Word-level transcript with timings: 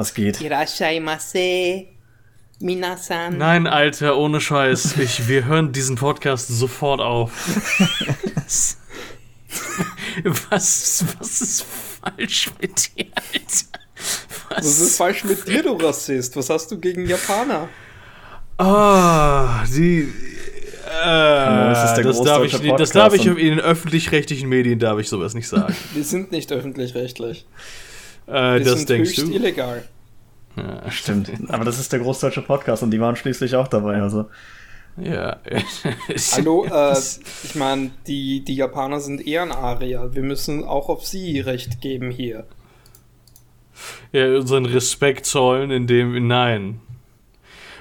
Was 0.00 0.14
geht? 0.14 0.40
Irashaimase. 0.40 1.84
Minasan. 2.58 3.36
Nein, 3.36 3.66
Alter, 3.66 4.16
ohne 4.16 4.40
Scheiß. 4.40 4.96
Ich, 4.96 5.28
wir 5.28 5.44
hören 5.44 5.72
diesen 5.72 5.96
Podcast 5.96 6.48
sofort 6.48 7.02
auf. 7.02 7.30
was, 10.24 11.04
was 11.18 11.42
ist 11.42 11.66
falsch 12.00 12.50
mit 12.62 12.96
dir, 12.96 13.08
Alter? 13.14 13.66
Was? 14.48 14.64
was 14.64 14.80
ist 14.80 14.96
falsch 14.96 15.24
mit 15.24 15.46
dir, 15.46 15.64
du 15.64 15.72
Rassist? 15.74 16.34
Was 16.34 16.48
hast 16.48 16.70
du 16.70 16.80
gegen 16.80 17.06
Japaner? 17.06 17.68
Ah, 18.56 19.64
die. 19.66 20.08
Äh, 20.88 21.04
das, 21.04 21.94
das 21.94 22.22
darf 22.22 22.42
ich, 22.44 22.58
das 22.58 22.90
darf 22.92 23.12
ich 23.12 23.26
in 23.26 23.36
den 23.36 23.60
öffentlich-rechtlichen 23.60 24.48
Medien 24.48 24.78
darf 24.78 24.98
ich 24.98 25.10
sowas 25.10 25.34
nicht 25.34 25.48
sagen. 25.48 25.76
Wir 25.92 26.04
sind 26.04 26.32
nicht 26.32 26.50
öffentlich-rechtlich. 26.52 27.44
Äh, 28.30 28.58
Wir 28.58 28.64
das 28.64 28.86
denkst 28.86 29.10
höchst 29.10 29.22
du? 29.28 29.32
illegal. 29.32 29.84
Ja, 30.56 30.90
stimmt. 30.90 31.30
Aber 31.48 31.64
das 31.64 31.78
ist 31.78 31.92
der 31.92 32.00
großdeutsche 32.00 32.42
Podcast 32.42 32.82
und 32.82 32.90
die 32.90 33.00
waren 33.00 33.16
schließlich 33.16 33.56
auch 33.56 33.68
dabei. 33.68 34.00
Also. 34.00 34.26
Ja. 34.96 35.38
Hallo, 36.32 36.66
äh, 36.66 36.96
ich 37.44 37.54
meine, 37.54 37.90
die, 38.06 38.44
die 38.44 38.54
Japaner 38.54 39.00
sind 39.00 39.26
eher 39.26 39.42
ein 39.42 39.52
Aria. 39.52 40.14
Wir 40.14 40.22
müssen 40.22 40.64
auch 40.64 40.88
auf 40.88 41.06
sie 41.06 41.40
Recht 41.40 41.80
geben 41.80 42.10
hier. 42.10 42.46
Ja, 44.12 44.26
unseren 44.36 44.66
Respekt 44.66 45.26
zollen, 45.26 45.70
indem. 45.70 46.26
Nein. 46.26 46.80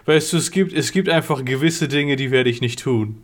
Weißt 0.06 0.34
du, 0.34 0.38
es 0.38 0.50
gibt, 0.52 0.74
es 0.74 0.92
gibt 0.92 1.10
einfach 1.10 1.44
gewisse 1.46 1.88
Dinge, 1.88 2.16
die 2.16 2.32
werde 2.32 2.50
ich 2.50 2.62
nicht 2.62 2.80
tun. 2.80 3.22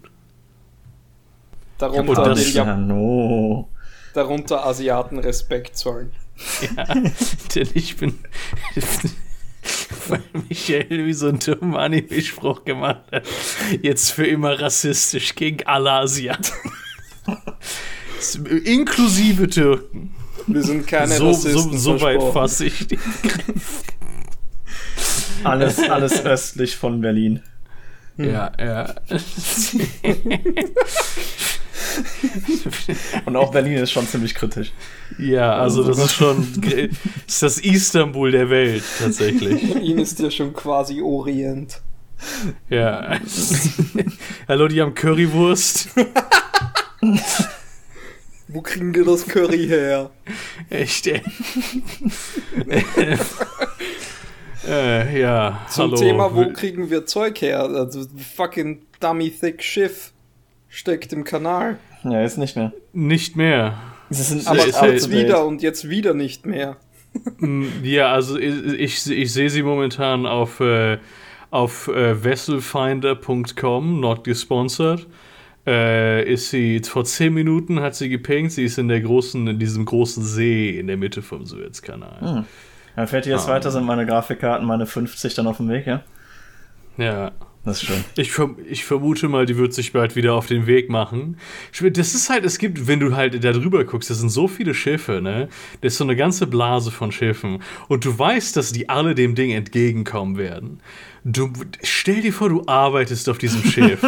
Darunter, 1.77 2.23
das, 2.23 2.43
den 2.43 2.53
ja, 2.53 2.77
no. 2.77 3.67
darunter 4.13 4.65
Asiaten 4.65 5.19
Respekt 5.19 5.77
zollen. 5.77 6.11
Ja, 6.75 6.85
denn 7.55 7.69
ich 7.73 7.95
bin. 7.97 8.19
weil 10.07 10.23
Michael 10.49 11.05
wie 11.05 11.13
so 11.13 11.27
einen 11.27 11.39
dummen 11.39 11.75
Anime-Spruch 11.75 12.65
gemacht 12.65 13.03
hat. 13.11 13.23
Jetzt 13.81 14.11
für 14.11 14.25
immer 14.25 14.59
rassistisch 14.59 15.35
gegen 15.35 15.65
alle 15.65 15.91
Asiaten. 15.91 16.51
Inklusive 18.63 19.49
Türken. 19.49 20.13
Wir 20.47 20.61
sind 20.61 20.85
keine 20.85 21.15
so, 21.15 21.27
Rassisten. 21.29 21.77
So, 21.77 21.97
so 21.97 22.01
weit 22.01 22.21
fasse 22.21 22.65
ich 22.65 22.87
den 22.87 22.99
Alles, 25.43 25.79
alles 25.79 26.23
östlich 26.23 26.75
von 26.75 27.01
Berlin. 27.01 27.41
Ja, 28.17 28.51
ja. 28.59 28.95
Und 33.25 33.35
auch 33.35 33.51
Berlin 33.51 33.77
ist 33.77 33.91
schon 33.91 34.07
ziemlich 34.07 34.35
kritisch. 34.35 34.71
Ja, 35.17 35.55
also 35.57 35.83
das 35.83 35.97
ist 35.97 36.13
schon 36.13 36.47
ist 37.27 37.41
das 37.43 37.57
Istanbul 37.59 38.31
der 38.31 38.49
Welt 38.49 38.83
tatsächlich. 38.99 39.73
Berlin 39.73 39.99
ist 39.99 40.19
ja 40.19 40.31
schon 40.31 40.53
quasi 40.53 41.01
Orient. 41.01 41.81
Ja. 42.69 43.19
Hallo, 44.47 44.67
die 44.67 44.81
haben 44.81 44.95
Currywurst. 44.95 45.89
Wo 48.47 48.61
kriegen 48.61 48.93
wir 48.95 49.03
das 49.03 49.27
Curry 49.27 49.67
her? 49.67 50.11
Echt, 50.69 51.07
ey. 51.07 51.21
äh, 54.67 55.19
ja, 55.19 55.65
Zum 55.69 55.91
hallo. 55.91 55.97
Thema, 55.97 56.33
wo 56.33 56.53
kriegen 56.53 56.89
wir 56.89 57.05
Zeug 57.05 57.41
her? 57.41 57.63
Also, 57.63 58.05
fucking 58.35 58.83
dummy 58.99 59.29
thick 59.29 59.61
Schiff 59.61 60.13
steckt 60.75 61.13
im 61.13 61.23
Kanal. 61.23 61.77
Ja, 62.03 62.21
jetzt 62.21 62.37
nicht 62.37 62.55
mehr. 62.55 62.73
Nicht 62.93 63.35
mehr. 63.35 63.77
Sie 64.09 64.21
sind 64.21 64.45
aber 64.47 64.65
jetzt 64.65 64.81
halt 64.81 65.09
wieder 65.09 65.45
und 65.45 65.61
jetzt 65.61 65.89
wieder 65.89 66.13
nicht 66.13 66.45
mehr. 66.45 66.77
Ja, 67.81 68.11
also 68.11 68.37
ich, 68.37 68.53
ich, 68.73 69.09
ich 69.09 69.33
sehe 69.33 69.49
sie 69.49 69.63
momentan 69.63 70.25
auf, 70.25 70.59
äh, 70.59 70.97
auf 71.49 71.87
äh, 71.87 72.13
vesselfinder.com, 72.13 74.01
not 74.01 74.25
gesponsert. 74.25 75.07
Äh, 75.65 76.31
ist 76.31 76.49
sie 76.49 76.81
vor 76.81 77.05
10 77.05 77.33
Minuten 77.33 77.79
hat 77.79 77.95
sie 77.95 78.09
gepinkt, 78.09 78.51
sie 78.51 78.65
ist 78.65 78.77
in 78.77 78.89
der 78.89 79.01
großen, 79.01 79.47
in 79.47 79.57
diesem 79.57 79.85
großen 79.85 80.23
See 80.23 80.77
in 80.77 80.87
der 80.87 80.97
Mitte 80.97 81.21
vom 81.21 81.45
Suezkanal. 81.45 82.19
Hm. 82.19 82.45
Dann 82.95 83.07
fährt 83.07 83.25
jetzt 83.25 83.47
ah. 83.47 83.53
weiter, 83.53 83.71
sind 83.71 83.85
meine 83.85 84.05
Grafikkarten, 84.05 84.67
meine 84.67 84.85
50 84.85 85.33
dann 85.33 85.47
auf 85.47 85.57
dem 85.57 85.69
Weg, 85.69 85.87
ja? 85.87 86.03
Ja. 86.97 87.31
Das 87.65 87.81
schön. 87.81 88.05
Ich, 88.15 88.31
ich 88.69 88.85
vermute 88.85 89.27
mal, 89.27 89.47
die 89.47 89.57
wird 89.57 89.73
sich 89.73 89.91
bald 89.91 90.15
wieder 90.15 90.35
auf 90.35 90.45
den 90.45 90.67
Weg 90.67 90.87
machen. 90.89 91.37
Das 91.81 92.13
ist 92.13 92.29
halt, 92.29 92.45
es 92.45 92.59
gibt, 92.59 92.87
wenn 92.87 92.99
du 92.99 93.15
halt 93.15 93.43
da 93.43 93.51
drüber 93.53 93.83
guckst, 93.85 94.11
das 94.11 94.19
sind 94.19 94.29
so 94.29 94.47
viele 94.47 94.75
Schiffe, 94.75 95.19
ne? 95.19 95.49
Das 95.81 95.93
ist 95.93 95.97
so 95.97 96.03
eine 96.03 96.15
ganze 96.15 96.45
Blase 96.45 96.91
von 96.91 97.11
Schiffen. 97.11 97.63
Und 97.87 98.05
du 98.05 98.17
weißt, 98.17 98.55
dass 98.55 98.71
die 98.71 98.87
alle 98.87 99.15
dem 99.15 99.33
Ding 99.33 99.49
entgegenkommen 99.49 100.37
werden. 100.37 100.79
Du 101.27 101.51
stell 101.81 102.21
dir 102.21 102.31
vor, 102.31 102.49
du 102.49 102.61
arbeitest 102.67 103.29
auf 103.29 103.39
diesem 103.39 103.63
Schiff 103.63 103.99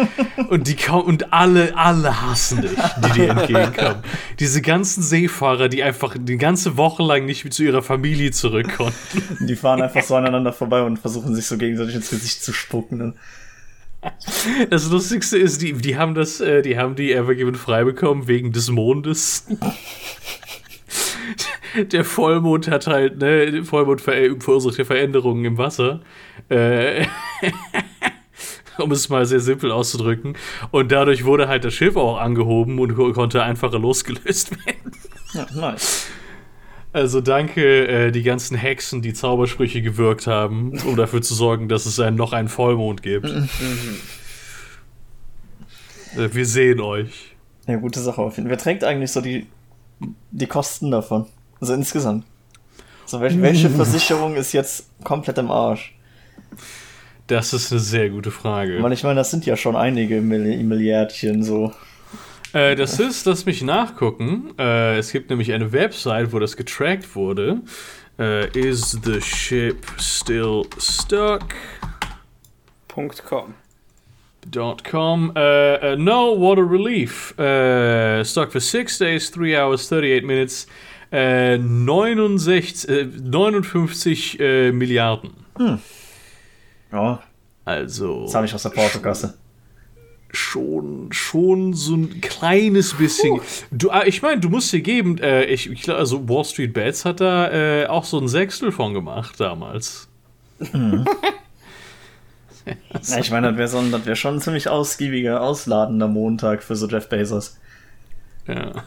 und 0.48 0.68
die 0.68 0.76
und 0.90 1.30
alle, 1.30 1.76
alle 1.76 2.22
hassen 2.22 2.62
dich, 2.62 2.70
die 3.04 3.12
dir 3.12 3.28
entgegenkommen. 3.36 4.02
Diese 4.40 4.62
ganzen 4.62 5.02
Seefahrer, 5.02 5.68
die 5.68 5.82
einfach 5.82 6.16
die 6.18 6.38
ganze 6.38 6.78
Woche 6.78 7.02
lang 7.02 7.26
nicht 7.26 7.52
zu 7.52 7.62
ihrer 7.62 7.82
Familie 7.82 8.30
zurück 8.30 8.74
konnten. 8.74 8.96
Die 9.46 9.54
fahren 9.54 9.82
einfach 9.82 10.02
so 10.02 10.16
aneinander 10.16 10.54
vorbei 10.54 10.80
und 10.82 10.98
versuchen 10.98 11.34
sich 11.34 11.44
so 11.44 11.58
gegenseitig 11.58 11.94
ins 11.94 12.08
Gesicht 12.08 12.42
zu 12.42 12.54
spucken. 12.54 13.16
Das 14.70 14.88
Lustigste 14.88 15.36
ist, 15.36 15.60
die, 15.60 15.74
die 15.74 15.96
haben 15.98 16.14
das, 16.14 16.40
äh, 16.40 16.62
die 16.62 16.78
haben 16.78 16.96
die 16.96 17.12
Evergiven 17.12 17.54
frei 17.54 17.84
bekommen 17.84 18.28
wegen 18.28 18.50
des 18.50 18.70
Mondes 18.70 19.46
der 21.76 22.04
Vollmond 22.04 22.68
hat 22.68 22.86
halt, 22.86 23.18
ne, 23.18 23.64
Vollmond 23.64 24.00
ver 24.00 24.36
verursacht 24.38 24.78
ja 24.78 24.84
Veränderungen 24.84 25.44
im 25.44 25.58
Wasser. 25.58 26.00
Äh, 26.48 27.06
um 28.78 28.92
es 28.92 29.08
mal 29.08 29.26
sehr 29.26 29.40
simpel 29.40 29.70
auszudrücken. 29.70 30.36
Und 30.70 30.92
dadurch 30.92 31.24
wurde 31.24 31.48
halt 31.48 31.64
das 31.64 31.74
Schiff 31.74 31.96
auch 31.96 32.18
angehoben 32.18 32.78
und 32.78 32.94
konnte 33.14 33.42
einfacher 33.42 33.78
losgelöst 33.78 34.52
werden. 34.66 34.92
Ja, 35.34 35.46
nice. 35.54 36.06
Also 36.94 37.22
danke 37.22 37.86
äh, 37.88 38.10
die 38.10 38.22
ganzen 38.22 38.56
Hexen, 38.56 39.00
die 39.00 39.14
Zaubersprüche 39.14 39.80
gewirkt 39.80 40.26
haben, 40.26 40.78
um 40.84 40.94
dafür 40.94 41.22
zu 41.22 41.34
sorgen, 41.34 41.68
dass 41.68 41.86
es 41.86 41.98
einen, 41.98 42.16
noch 42.16 42.34
einen 42.34 42.48
Vollmond 42.48 43.02
gibt. 43.02 43.24
Mhm. 43.24 43.48
äh, 46.18 46.34
wir 46.34 46.44
sehen 46.44 46.80
euch. 46.80 47.34
Ja, 47.66 47.76
gute 47.76 48.00
Sache 48.00 48.20
auf 48.20 48.36
jeden 48.36 48.48
Fall. 48.48 48.58
Wer 48.58 48.62
trägt 48.62 48.84
eigentlich 48.84 49.10
so 49.10 49.22
die, 49.22 49.46
die 50.30 50.46
Kosten 50.46 50.90
davon? 50.90 51.26
Also 51.60 51.74
insgesamt. 51.74 52.24
So, 53.06 53.20
welche, 53.20 53.42
welche 53.42 53.68
Versicherung 53.70 54.36
ist 54.36 54.52
jetzt 54.52 54.86
komplett 55.04 55.38
im 55.38 55.50
Arsch? 55.50 55.94
Das 57.26 57.52
ist 57.52 57.72
eine 57.72 57.80
sehr 57.80 58.10
gute 58.10 58.30
Frage. 58.30 58.82
Weil 58.82 58.92
ich 58.92 59.04
meine, 59.04 59.16
das 59.16 59.30
sind 59.30 59.46
ja 59.46 59.56
schon 59.56 59.76
einige 59.76 60.20
Milliardchen 60.20 61.42
so. 61.42 61.72
Äh, 62.52 62.76
das 62.76 62.98
ist, 63.00 63.24
lass 63.26 63.46
mich 63.46 63.62
nachgucken. 63.62 64.52
Äh, 64.58 64.98
es 64.98 65.12
gibt 65.12 65.30
nämlich 65.30 65.52
eine 65.52 65.72
Website, 65.72 66.32
wo 66.32 66.38
das 66.38 66.56
getrackt 66.56 67.14
wurde. 67.16 67.60
Äh, 68.18 68.48
is 68.58 68.98
the 69.04 69.20
ship 69.20 69.86
still 69.98 70.64
stuck? 70.78 71.54
.com. 73.24 73.54
Dot 74.50 74.82
com. 74.82 75.32
Uh, 75.36 75.40
uh, 75.92 75.96
no 75.98 76.32
water 76.32 76.64
relief. 76.64 77.38
Uh, 77.38 78.24
stuck 78.24 78.50
for 78.50 78.60
six 78.60 78.98
days, 78.98 79.30
three 79.30 79.56
hours, 79.56 79.88
38 79.88 80.24
minutes. 80.24 80.66
69, 81.12 82.88
äh, 82.88 83.04
59 83.04 84.40
äh, 84.40 84.68
äh, 84.68 84.72
Milliarden. 84.72 85.32
Hm. 85.58 85.78
Ja. 86.90 87.22
Also. 87.64 88.22
Das 88.22 88.34
habe 88.34 88.46
ich 88.46 88.54
aus 88.54 88.62
der 88.62 88.70
Portokasse. 88.70 89.34
Schon, 90.34 91.12
schon 91.12 91.74
so 91.74 91.94
ein 91.94 92.22
kleines 92.22 92.94
bisschen. 92.94 93.40
Du, 93.70 93.90
ah, 93.90 94.04
ich 94.06 94.22
meine, 94.22 94.40
du 94.40 94.48
musst 94.48 94.72
dir 94.72 94.80
geben, 94.80 95.18
äh, 95.18 95.44
ich, 95.44 95.70
ich 95.70 95.82
glaube, 95.82 96.00
also 96.00 96.26
Wall 96.28 96.44
Street 96.46 96.72
Bets 96.72 97.04
hat 97.04 97.20
da 97.20 97.86
auch 97.90 98.04
so 98.04 98.18
ein 98.18 98.28
Sechstel 98.28 98.72
von 98.72 98.94
gemacht 98.94 99.38
damals. 99.38 100.08
Hm. 100.58 101.04
ja, 103.02 103.18
ich 103.18 103.30
meine, 103.30 103.48
das 103.48 103.56
wäre 103.56 103.68
so 103.68 104.06
wär 104.06 104.16
schon 104.16 104.36
ein 104.36 104.40
ziemlich 104.40 104.68
ausgiebiger, 104.68 105.40
ausladender 105.40 106.08
Montag 106.08 106.62
für 106.62 106.76
so 106.76 106.86
Jeff 106.86 107.08
Bezos. 107.08 107.58
Ja. 108.46 108.84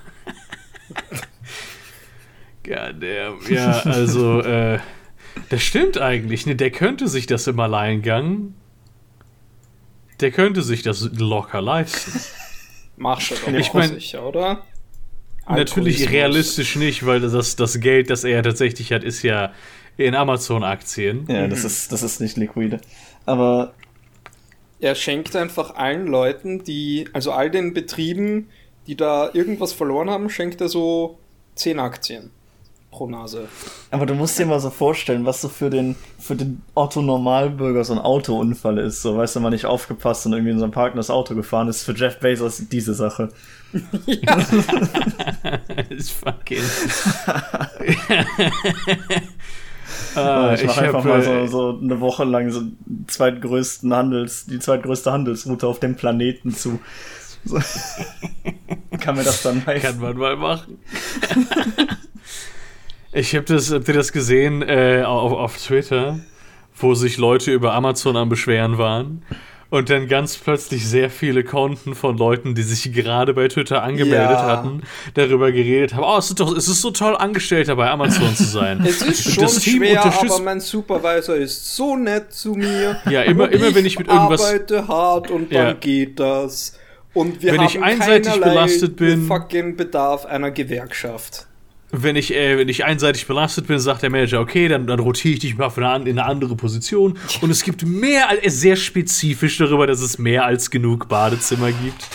Goddamn. 2.63 3.39
Ja, 3.49 3.81
also, 3.81 4.41
äh, 4.41 4.79
das 5.49 5.61
stimmt 5.61 5.99
eigentlich. 5.99 6.45
Ne, 6.45 6.55
der 6.55 6.71
könnte 6.71 7.07
sich 7.07 7.27
das 7.27 7.47
im 7.47 7.59
Alleingang. 7.59 8.53
Der 10.19 10.31
könnte 10.31 10.63
sich 10.63 10.81
das 10.81 11.09
locker 11.13 11.61
leisten. 11.61 12.19
Machst 12.97 13.31
du 13.31 13.35
doch 13.35 13.53
ich 13.53 13.73
mein, 13.73 13.89
sicher, 13.89 14.25
oder? 14.25 14.63
Natürlich 15.47 16.09
realistisch 16.09 16.75
nicht, 16.75 17.05
weil 17.05 17.19
das, 17.19 17.55
das 17.55 17.79
Geld, 17.79 18.09
das 18.09 18.23
er 18.23 18.41
tatsächlich 18.41 18.91
hat, 18.91 19.03
ist 19.03 19.21
ja 19.21 19.53
in 19.97 20.15
Amazon-Aktien. 20.15 21.25
Ja, 21.27 21.47
das, 21.47 21.59
mhm. 21.59 21.65
ist, 21.67 21.91
das 21.91 22.03
ist 22.03 22.19
nicht 22.19 22.37
liquide. 22.37 22.79
Aber. 23.25 23.73
Er 24.79 24.93
schenkt 24.93 25.35
einfach 25.35 25.75
allen 25.75 26.05
Leuten, 26.05 26.63
die, 26.63 27.07
also 27.13 27.31
all 27.31 27.49
den 27.49 27.73
Betrieben, 27.73 28.49
die 28.87 28.95
da 28.95 29.29
irgendwas 29.33 29.73
verloren 29.73 30.09
haben, 30.09 30.29
schenkt 30.29 30.61
er 30.61 30.69
so 30.69 31.17
10 31.55 31.79
Aktien 31.79 32.31
pro 32.95 33.07
Nase. 33.07 33.47
Aber 33.91 34.05
du 34.05 34.13
musst 34.13 34.39
dir 34.39 34.45
mal 34.45 34.59
so 34.59 34.69
vorstellen, 34.69 35.25
was 35.25 35.41
so 35.41 35.49
für 35.49 35.69
den, 35.69 35.95
für 36.17 36.35
den 36.35 36.61
Otto-Normalbürger 36.75 37.83
so 37.83 37.93
ein 37.93 37.99
Autounfall 37.99 38.77
ist. 38.77 39.01
So, 39.01 39.17
weißt 39.17 39.35
du, 39.35 39.41
man 39.41 39.51
nicht 39.51 39.65
aufgepasst 39.65 40.25
und 40.25 40.33
irgendwie 40.33 40.51
in 40.51 40.59
so 40.59 40.63
einem 40.63 40.71
Park 40.71 40.95
das 40.95 41.09
Auto 41.09 41.35
gefahren 41.35 41.67
ist. 41.67 41.83
Für 41.83 41.93
Jeff 41.93 42.19
Bezos 42.19 42.63
diese 42.69 42.93
Sache. 42.93 43.29
ist 45.89 46.11
fucking. 46.11 46.63
Ah, 50.25 50.53
ich 50.53 50.61
ich 50.61 50.67
mach 50.67 50.77
einfach 50.77 51.03
hab, 51.03 51.05
mal 51.05 51.21
äh, 51.21 51.47
so, 51.47 51.73
so 51.73 51.79
eine 51.81 51.99
Woche 51.99 52.23
lang 52.23 52.49
so 52.51 52.61
zweitgrößten 53.07 53.93
Handels, 53.93 54.45
die 54.45 54.59
zweitgrößte 54.59 55.11
Handelsroute 55.11 55.67
auf 55.67 55.79
dem 55.79 55.95
Planeten 55.95 56.51
zu. 56.51 56.79
So. 57.43 57.59
Kann 58.99 59.15
mir 59.15 59.23
das 59.23 59.43
dann 59.43 59.63
Kann 59.63 59.75
leisten. 59.75 60.01
man 60.01 60.17
mal 60.17 60.35
machen. 60.35 60.79
ich 63.11 63.35
habe 63.35 63.45
das, 63.45 63.71
habt 63.71 63.87
ihr 63.87 63.93
das 63.93 64.11
gesehen 64.11 64.61
äh, 64.61 65.03
auf, 65.05 65.31
auf 65.31 65.57
Twitter, 65.57 66.19
wo 66.75 66.95
sich 66.95 67.17
Leute 67.17 67.51
über 67.51 67.73
Amazon 67.73 68.17
am 68.17 68.29
Beschweren 68.29 68.77
waren? 68.77 69.23
Und 69.75 69.89
dann 69.89 70.07
ganz 70.07 70.37
plötzlich 70.37 70.87
sehr 70.87 71.09
viele 71.09 71.43
Konten 71.43 71.95
von 71.95 72.17
Leuten, 72.17 72.55
die 72.55 72.61
sich 72.63 72.93
gerade 72.93 73.33
bei 73.33 73.49
Twitter 73.49 73.83
angemeldet 73.83 74.29
Ja. 74.31 74.45
hatten, 74.45 74.83
darüber 75.15 75.51
geredet 75.51 75.93
haben. 75.95 76.03
Oh, 76.05 76.17
es 76.17 76.29
ist 76.29 76.39
doch, 76.39 76.55
es 76.55 76.69
ist 76.69 76.81
so 76.81 76.91
toll, 76.91 77.17
Angestellter 77.17 77.75
bei 77.75 77.89
Amazon 77.89 78.33
zu 78.35 78.45
sein. 78.45 78.85
Es 78.87 79.01
ist 79.01 79.33
schon 79.33 79.43
das 79.43 79.59
Team 79.59 79.79
schwer, 79.83 80.05
aber 80.05 80.39
mein 80.39 80.61
Supervisor 80.61 81.35
ist 81.35 81.75
so 81.75 81.97
nett 81.97 82.31
zu 82.31 82.53
mir. 82.53 83.01
Ja, 83.09 83.23
immer- 83.23 83.51
immer 83.51 83.75
wenn 83.75 83.85
ich 83.85 83.99
mit 83.99 84.07
irgendwas- 84.07 84.45
arbeite 84.45 84.87
hart 84.87 85.29
und 85.29 85.51
dann 85.53 85.67
Ja. 85.67 85.73
geht 85.73 86.19
das. 86.21 86.79
Und 87.13 87.41
wir 87.43 87.51
Wenn 87.53 87.59
haben 87.61 87.67
ich 87.67 87.81
einseitig 87.83 88.33
belastet 88.33 88.95
bin- 88.95 89.25
fucking 89.27 89.75
Bedarf 89.75 90.25
einer 90.25 90.51
Gewerkschaft. 90.51 91.47
Wenn 91.91 92.15
ich, 92.15 92.33
äh, 92.33 92.57
wenn 92.57 92.67
ich 92.67 92.83
einseitig 92.83 93.25
belastet 93.27 93.67
bin, 93.67 93.79
sagt 93.79 94.01
der 94.03 94.09
Manager, 94.09 94.41
okay, 94.41 94.67
dann, 94.67 94.85
dann 94.87 94.99
rotiere 94.99 95.35
ich 95.35 95.39
dich 95.39 95.55
mal 95.57 95.69
von 95.69 95.83
einer, 95.83 95.93
an- 95.93 96.07
in 96.07 96.19
eine 96.19 96.27
andere 96.27 96.55
Position. 96.55 97.17
Und 97.41 97.49
es 97.51 97.63
gibt 97.63 97.85
mehr, 97.85 98.27
als- 98.29 98.39
er 98.39 98.45
ist 98.45 98.59
sehr 98.59 98.75
spezifisch 98.75 99.57
darüber, 99.57 99.87
dass 99.87 100.01
es 100.01 100.17
mehr 100.17 100.45
als 100.45 100.71
genug 100.71 101.07
Badezimmer 101.07 101.71
gibt. 101.71 102.07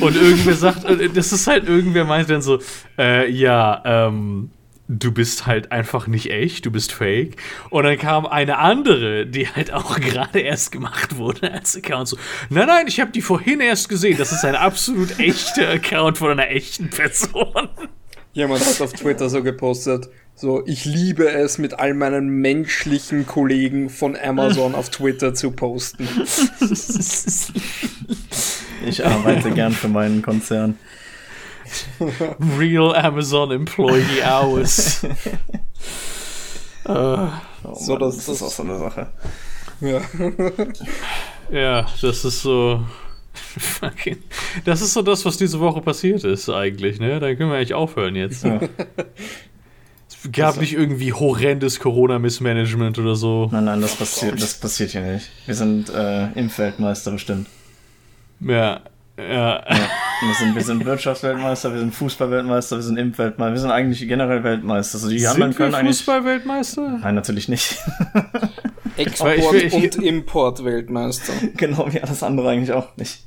Und 0.00 0.14
irgendwer 0.22 0.54
sagt, 0.54 0.84
äh, 0.84 1.08
das 1.08 1.32
ist 1.32 1.46
halt, 1.48 1.66
irgendwer 1.68 2.04
meint 2.04 2.30
dann 2.30 2.42
so, 2.42 2.60
äh, 2.98 3.28
ja, 3.30 3.82
ähm, 3.84 4.50
du 4.88 5.10
bist 5.10 5.46
halt 5.46 5.72
einfach 5.72 6.06
nicht 6.06 6.30
echt, 6.30 6.64
du 6.64 6.70
bist 6.70 6.92
fake. 6.92 7.36
Und 7.70 7.82
dann 7.82 7.98
kam 7.98 8.26
eine 8.26 8.58
andere, 8.58 9.26
die 9.26 9.48
halt 9.48 9.72
auch 9.72 9.98
gerade 10.00 10.38
erst 10.38 10.70
gemacht 10.70 11.16
wurde 11.16 11.50
als 11.52 11.76
Account. 11.76 12.06
So, 12.08 12.16
nein, 12.50 12.68
nein, 12.68 12.84
ich 12.86 13.00
habe 13.00 13.10
die 13.10 13.22
vorhin 13.22 13.58
erst 13.60 13.88
gesehen. 13.88 14.16
Das 14.18 14.30
ist 14.30 14.44
ein 14.44 14.54
absolut 14.54 15.18
echter 15.18 15.68
Account 15.70 16.18
von 16.18 16.30
einer 16.30 16.48
echten 16.50 16.90
Person. 16.90 17.68
Jemand 18.36 18.64
hat 18.66 18.82
auf 18.82 18.92
Twitter 18.92 19.30
so 19.30 19.42
gepostet, 19.42 20.10
so, 20.34 20.62
ich 20.66 20.84
liebe 20.84 21.26
es, 21.30 21.56
mit 21.56 21.78
all 21.78 21.94
meinen 21.94 22.28
menschlichen 22.28 23.26
Kollegen 23.26 23.88
von 23.88 24.14
Amazon 24.14 24.74
auf 24.74 24.90
Twitter 24.90 25.32
zu 25.34 25.52
posten. 25.52 26.06
Ich 28.86 29.04
arbeite 29.04 29.50
gern 29.50 29.72
für 29.72 29.88
meinen 29.88 30.20
Konzern. 30.22 30.78
Real 32.58 32.94
Amazon 32.94 33.50
Employee 33.50 34.22
Hours. 34.22 35.02
äh, 36.84 36.88
Oh 36.88 37.28
So, 37.74 37.92
Mann, 37.94 38.00
das- 38.02 38.16
das, 38.16 38.26
das- 38.26 38.36
ist 38.36 38.42
auch 38.42 38.50
so 38.52 38.62
eine 38.62 38.78
Sache. 38.78 39.06
Ja. 39.80 40.00
ja, 41.50 41.86
das 42.00 42.24
ist 42.24 42.42
so. 42.42 42.84
Fucking. 43.36 44.18
Das 44.64 44.80
ist 44.80 44.92
so 44.92 45.02
das, 45.02 45.24
was 45.24 45.36
diese 45.36 45.60
Woche 45.60 45.80
passiert 45.80 46.24
ist, 46.24 46.48
eigentlich, 46.48 46.98
ne? 47.00 47.20
Dann 47.20 47.36
können 47.36 47.50
wir 47.50 47.56
eigentlich 47.56 47.74
aufhören 47.74 48.16
jetzt. 48.16 48.44
Ja. 48.44 48.60
Es 50.08 50.32
gab 50.32 50.60
nicht 50.60 50.72
irgendwie 50.72 51.12
horrendes 51.12 51.78
Corona-Missmanagement 51.78 52.98
oder 52.98 53.14
so. 53.14 53.48
Nein, 53.52 53.64
nein, 53.64 53.80
das 53.80 53.96
passiert, 53.96 54.40
das 54.40 54.54
passiert 54.54 54.90
hier 54.90 55.02
nicht. 55.02 55.30
Wir 55.46 55.54
sind 55.54 55.88
äh, 55.88 56.32
Impfweltmeister 56.32 57.12
bestimmt. 57.12 57.48
Ja, 58.40 58.80
ja. 59.18 59.24
Ja. 59.26 59.64
Wir, 59.68 60.34
sind, 60.38 60.54
wir 60.54 60.62
sind 60.62 60.84
Wirtschaftsweltmeister, 60.84 61.72
wir 61.72 61.80
sind 61.80 61.94
Fußballweltmeister, 61.94 62.76
wir 62.76 62.82
sind 62.82 62.98
Impfweltmeister, 62.98 63.52
wir 63.52 63.60
sind 63.60 63.70
eigentlich 63.70 64.06
generell 64.06 64.44
Weltmeister. 64.44 64.96
Also 64.96 65.08
die 65.08 65.26
anderen 65.26 65.52
Sind 65.52 65.58
wir 65.58 65.66
können 65.66 65.74
eigentlich. 65.74 65.96
Fußball-Weltmeister? 65.96 66.98
Nein, 67.02 67.14
natürlich 67.14 67.48
nicht. 67.48 67.76
Export- 68.96 69.36
Ich 69.36 69.52
will- 69.52 69.64
ich- 69.66 69.74
und 69.74 70.02
Import-Weltmeister. 70.02 71.32
genau 71.56 71.88
wie 71.92 72.00
alles 72.00 72.22
andere 72.22 72.50
eigentlich 72.50 72.72
auch 72.72 72.96
nicht. 72.96 73.22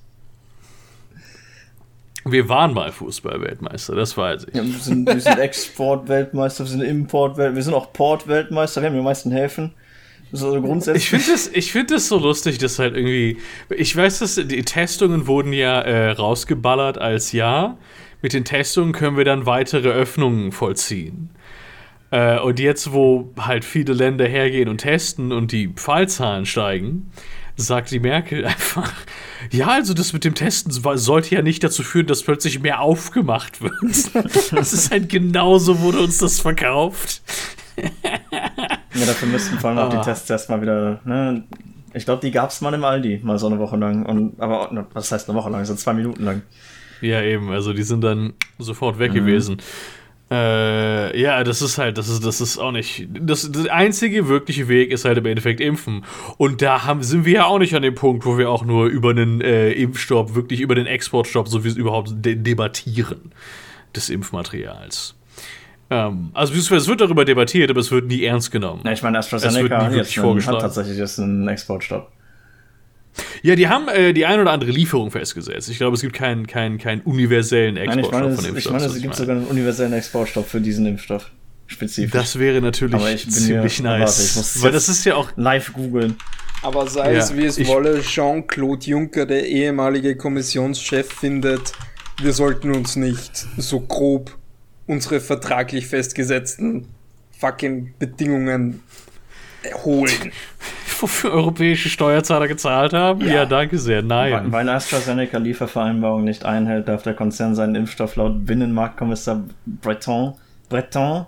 Wir 2.26 2.50
waren 2.50 2.74
mal 2.74 2.92
Fußball-Weltmeister, 2.92 3.96
das 3.96 4.18
weiß 4.18 4.48
ich. 4.50 4.56
Ja, 4.56 4.64
wir 4.64 4.80
sind, 4.80 5.08
wir 5.08 5.20
sind 5.22 5.40
Exportweltmeister, 5.40 6.66
wir 6.66 6.70
sind 6.70 6.82
Importweltmeister, 6.82 7.56
wir 7.56 7.64
sind 7.64 7.74
auch 7.74 7.94
Portweltmeister, 7.94 8.82
wir 8.82 8.90
haben 8.90 8.96
die 8.98 9.02
meisten 9.02 9.32
Häfen. 9.32 9.74
So 10.32 10.62
grundsätzlich. 10.62 11.04
Ich 11.06 11.10
finde 11.10 11.32
das, 11.32 11.48
ich 11.48 11.72
find 11.72 11.92
das 11.92 12.08
so 12.08 12.18
lustig, 12.20 12.60
dass 12.60 12.78
halt 12.78 12.96
irgendwie. 12.96 13.38
Ich 13.76 13.96
weiß, 13.96 14.20
dass 14.20 14.36
die 14.36 14.62
Testungen 14.64 15.26
wurden 15.26 15.54
ja 15.54 15.82
äh, 15.82 16.12
rausgeballert 16.12 16.98
als 17.00 17.32
ja. 17.32 17.78
Mit 18.22 18.34
den 18.34 18.44
Testungen 18.46 18.92
können 18.92 19.18
wir 19.18 19.24
dann 19.26 19.46
weitere 19.46 19.88
Öffnungen 19.90 20.52
vollziehen. 20.52 21.30
Äh, 22.12 22.40
und 22.40 22.60
jetzt, 22.60 22.92
wo 22.92 23.32
halt 23.40 23.64
viele 23.66 23.94
Länder 23.94 24.26
hergehen 24.28 24.68
und 24.70 24.80
testen 24.80 25.32
und 25.32 25.52
die 25.52 25.72
Fallzahlen 25.76 26.46
steigen, 26.46 27.12
sagt 27.56 27.92
die 27.92 28.00
Merkel 28.00 28.46
einfach, 28.48 28.92
ja, 29.52 29.68
also 29.68 29.94
das 29.94 30.14
mit 30.14 30.24
dem 30.26 30.34
Testen 30.34 30.72
so- 30.72 30.96
sollte 30.96 31.36
ja 31.36 31.42
nicht 31.42 31.64
dazu 31.64 31.84
führen, 31.84 32.08
dass 32.08 32.24
plötzlich 32.24 32.60
mehr 32.62 32.80
aufgemacht 32.82 33.62
wird. 33.62 33.74
das 34.52 34.74
ist 34.74 34.92
halt 34.92 35.10
genauso, 35.10 35.82
wurde 35.82 36.00
uns 36.00 36.18
das 36.18 36.40
verkauft. 36.40 37.22
Ja, 38.32 39.06
dafür 39.06 39.28
müssten 39.28 39.58
vor 39.60 39.70
allem 39.70 39.80
auch 39.80 39.94
Ah. 39.94 39.98
die 39.98 40.04
Tests 40.04 40.30
erstmal 40.30 40.62
wieder, 40.62 41.00
ne? 41.06 41.44
Ich 41.94 42.06
glaube, 42.06 42.22
die 42.22 42.32
gab's 42.32 42.62
mal 42.62 42.74
im 42.74 42.84
Aldi, 42.84 43.20
mal 43.24 43.40
so 43.40 43.48
eine 43.48 43.58
Woche 43.58 43.76
lang. 43.76 44.06
Und, 44.06 44.40
aber 44.40 44.88
was 44.94 45.12
heißt 45.12 45.28
eine 45.30 45.38
Woche 45.38 45.50
lang? 45.50 45.66
So 45.66 45.74
zwei 45.76 45.94
Minuten 45.94 46.24
lang. 46.24 46.44
Ja, 47.02 47.22
eben, 47.24 47.50
also 47.50 47.74
die 47.74 47.82
sind 47.84 48.04
dann 48.04 48.34
sofort 48.60 49.00
weg 49.00 49.14
gewesen. 49.14 49.58
Äh, 50.32 51.20
ja, 51.20 51.44
das 51.44 51.62
ist 51.62 51.80
halt, 51.80 51.98
das 51.98 52.08
ist, 52.08 52.24
das 52.24 52.40
ist 52.40 52.60
auch 52.60 52.72
nicht. 52.72 53.08
Das, 53.20 53.52
der 53.52 53.74
einzige 53.74 54.28
wirkliche 54.28 54.68
Weg 54.68 54.92
ist 54.92 55.06
halt 55.06 55.18
im 55.18 55.26
Endeffekt 55.26 55.60
impfen. 55.60 56.06
Und 56.38 56.62
da 56.62 56.86
haben, 56.86 57.02
sind 57.02 57.26
wir 57.26 57.34
ja 57.34 57.46
auch 57.46 57.58
nicht 57.58 57.76
an 57.76 57.82
dem 57.82 57.96
Punkt, 57.96 58.26
wo 58.26 58.38
wir 58.38 58.50
auch 58.50 58.64
nur 58.64 58.86
über 58.88 59.10
einen 59.10 59.42
äh, 59.42 59.72
Impfstopp, 59.72 60.36
wirklich 60.36 60.62
über 60.62 60.76
den 60.76 60.86
Exportstopp, 60.86 61.48
so 61.48 61.64
wie 61.64 61.70
es 61.70 61.76
überhaupt 61.76 62.12
de 62.14 62.36
debattieren 62.36 63.32
des 63.96 64.10
Impfmaterials. 64.10 65.16
Ähm, 65.90 66.30
also 66.34 66.54
es 66.54 66.88
wird 66.88 67.02
darüber 67.02 67.26
debattiert, 67.26 67.72
aber 67.72 67.80
es 67.80 67.92
wird 67.92 68.06
nie 68.06 68.24
ernst 68.24 68.52
genommen. 68.52 68.82
Ja, 68.86 68.92
ich 68.92 69.02
meine, 69.02 69.18
Es 69.18 69.32
wird 69.32 69.44
AstraZeneca 69.44 69.90
nie 69.90 70.00
hat, 70.00 70.16
wirklich 70.16 70.48
hat 70.48 70.62
tatsächlich 70.62 70.98
jetzt 70.98 71.20
einen 71.20 71.48
Exportstopp. 71.48 72.12
Ja, 73.42 73.56
die 73.56 73.68
haben 73.68 73.88
äh, 73.88 74.14
die 74.14 74.26
ein 74.26 74.40
oder 74.40 74.52
andere 74.52 74.72
Lieferung 74.72 75.12
festgesetzt. 75.12 75.70
Ich 75.70 75.78
glaube, 75.78 75.96
es 75.96 76.02
gibt 76.02 76.14
keinen 76.14 76.46
keinen 76.48 76.78
keinen 76.78 77.02
universellen 77.02 77.76
Nein, 77.76 78.00
ich 78.00 78.12
meine, 78.12 78.32
von 78.32 78.34
es, 78.34 78.40
ich 78.42 78.48
Impfstoff. 78.50 78.74
meine, 78.74 78.86
das 78.86 78.96
es 78.96 79.02
gibt 79.02 79.16
sogar 79.16 79.36
einen 79.38 79.46
universellen 79.48 79.94
Exportstopp 79.94 80.48
für 80.48 80.60
diesen 80.62 80.86
Impfstoff. 80.86 81.32
Spezifisch. 81.68 82.12
Das 82.12 82.38
wäre 82.40 82.62
natürlich 82.62 82.96
Aber 82.96 83.12
ich 83.12 83.24
bin 83.26 83.34
ziemlich 83.34 83.76
hier- 83.76 83.84
warte, 83.86 84.00
nice. 84.02 84.30
ich 84.32 84.36
muss 84.36 84.62
weil 84.64 84.72
das 84.72 84.90
ist 84.90 85.06
ja 85.06 85.16
auch. 85.16 85.30
Live 85.36 85.72
googeln. 85.74 86.16
Aber 86.64 86.88
sei 86.90 87.14
Ja, 87.14 87.20
es 87.20 87.36
wie 87.38 87.46
es 87.46 87.58
ich- 87.58 87.68
wolle, 87.68 88.02
Jean-Claude 88.02 88.86
Juncker, 88.86 89.26
der 89.26 89.46
ehemalige 89.48 90.16
Kommissionschef, 90.18 91.08
findet, 91.14 91.72
wir 92.22 92.34
sollten 92.34 92.74
uns 92.76 92.96
nicht 92.96 93.46
so 93.58 93.80
grob 93.80 94.36
unsere 94.88 95.20
vertraglich 95.22 95.86
festgesetzten 95.88 96.88
fucking 97.40 97.94
Bedingungen 98.00 98.82
holen. 99.86 100.12
Wofür 101.02 101.32
europäische 101.32 101.90
Steuerzahler 101.90 102.48
gezahlt 102.48 102.94
haben? 102.94 103.22
Ja, 103.22 103.46
danke 103.46 103.78
sehr. 103.78 104.02
Nein. 104.02 104.52
weil 104.52 104.68
AstraZeneca 104.70 105.38
Liefervereinbarung 105.38 106.24
nicht 106.24 106.46
einhält, 106.46 106.88
darf 106.88 107.04
der 107.04 107.14
Konzern 107.14 107.56
seinen 107.56 107.76
Impfstoff 107.76 108.16
laut 108.16 108.46
Binnenmarktkommissar 108.46 109.44
Breton, 109.66 110.36
Breton 110.70 111.26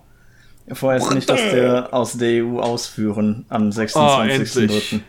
vorerst 0.72 1.14
nicht 1.14 1.30
aus 1.32 1.40
der, 1.52 1.94
aus 1.94 2.18
der 2.18 2.44
EU 2.46 2.60
ausführen 2.60 3.46
am 3.50 3.68
Oh, 3.70 3.72
26.03. 3.72 4.30
endlich. 4.30 5.00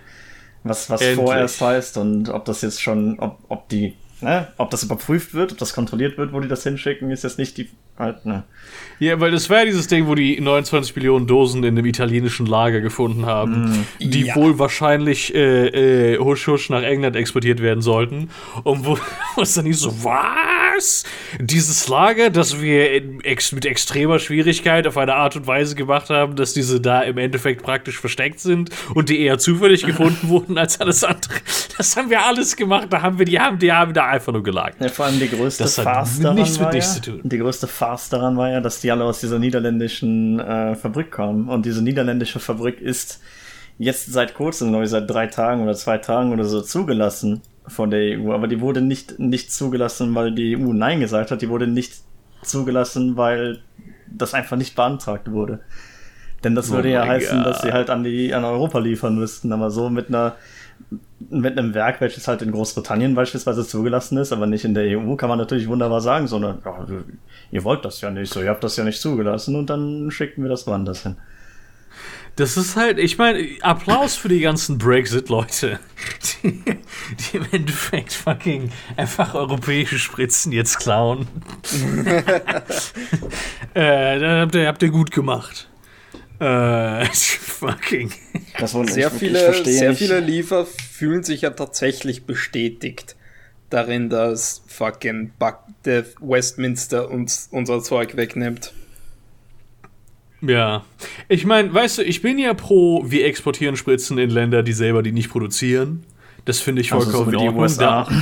was 0.64 0.90
was 0.90 1.00
Endlich. 1.00 1.16
vorerst 1.25 1.61
heißt 1.61 1.97
und 1.99 2.28
ob 2.28 2.45
das 2.45 2.62
jetzt 2.62 2.81
schon, 2.81 3.19
ob, 3.19 3.38
ob 3.49 3.69
die, 3.69 3.97
ne, 4.23 4.49
ob 4.59 4.71
das 4.71 4.83
überprüft 4.83 5.35
wird, 5.35 5.52
ob 5.52 5.59
das 5.59 5.73
kontrolliert 5.75 6.17
wird, 6.19 6.33
wo 6.33 6.41
die 6.41 6.49
das 6.49 6.62
hinschicken, 6.62 7.11
ist 7.11 7.25
jetzt 7.25 7.38
nicht 7.38 7.57
die, 7.59 7.69
halt, 7.99 8.25
ne. 8.25 8.45
Ja, 8.99 9.19
weil 9.21 9.31
das 9.31 9.50
war 9.50 9.59
ja 9.61 9.64
dieses 9.67 9.88
Ding, 9.88 10.07
wo 10.07 10.14
die 10.14 10.41
29 10.41 10.95
Millionen 10.97 11.26
Dosen 11.26 11.62
in 11.64 11.75
dem 11.76 11.85
italienischen 11.87 12.47
Lager 12.47 12.81
gefunden 12.81 13.26
haben, 13.26 13.85
die 14.00 14.26
Ja. 14.26 14.37
wohl 14.37 14.59
wahrscheinlich 14.59 15.35
äh, 15.35 16.14
äh, 16.14 16.19
husch 16.19 16.47
husch 16.47 16.71
nach 16.71 16.83
England 16.83 17.17
exportiert 17.17 17.61
werden 17.61 17.83
sollten. 17.83 18.31
Und 18.64 18.87
wo, 18.87 18.97
wo 19.37 19.43
es 19.43 19.55
dann 19.55 19.64
nicht 19.64 19.79
so, 19.79 19.91
was? 20.05 20.72
Was? 20.75 21.05
Dieses 21.41 21.88
Lager, 21.88 22.31
das 22.31 22.61
wir 22.61 23.25
ex 23.25 23.52
mit 23.52 23.64
extremer 23.64 24.19
Schwierigkeit 24.19 24.87
auf 24.87 24.97
eine 24.97 25.14
Art 25.14 25.37
und 25.37 25.47
Weise 25.47 25.75
gemacht 25.75 26.11
haben, 26.11 26.37
dass 26.37 26.52
diese 26.52 26.81
da 26.81 27.02
im 27.02 27.19
Endeffekt 27.19 27.62
praktisch 27.62 27.99
versteckt 27.99 28.41
sind 28.41 28.71
und 28.95 29.09
die 29.09 29.21
eher 29.21 29.38
zufällig 29.38 29.85
gefunden 29.85 30.29
wurden 30.29 30.59
als 30.59 30.81
alles 30.81 31.05
andere. 31.05 31.35
Das 31.76 31.97
haben 31.97 32.11
wir 32.11 32.25
alles 32.25 32.57
gemacht, 32.57 32.88
da 32.91 33.02
haben 33.02 33.19
wir 33.19 33.26
die 33.26 33.38
haben, 33.38 33.59
die 33.59 33.73
haben 33.73 33.95
da 33.95 34.07
einfach 34.07 34.33
nur 34.33 34.43
gelagert. 34.43 34.81
Ja, 34.81 34.88
vor 34.88 35.07
allem 35.07 35.19
die 35.19 35.29
größte 35.29 35.64
Das 35.64 35.79
Farce 35.79 36.21
daran 36.21 36.37
nichts 36.37 36.59
mit 36.59 36.67
war 36.67 36.73
nichts 36.73 36.97
ja, 36.97 37.02
zu 37.02 37.11
tun. 37.12 37.21
Die 37.25 37.38
größte 37.38 37.67
Farce 37.67 38.09
daran 38.11 38.37
war 38.37 38.50
ja, 38.50 38.61
dass 38.61 38.81
die 38.81 38.91
alle 38.91 39.05
aus 39.05 39.21
dieser 39.21 39.38
niederländischen 39.38 40.41
äh, 40.41 40.75
Fabrik 40.75 41.11
kamen. 41.11 41.49
Und 41.49 41.67
diese 41.67 41.83
niederländische 41.83 42.41
Fabrik 42.41 42.81
ist 42.81 43.21
jetzt 43.79 44.12
seit 44.12 44.35
kurzem, 44.35 44.69
glaube 44.69 44.85
ich, 44.85 44.91
seit 44.91 45.09
drei 45.09 45.26
Tagen 45.26 45.62
oder 45.62 45.75
zwei 45.75 45.99
Tagen 45.99 46.33
oder 46.33 46.45
so 46.45 46.61
zugelassen 46.61 47.43
von 47.66 47.90
der 47.90 48.19
EU. 48.19 48.33
Aber 48.33 48.49
die 48.49 48.61
wurde 48.61 48.81
nicht, 48.81 49.19
nicht 49.19 49.52
zugelassen, 49.52 50.14
weil 50.14 50.33
die 50.33 50.57
EU 50.57 50.73
Nein 50.73 51.00
gesagt 51.00 51.31
hat. 51.31 51.42
Die 51.42 51.49
wurde 51.49 51.66
nicht 51.66 51.95
zugelassen, 52.42 53.16
weil 53.16 53.61
das 54.09 54.35
einfach 54.35 54.57
nicht 54.57 54.75
beantragt 54.75 55.31
wurde. 55.31 55.61
Denn 56.45 56.54
das 56.54 56.71
Oh 56.71 56.75
würde 56.75 56.90
ja 56.90 57.00
mein 57.00 57.11
heißen, 57.11 57.45
dass 57.45 57.59
Gott. 57.59 57.66
sie 57.66 57.73
halt 57.73 57.90
an 57.90 58.02
die 58.02 58.35
an 58.35 58.45
Europa 58.45 58.78
liefern 58.78 59.16
müssten. 59.16 59.52
Aber 59.52 59.71
so 59.71 59.88
mit 59.90 60.09
einer 60.09 60.37
mit 61.31 61.57
einem 61.59 61.75
Werk, 61.75 62.00
welches 62.00 62.28
halt 62.28 62.42
in 62.42 62.52
Großbritannien 62.52 63.14
beispielsweise 63.14 63.66
zugelassen 63.66 64.19
ist, 64.19 64.33
aber 64.33 64.47
nicht 64.47 64.64
in 64.64 64.75
der 64.75 64.99
EU, 64.99 65.14
kann 65.14 65.28
man 65.28 65.38
natürlich 65.38 65.69
wunderbar 65.69 66.00
sagen, 66.00 66.26
so, 66.26 66.38
ne, 66.38 66.59
ja, 66.64 66.87
ihr 67.50 67.64
wollt 67.64 67.85
das 67.85 68.00
ja 68.00 68.11
nicht, 68.11 68.33
so, 68.33 68.42
ihr 68.42 68.50
habt 68.50 68.64
das 68.64 68.76
ja 68.76 68.85
nicht 68.85 69.00
zugelassen 69.00 69.57
und 69.57 69.71
dann 69.71 70.11
schicken 70.11 70.42
wir 70.42 70.50
das 70.50 70.66
woanders 70.66 71.04
hin. 71.04 71.16
Das 72.37 72.57
ist 72.57 72.77
halt, 72.77 72.99
ich 72.99 73.19
meine, 73.19 73.47
Applaus 73.61 74.17
für 74.17 74.29
die 74.29 74.41
ganzen 74.41 74.79
Brexit-Leute, 74.79 75.79
die, 76.43 76.62
die 76.62 77.37
im 77.37 77.47
Endeffekt 77.53 78.15
fucking 78.15 78.73
einfach 78.97 79.35
europäische 79.35 79.99
Spritzen 79.99 80.51
jetzt 80.51 80.79
klauen. 80.79 81.29
äh, 83.75 84.19
dann 84.19 84.41
habt 84.41 84.55
ihr, 84.55 84.67
habt 84.67 84.83
ihr 84.83 84.89
gut 84.89 85.11
gemacht. 85.11 85.69
Äh, 86.41 87.05
fucking. 87.12 88.11
Das 88.59 88.73
wollte 88.75 88.93
Sehr 88.93 89.11
viele, 89.11 89.39
verstehen. 89.39 89.79
sehr 89.79 89.95
viele 89.95 90.21
Liefer 90.21 90.67
fühlen 90.67 91.23
sich 91.23 91.43
ja 91.43 91.51
tatsächlich 91.51 92.25
bestätigt 92.25 93.15
darin, 93.71 94.09
dass 94.11 94.62
fucking 94.67 95.33
Buck, 95.39 95.59
der 95.85 96.05
Westminster 96.21 97.11
uns 97.11 97.49
unser 97.51 97.83
Zeug 97.83 98.17
wegnimmt. 98.17 98.73
Ja. 100.43 100.85
Ich 101.29 101.45
meine, 101.47 101.73
weißt 101.73 101.99
du, 101.99 102.03
ich 102.03 102.21
bin 102.21 102.39
ja 102.39 102.53
pro, 102.55 103.05
wir 103.07 103.25
exportieren 103.27 103.77
Spritzen 103.77 104.19
in 104.19 104.29
Länder, 104.31 104.63
die 104.63 104.73
selber 104.73 105.03
die 105.03 105.13
nicht 105.13 105.31
produzieren. 105.31 106.05
Das 106.45 106.59
finde 106.59 106.81
ich 106.83 106.93
Also 106.93 107.11
vollkommen 107.11 107.33
wie 107.33 107.37
die 107.37 107.43
in 107.45 107.49
Ordnung. 107.51 107.63
USA. 107.63 108.09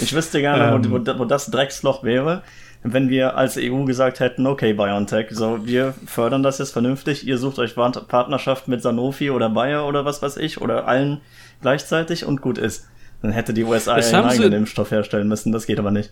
Ich 0.00 0.12
wüsste 0.14 0.40
gerne, 0.40 0.74
Ähm. 0.76 0.90
wo, 0.90 1.18
wo, 1.18 1.24
das 1.24 1.46
Drecksloch 1.50 2.02
wäre, 2.02 2.42
wenn 2.82 3.08
wir 3.08 3.36
als 3.36 3.56
EU 3.58 3.84
gesagt 3.84 4.20
hätten, 4.20 4.46
okay, 4.46 4.72
BioNTech, 4.72 5.26
so, 5.30 5.64
wir 5.66 5.94
fördern 6.06 6.42
das 6.42 6.58
jetzt 6.58 6.72
vernünftig, 6.72 7.26
ihr 7.26 7.38
sucht 7.38 7.58
euch 7.58 7.74
Part- 7.74 8.08
Partnerschaft 8.08 8.68
mit 8.68 8.82
Sanofi 8.82 9.30
oder 9.30 9.50
Bayer 9.50 9.86
oder 9.86 10.04
was 10.04 10.22
weiß 10.22 10.38
ich, 10.38 10.60
oder 10.60 10.88
allen 10.88 11.20
gleichzeitig 11.60 12.24
und 12.24 12.40
gut 12.40 12.58
ist. 12.58 12.88
Dann 13.22 13.32
hätte 13.32 13.52
die 13.52 13.64
USA 13.64 13.96
ihren 13.98 14.02
sie- 14.02 14.16
eigenen 14.16 14.52
Impfstoff 14.54 14.90
herstellen 14.90 15.28
müssen, 15.28 15.52
das 15.52 15.66
geht 15.66 15.78
aber 15.78 15.90
nicht. 15.90 16.10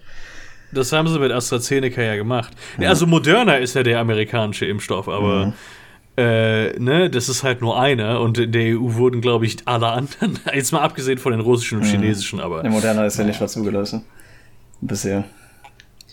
Das 0.72 0.92
haben 0.92 1.08
sie 1.08 1.18
mit 1.18 1.32
AstraZeneca 1.32 2.02
ja 2.02 2.16
gemacht. 2.16 2.52
Ja, 2.78 2.88
also 2.90 3.06
Moderna 3.06 3.56
ist 3.56 3.74
ja 3.74 3.82
der 3.82 4.00
amerikanische 4.00 4.66
Impfstoff, 4.66 5.08
aber 5.08 5.52
äh, 6.16 6.78
ne, 6.78 7.08
das 7.10 7.28
ist 7.28 7.42
halt 7.44 7.60
nur 7.60 7.80
einer 7.80 8.20
und 8.20 8.38
in 8.38 8.52
der 8.52 8.76
EU 8.78 8.94
wurden, 8.94 9.20
glaube 9.20 9.46
ich, 9.46 9.56
alle 9.66 9.88
anderen, 9.88 10.38
jetzt 10.54 10.72
mal 10.72 10.80
abgesehen 10.80 11.18
von 11.18 11.32
den 11.32 11.40
russischen 11.40 11.78
und 11.78 11.84
chinesischen, 11.84 12.40
aber 12.40 12.62
Der 12.62 12.70
Moderna 12.70 13.06
ist 13.06 13.18
ja 13.18 13.24
nicht 13.24 13.40
mal 13.40 13.48
zugelassen. 13.48 14.04
Bisher. 14.80 15.24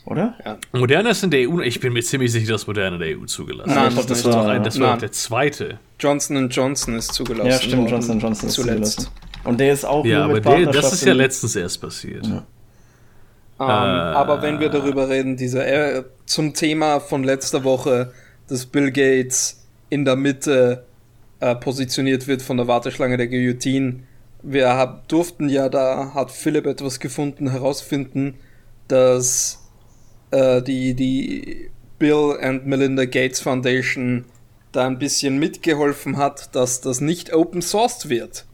Oder? 0.05 0.35
Moderna 0.71 1.09
ist 1.09 1.23
in 1.23 1.31
der 1.31 1.49
EU, 1.49 1.61
ich 1.61 1.79
bin 1.79 1.91
mir 1.93 2.03
ziemlich 2.03 2.31
sicher, 2.31 2.51
dass 2.53 2.67
Moderna 2.67 2.97
in 2.97 3.01
der 3.01 3.17
EU 3.19 3.25
zugelassen 3.25 3.73
Nein, 3.73 3.87
ist. 3.87 3.89
ich 3.89 3.95
glaub, 3.95 4.07
das 4.07 4.23
nicht. 4.23 4.35
war- 4.35 4.43
Nein, 4.45 4.63
das 4.63 4.79
war 4.79 4.89
Nein. 4.91 4.99
der 4.99 5.11
zweite. 5.11 5.79
Johnson 5.99 6.49
Johnson 6.49 6.95
ist 6.95 7.11
zugelassen. 7.13 7.49
Ja, 7.49 7.57
stimmt, 7.59 7.89
Johnson 7.89 8.19
Johnson 8.19 8.47
ist 8.49 8.53
zuletzt. 8.55 8.93
zugelassen. 9.01 9.11
Und 9.45 9.59
der 9.59 9.73
ist 9.73 9.83
auch 9.85 10.05
Ja, 10.05 10.17
nur 10.17 10.25
aber 10.25 10.33
mit 10.35 10.45
der, 10.45 10.71
das 10.71 10.93
ist 10.93 11.05
ja 11.05 11.13
letztens 11.13 11.55
erst 11.55 11.81
passiert. 11.81 12.27
Ähm, 13.59 13.65
Aber 13.65 14.41
wenn 14.41 14.59
wir 14.59 14.69
darüber 14.69 15.09
reden, 15.09 15.37
dieser 15.37 15.65
äh, 15.65 16.03
zum 16.25 16.53
Thema 16.53 16.99
von 16.99 17.23
letzter 17.23 17.63
Woche, 17.63 18.11
dass 18.47 18.65
Bill 18.65 18.91
Gates 18.91 19.65
in 19.89 20.03
der 20.03 20.15
Mitte 20.15 20.85
äh, 21.39 21.55
positioniert 21.55 22.27
wird 22.27 22.41
von 22.41 22.57
der 22.57 22.67
Warteschlange 22.67 23.17
der 23.17 23.27
Guillotine. 23.27 24.03
Wir 24.41 24.75
hab, 24.75 25.07
durften 25.07 25.49
ja 25.49 25.69
da, 25.69 26.11
hat 26.13 26.31
Philipp 26.31 26.65
etwas 26.65 26.99
gefunden, 26.99 27.49
herausfinden, 27.49 28.35
dass 28.87 29.63
äh, 30.31 30.61
die, 30.61 30.93
die 30.93 31.71
Bill 31.97 32.37
and 32.41 32.65
Melinda 32.65 33.05
Gates 33.05 33.39
Foundation 33.39 34.25
da 34.71 34.85
ein 34.85 34.99
bisschen 34.99 35.39
mitgeholfen 35.39 36.17
hat, 36.17 36.55
dass 36.55 36.81
das 36.81 37.01
nicht 37.01 37.33
open 37.33 37.61
sourced 37.61 38.09
wird. 38.09 38.45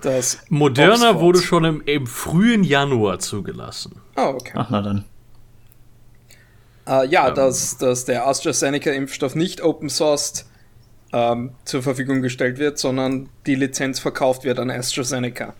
Das 0.00 0.38
Moderna 0.48 0.94
Oxford. 1.10 1.20
wurde 1.20 1.42
schon 1.42 1.64
im, 1.64 1.82
im 1.84 2.06
frühen 2.06 2.62
Januar 2.64 3.18
zugelassen. 3.18 4.00
Ah, 4.14 4.28
okay. 4.28 4.52
Ach, 4.54 4.68
na 4.70 4.80
dann. 4.82 5.04
Äh, 6.86 7.04
Ähm. 7.04 7.10
ja, 7.10 7.30
dass, 7.30 7.76
dass 7.78 8.04
der 8.04 8.26
AstraZeneca-Impfstoff 8.26 9.34
nicht 9.34 9.60
open 9.62 9.88
sourced 9.88 10.46
ähm, 11.12 11.52
zur 11.64 11.82
Verfügung 11.82 12.22
gestellt 12.22 12.58
wird, 12.58 12.78
sondern 12.78 13.28
die 13.46 13.54
Lizenz 13.56 13.98
verkauft 13.98 14.44
wird 14.44 14.58
an 14.58 14.70
AstraZeneca. 14.70 15.54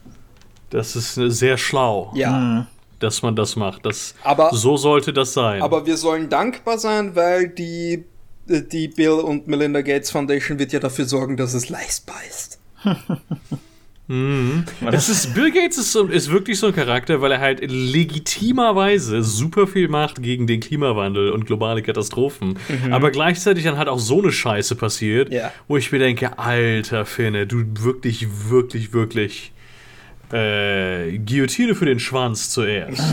Das 0.71 0.95
ist 0.97 1.17
äh, 1.17 1.31
sehr 1.31 1.57
schlau, 1.59 2.13
Ja, 2.15 2.67
dass 3.01 3.23
man 3.23 3.35
das 3.35 3.57
macht. 3.57 3.85
Das, 3.87 4.15
Aber- 4.23 4.51
so 4.55 4.77
sollte 4.77 5.13
das 5.13 5.33
sein. 5.33 5.63
aber 5.63 5.87
wir 5.87 5.97
sollen 5.97 6.29
dankbar 6.29 6.79
sein, 6.79 7.17
weil 7.17 7.49
die, 7.49 8.05
äh, 8.49 8.63
die 8.63 8.89
Bill 8.89 9.13
und 9.13 9.49
Melinda 9.49 9.81
Gates 9.83 10.11
Foundation 10.11 10.59
wird 10.59 10.73
ja 10.73 10.81
dafür 10.81 11.07
sorgen, 11.07 11.37
dass 11.37 11.55
es 11.55 11.69
leistbar 11.71 12.19
ist. 12.29 12.59
Das 14.09 15.11
ist, 15.11 15.35
Bill 15.35 15.51
Gates 15.53 15.77
ist, 15.77 15.93
so, 15.93 16.07
ist 16.07 16.31
wirklich 16.31 16.59
so 16.59 16.69
ein 16.69 16.75
Charakter, 16.75 17.21
weil 17.21 17.33
er 17.33 17.41
halt 17.41 17.61
legitimerweise 17.71 19.23
super 19.23 19.67
viel 19.67 19.89
macht 19.89 20.23
gegen 20.23 20.47
den 20.47 20.61
Klimawandel 20.61 21.31
und 21.31 21.45
globale 21.45 21.83
Katastrophen. 21.83 22.59
Aber 22.91 23.11
gleichzeitig 23.11 23.65
dann 23.65 23.77
halt 23.77 23.89
auch 23.89 23.99
so 23.99 24.21
eine 24.23 24.33
Scheiße 24.33 24.77
passiert, 24.77 25.31
Ja. 25.33 25.53
wo 25.69 25.77
ich 25.77 25.93
mir 25.93 25.99
denke, 25.99 26.39
alter 26.39 27.05
Finne, 27.05 27.47
du 27.47 27.65
wirklich, 27.81 28.27
wirklich, 28.49 28.95
wirklich 28.95 29.53
äh, 30.33 31.19
Guillotine 31.19 31.75
für 31.75 31.85
den 31.87 32.01
Schwanz 32.01 32.51
zuerst. 32.51 33.03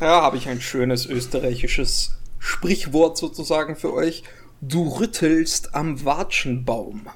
Da 0.00 0.22
habe 0.22 0.36
ich 0.36 0.48
ein 0.48 0.60
schönes 0.60 1.06
österreichisches 1.06 2.16
Sprichwort 2.38 3.18
sozusagen 3.18 3.74
für 3.74 3.92
euch. 3.92 4.22
Du 4.60 4.86
rüttelst 4.88 5.74
am 5.74 6.04
Watschenbaum. 6.04 7.08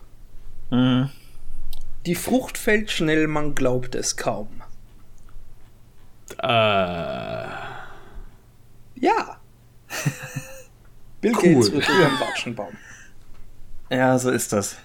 Mhm. 0.72 1.08
Die 2.06 2.14
Frucht 2.14 2.58
fällt 2.58 2.90
schnell, 2.90 3.26
man 3.28 3.54
glaubt 3.54 3.94
es 3.94 4.16
kaum. 4.16 4.48
äh, 6.38 6.42
Ja. 6.42 7.76
Bill 11.20 11.32
Cool. 11.36 11.54
Gates 11.54 11.72
rüttelt 11.72 12.04
am 12.04 12.20
Watschenbaum. 12.20 12.76
Ja, 13.90 14.18
so 14.18 14.30
ist 14.30 14.52
das. 14.52 14.76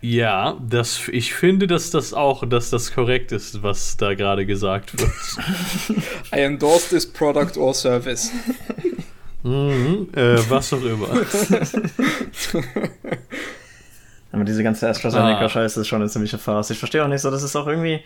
ja, 0.00 0.58
das, 0.68 1.06
ich 1.08 1.34
finde, 1.34 1.66
dass 1.66 1.90
das 1.90 2.14
auch, 2.14 2.48
dass 2.48 2.70
das 2.70 2.92
korrekt 2.92 3.30
ist, 3.30 3.62
was 3.62 3.96
da 3.96 4.14
gerade 4.14 4.46
gesagt 4.46 4.98
wird. 4.98 5.10
I 6.34 6.40
endorse 6.40 6.88
this 6.88 7.06
product 7.10 7.56
or 7.58 7.74
service. 7.74 8.30
mhm, 9.42 10.08
äh, 10.14 10.38
was 10.48 10.72
auch 10.72 10.82
immer. 10.82 11.08
Aber 14.34 14.44
diese 14.44 14.62
ganze 14.62 14.86
Ah. 14.86 14.90
AstraZeneca-Scheiße 14.90 15.80
ist 15.80 15.88
schon 15.88 16.00
eine 16.02 16.10
ziemliche 16.10 16.38
Farce. 16.38 16.70
Ich 16.70 16.78
verstehe 16.78 17.04
auch 17.04 17.08
nicht 17.08 17.20
so, 17.20 17.30
das 17.30 17.42
ist 17.42 17.56
auch 17.56 17.66
irgendwie, 17.66 18.00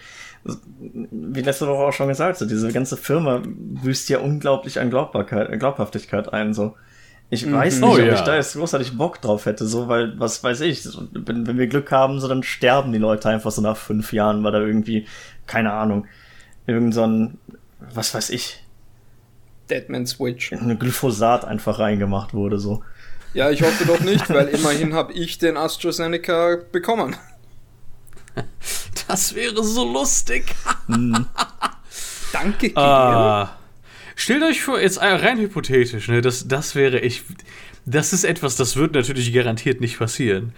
wie 0.84 1.40
letzte 1.40 1.66
Woche 1.66 1.84
auch 1.88 1.92
schon 1.92 2.08
gesagt, 2.08 2.38
so 2.38 2.46
diese 2.46 2.72
ganze 2.72 2.96
Firma 2.96 3.42
büßt 3.44 4.08
ja 4.10 4.18
unglaublich 4.18 4.78
an 4.80 4.90
Glaubbarkeit, 4.90 5.58
Glaubhaftigkeit 5.58 6.32
ein, 6.32 6.54
so. 6.54 6.74
Ich 7.30 7.50
weiß 7.50 7.80
nicht, 7.80 7.84
Oh, 7.88 7.92
ob 7.92 7.98
ja. 7.98 8.14
ich 8.14 8.20
da 8.22 8.36
jetzt 8.36 8.54
großartig 8.56 8.96
Bock 8.96 9.20
drauf 9.20 9.44
hätte, 9.44 9.66
so, 9.66 9.86
weil, 9.88 10.18
was 10.18 10.42
weiß 10.42 10.62
ich, 10.62 10.82
so, 10.82 11.02
wenn, 11.12 11.46
wenn 11.46 11.58
wir 11.58 11.66
Glück 11.66 11.90
haben, 11.92 12.20
so, 12.20 12.28
dann 12.28 12.42
sterben 12.42 12.90
die 12.92 12.98
Leute 12.98 13.28
einfach 13.28 13.50
so 13.50 13.60
nach 13.60 13.76
fünf 13.76 14.12
Jahren, 14.14 14.42
weil 14.44 14.52
da 14.52 14.60
irgendwie, 14.60 15.06
keine 15.46 15.72
Ahnung, 15.72 16.06
irgend 16.66 16.94
so 16.94 17.06
ein, 17.06 17.36
was 17.92 18.14
weiß 18.14 18.30
ich, 18.30 18.62
Deadman 19.68 20.06
Switch. 20.06 20.52
eine 20.54 20.76
Glyphosat 20.76 21.44
einfach 21.44 21.78
reingemacht 21.78 22.32
wurde, 22.32 22.58
so. 22.58 22.82
Ja, 23.34 23.50
ich 23.50 23.62
hoffe 23.62 23.84
doch 23.84 24.00
nicht, 24.00 24.28
weil 24.30 24.48
immerhin 24.48 24.94
habe 24.94 25.12
ich 25.12 25.38
den 25.38 25.56
AstraZeneca 25.56 26.58
bekommen. 26.72 27.16
Das 29.06 29.34
wäre 29.34 29.62
so 29.64 29.90
lustig. 29.90 30.54
Danke, 32.32 32.68
Kilian. 32.68 32.76
Ah. 32.76 33.56
Stellt 34.14 34.42
euch 34.42 34.62
vor, 34.62 34.80
jetzt 34.80 34.96
äh, 34.96 35.06
rein 35.06 35.38
hypothetisch, 35.38 36.08
ne, 36.08 36.20
das, 36.20 36.48
das 36.48 36.74
wäre 36.74 36.98
ich. 36.98 37.22
Das 37.86 38.12
ist 38.12 38.24
etwas, 38.24 38.56
das 38.56 38.76
wird 38.76 38.94
natürlich 38.94 39.32
garantiert 39.32 39.80
nicht 39.80 39.98
passieren. 39.98 40.52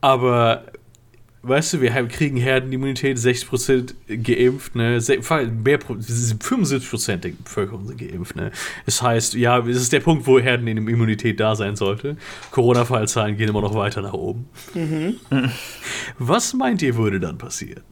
Aber 0.00 0.64
weißt 1.42 1.74
du, 1.74 1.80
wir 1.80 1.94
haben, 1.94 2.08
kriegen 2.08 2.36
Herdenimmunität, 2.36 3.16
60% 3.16 3.94
geimpft, 4.22 4.74
ne? 4.74 4.98
Mehr, 5.64 5.78
Pro- 5.78 5.94
75% 5.94 7.16
der 7.18 7.30
Bevölkerung 7.30 7.86
sind 7.86 7.98
geimpft, 7.98 8.36
ne? 8.36 8.50
Das 8.86 9.00
heißt, 9.02 9.34
ja, 9.34 9.58
es 9.66 9.76
ist 9.80 9.92
der 9.92 10.00
Punkt, 10.00 10.26
wo 10.26 10.38
Herdenimmunität 10.40 11.38
da 11.40 11.54
sein 11.54 11.76
sollte. 11.76 12.16
Corona-Fallzahlen 12.50 13.36
gehen 13.36 13.48
immer 13.48 13.62
noch 13.62 13.74
weiter 13.74 14.02
nach 14.02 14.12
oben. 14.14 14.48
Was 16.18 16.54
meint 16.54 16.82
ihr, 16.82 16.96
würde 16.96 17.20
dann 17.20 17.38
passieren? 17.38 17.82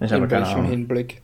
Ich 0.00 0.12
habe 0.12 0.24
In 0.24 0.30
keine 0.30 0.46
Ahnung. 0.46 0.66
Hinblick? 0.70 1.20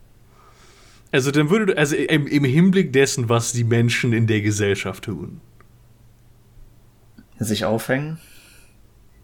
Also 1.12 1.30
dann 1.30 1.48
würde, 1.48 1.66
du- 1.66 1.78
also 1.78 1.96
im, 1.96 2.26
im 2.26 2.44
Hinblick 2.44 2.92
dessen, 2.92 3.28
was 3.28 3.52
die 3.52 3.64
Menschen 3.64 4.12
in 4.12 4.26
der 4.26 4.42
Gesellschaft 4.42 5.04
tun. 5.04 5.40
Sich 7.38 7.64
aufhängen? 7.64 8.18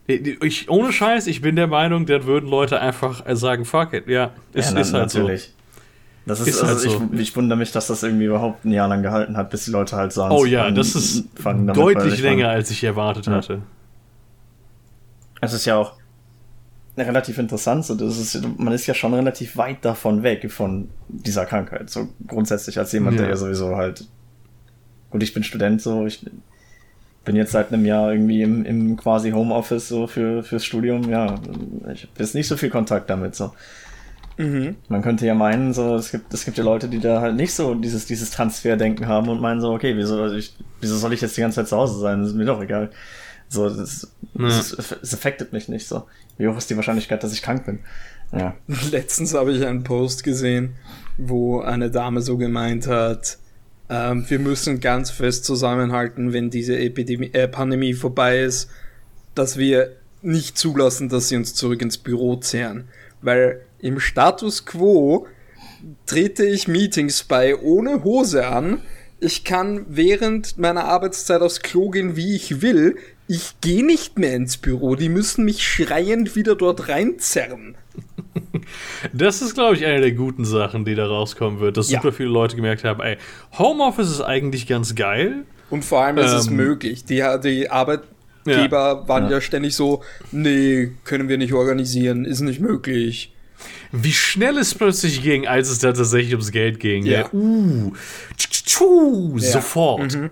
Ich, 0.06 0.68
ohne 0.68 0.92
Scheiß, 0.92 1.26
ich 1.28 1.40
bin 1.42 1.56
der 1.56 1.68
Meinung, 1.68 2.06
dann 2.06 2.24
würden 2.24 2.50
Leute 2.50 2.80
einfach 2.80 3.22
sagen, 3.36 3.64
fuck 3.64 3.92
it, 3.92 4.08
ja, 4.08 4.32
es 4.52 4.72
ja, 4.72 4.80
ist 4.80 4.92
halt 4.92 5.10
so. 5.10 5.30
Das 6.24 6.38
ist, 6.40 6.48
Ist 6.48 6.62
also 6.62 7.00
halt 7.02 7.12
ich, 7.14 7.20
ich 7.20 7.36
wundere 7.36 7.58
mich, 7.58 7.72
dass 7.72 7.88
das 7.88 8.02
irgendwie 8.04 8.26
überhaupt 8.26 8.64
ein 8.64 8.70
Jahr 8.72 8.86
lang 8.88 9.02
gehalten 9.02 9.36
hat, 9.36 9.50
bis 9.50 9.64
die 9.64 9.72
Leute 9.72 9.96
halt 9.96 10.12
sahen. 10.12 10.30
Oh 10.30 10.44
ja, 10.44 10.70
das 10.70 10.94
ist 10.94 11.24
deutlich 11.74 12.20
länger, 12.20 12.48
als 12.48 12.70
ich 12.70 12.84
erwartet 12.84 13.26
Ja. 13.26 13.32
hatte. 13.32 13.62
Es 15.40 15.52
ist 15.52 15.64
ja 15.64 15.76
auch 15.76 15.94
relativ 16.96 17.38
interessant, 17.38 17.84
so 17.84 17.94
das 17.96 18.18
ist, 18.18 18.40
man 18.58 18.72
ist 18.72 18.86
ja 18.86 18.94
schon 18.94 19.14
relativ 19.14 19.56
weit 19.56 19.84
davon 19.84 20.22
weg 20.22 20.48
von 20.52 20.88
dieser 21.08 21.46
Krankheit. 21.46 21.90
So 21.90 22.08
grundsätzlich 22.28 22.78
als 22.78 22.92
jemand, 22.92 23.16
Ja. 23.16 23.22
der 23.22 23.30
ja 23.30 23.36
sowieso 23.36 23.76
halt. 23.76 24.06
Gut, 25.10 25.22
ich 25.24 25.34
bin 25.34 25.42
Student, 25.42 25.82
so 25.82 26.06
ich 26.06 26.24
bin 27.24 27.36
jetzt 27.36 27.52
seit 27.52 27.72
einem 27.72 27.84
Jahr 27.84 28.12
irgendwie 28.12 28.42
im, 28.42 28.64
im 28.64 28.96
quasi 28.96 29.30
Homeoffice 29.30 29.88
so 29.88 30.06
für 30.06 30.42
fürs 30.42 30.64
Studium. 30.64 31.08
Ja, 31.08 31.36
ich 31.92 32.02
habe 32.02 32.12
jetzt 32.18 32.34
nicht 32.34 32.48
so 32.48 32.56
viel 32.56 32.70
Kontakt 32.70 33.08
damit 33.10 33.34
so. 33.34 33.52
Mhm. 34.38 34.76
Man 34.88 35.02
könnte 35.02 35.26
ja 35.26 35.34
meinen, 35.34 35.72
so, 35.72 35.94
es 35.94 36.10
gibt, 36.10 36.32
es 36.32 36.44
gibt 36.44 36.56
ja 36.58 36.64
Leute, 36.64 36.88
die 36.88 37.00
da 37.00 37.20
halt 37.20 37.36
nicht 37.36 37.52
so 37.54 37.74
dieses, 37.74 38.06
dieses 38.06 38.30
Transferdenken 38.30 39.06
haben 39.06 39.28
und 39.28 39.40
meinen 39.40 39.60
so, 39.60 39.72
okay, 39.72 39.94
wieso, 39.96 40.16
soll 40.16 40.38
ich, 40.38 40.54
wieso 40.80 40.96
soll 40.96 41.12
ich 41.12 41.20
jetzt 41.20 41.36
die 41.36 41.42
ganze 41.42 41.56
Zeit 41.56 41.68
zu 41.68 41.76
Hause 41.76 42.00
sein? 42.00 42.20
Das 42.20 42.30
ist 42.30 42.34
mir 42.34 42.46
doch 42.46 42.62
egal. 42.62 42.90
So, 43.48 43.68
das, 43.68 44.10
Ja. 44.34 44.48
das, 44.48 44.72
es 44.72 45.14
affectet 45.14 45.52
mich 45.52 45.68
nicht 45.68 45.86
so. 45.86 46.04
Wie 46.38 46.48
hoch 46.48 46.56
ist 46.56 46.70
die 46.70 46.76
Wahrscheinlichkeit, 46.76 47.22
dass 47.22 47.34
ich 47.34 47.42
krank 47.42 47.66
bin? 47.66 47.80
Ja. 48.32 48.54
Letztens 48.90 49.34
habe 49.34 49.52
ich 49.52 49.64
einen 49.64 49.84
Post 49.84 50.24
gesehen, 50.24 50.76
wo 51.18 51.60
eine 51.60 51.90
Dame 51.90 52.22
so 52.22 52.38
gemeint 52.38 52.86
hat, 52.86 53.36
ähm, 53.92 54.24
wir 54.26 54.38
müssen 54.38 54.80
ganz 54.80 55.10
fest 55.10 55.44
zusammenhalten, 55.44 56.32
wenn 56.32 56.48
diese 56.48 56.78
Epidemie, 56.78 57.30
äh, 57.34 57.46
Pandemie 57.46 57.92
vorbei 57.92 58.40
ist, 58.40 58.70
dass 59.34 59.58
wir 59.58 59.96
nicht 60.22 60.56
zulassen, 60.56 61.10
dass 61.10 61.28
sie 61.28 61.36
uns 61.36 61.54
zurück 61.54 61.82
ins 61.82 61.98
Büro 61.98 62.36
zehren. 62.36 62.88
Weil 63.20 63.60
im 63.80 64.00
Status 64.00 64.64
quo 64.64 65.26
trete 66.06 66.46
ich 66.46 66.68
Meetings 66.68 67.24
bei 67.24 67.54
ohne 67.56 68.02
Hose 68.02 68.46
an. 68.46 68.80
Ich 69.20 69.44
kann 69.44 69.84
während 69.88 70.56
meiner 70.56 70.86
Arbeitszeit 70.86 71.42
aufs 71.42 71.60
Klo 71.60 71.90
gehen, 71.90 72.16
wie 72.16 72.34
ich 72.34 72.62
will. 72.62 72.96
Ich 73.28 73.60
gehe 73.60 73.84
nicht 73.84 74.18
mehr 74.18 74.34
ins 74.34 74.56
Büro. 74.56 74.94
Die 74.96 75.10
müssen 75.10 75.44
mich 75.44 75.62
schreiend 75.62 76.34
wieder 76.34 76.54
dort 76.54 76.88
reinzerren. 76.88 77.76
Das 79.12 79.42
ist, 79.42 79.54
glaube 79.54 79.76
ich, 79.76 79.84
eine 79.84 80.00
der 80.00 80.12
guten 80.12 80.44
Sachen, 80.44 80.84
die 80.84 80.94
da 80.94 81.06
rauskommen 81.06 81.60
wird, 81.60 81.76
dass 81.76 81.90
Ja. 81.90 82.00
super 82.00 82.12
viele 82.12 82.28
Leute 82.30 82.56
gemerkt 82.56 82.84
haben, 82.84 83.00
ey, 83.02 83.16
Homeoffice 83.58 84.10
ist 84.10 84.20
eigentlich 84.22 84.66
ganz 84.66 84.94
geil. 84.94 85.44
Und 85.70 85.84
vor 85.84 86.02
allem 86.04 86.18
ist 86.18 86.32
es 86.32 86.48
Ähm, 86.48 86.56
möglich. 86.56 87.04
Die, 87.04 87.22
die 87.42 87.70
Arbeitgeber 87.70 89.06
waren 89.08 89.24
ja. 89.24 89.32
Ja. 89.32 89.40
ständig 89.40 89.74
so, 89.74 90.02
nee, 90.30 90.92
können 91.04 91.28
wir 91.28 91.38
nicht 91.38 91.52
organisieren, 91.52 92.24
ist 92.24 92.40
nicht 92.40 92.60
möglich. 92.60 93.32
Wie 93.92 94.12
schnell 94.12 94.58
es 94.58 94.74
plötzlich 94.74 95.22
ging, 95.22 95.46
als 95.46 95.68
es 95.70 95.78
da 95.78 95.92
tatsächlich 95.92 96.32
ums 96.32 96.50
Geld 96.50 96.80
ging. 96.80 97.04
Ja. 97.06 97.20
Ja. 97.20 97.32
Uh, 97.32 97.92
tschu, 98.36 98.48
tschu, 98.64 99.38
tschu, 99.38 100.28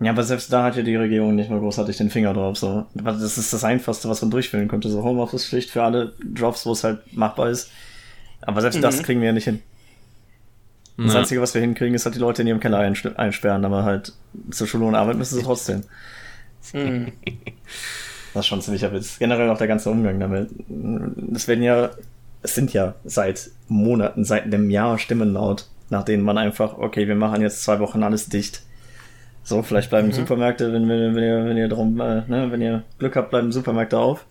Ja. 0.00 0.10
aber 0.10 0.22
selbst 0.24 0.52
da 0.52 0.64
hat 0.64 0.76
ja 0.76 0.82
die 0.82 0.96
Regierung 0.96 1.34
nicht 1.34 1.50
mal 1.50 1.60
großartig 1.60 1.96
den 1.96 2.10
Finger 2.10 2.34
drauf. 2.34 2.56
So. 2.58 2.86
Das 2.94 3.22
ist 3.22 3.52
das 3.52 3.64
Einfachste, 3.64 4.08
was 4.08 4.20
man 4.22 4.30
durchführen 4.30 4.68
könnte. 4.68 4.88
So 4.90 5.02
Homeoffice-Pflicht 5.02 5.70
für 5.70 5.82
alle 5.82 6.14
Jobs, 6.34 6.66
wo 6.66 6.72
es 6.72 6.82
halt 6.84 7.16
machbar 7.16 7.48
ist. 7.50 7.70
Aber 8.42 8.60
selbst 8.60 8.82
das 8.82 9.02
kriegen 9.02 9.20
wir 9.20 9.28
ja 9.28 9.32
nicht 9.32 9.44
hin. 9.44 9.60
Das 10.96 11.14
Ja. 11.14 11.20
Einzige, 11.20 11.40
was 11.40 11.54
wir 11.54 11.60
hinkriegen, 11.60 11.94
ist 11.94 12.04
halt 12.04 12.14
die 12.14 12.20
Leute 12.20 12.42
in 12.42 12.48
ihrem 12.48 12.60
Keller 12.60 12.78
einsperren, 12.78 13.64
aber 13.64 13.84
halt 13.84 14.12
zur 14.50 14.66
Schule 14.66 14.84
und 14.84 14.94
Arbeit 14.94 15.16
müssen 15.16 15.36
sie 15.36 15.42
trotzdem. 15.42 15.82
Das 18.32 18.40
ist 18.40 18.46
schon 18.48 18.60
ziemlicher 18.62 18.92
Witz. 18.92 19.18
Generell 19.20 19.48
auch 19.48 19.58
der 19.58 19.68
ganze 19.68 19.90
Umgang 19.90 20.18
damit. 20.18 20.50
Es 21.34 21.46
werden 21.46 21.62
ja, 21.62 21.90
es 22.42 22.56
sind 22.56 22.72
ja 22.72 22.96
seit 23.04 23.50
Monaten, 23.68 24.24
seit 24.24 24.42
einem 24.44 24.70
Jahr 24.70 24.98
Stimmen 24.98 25.34
laut, 25.34 25.68
nach 25.88 26.02
denen 26.02 26.24
man 26.24 26.36
einfach, 26.36 26.78
okay, 26.78 27.06
wir 27.06 27.14
machen 27.14 27.42
jetzt 27.42 27.62
zwei 27.62 27.78
Wochen 27.78 28.02
alles 28.02 28.28
dicht. 28.28 28.62
So, 29.44 29.62
vielleicht 29.62 29.90
bleiben 29.90 30.10
Supermärkte, 30.10 30.72
wenn, 30.72 30.88
wenn, 30.88 31.14
wenn 31.14 31.22
ihr, 31.22 31.44
wenn 31.44 31.56
ihr 31.56 31.68
drum, 31.68 32.00
äh, 32.00 32.22
ne, 32.26 32.50
wenn 32.50 32.62
ihr 32.62 32.82
Glück 32.98 33.14
habt, 33.14 33.30
bleiben 33.30 33.52
Supermärkte 33.52 33.98
auf. 33.98 34.26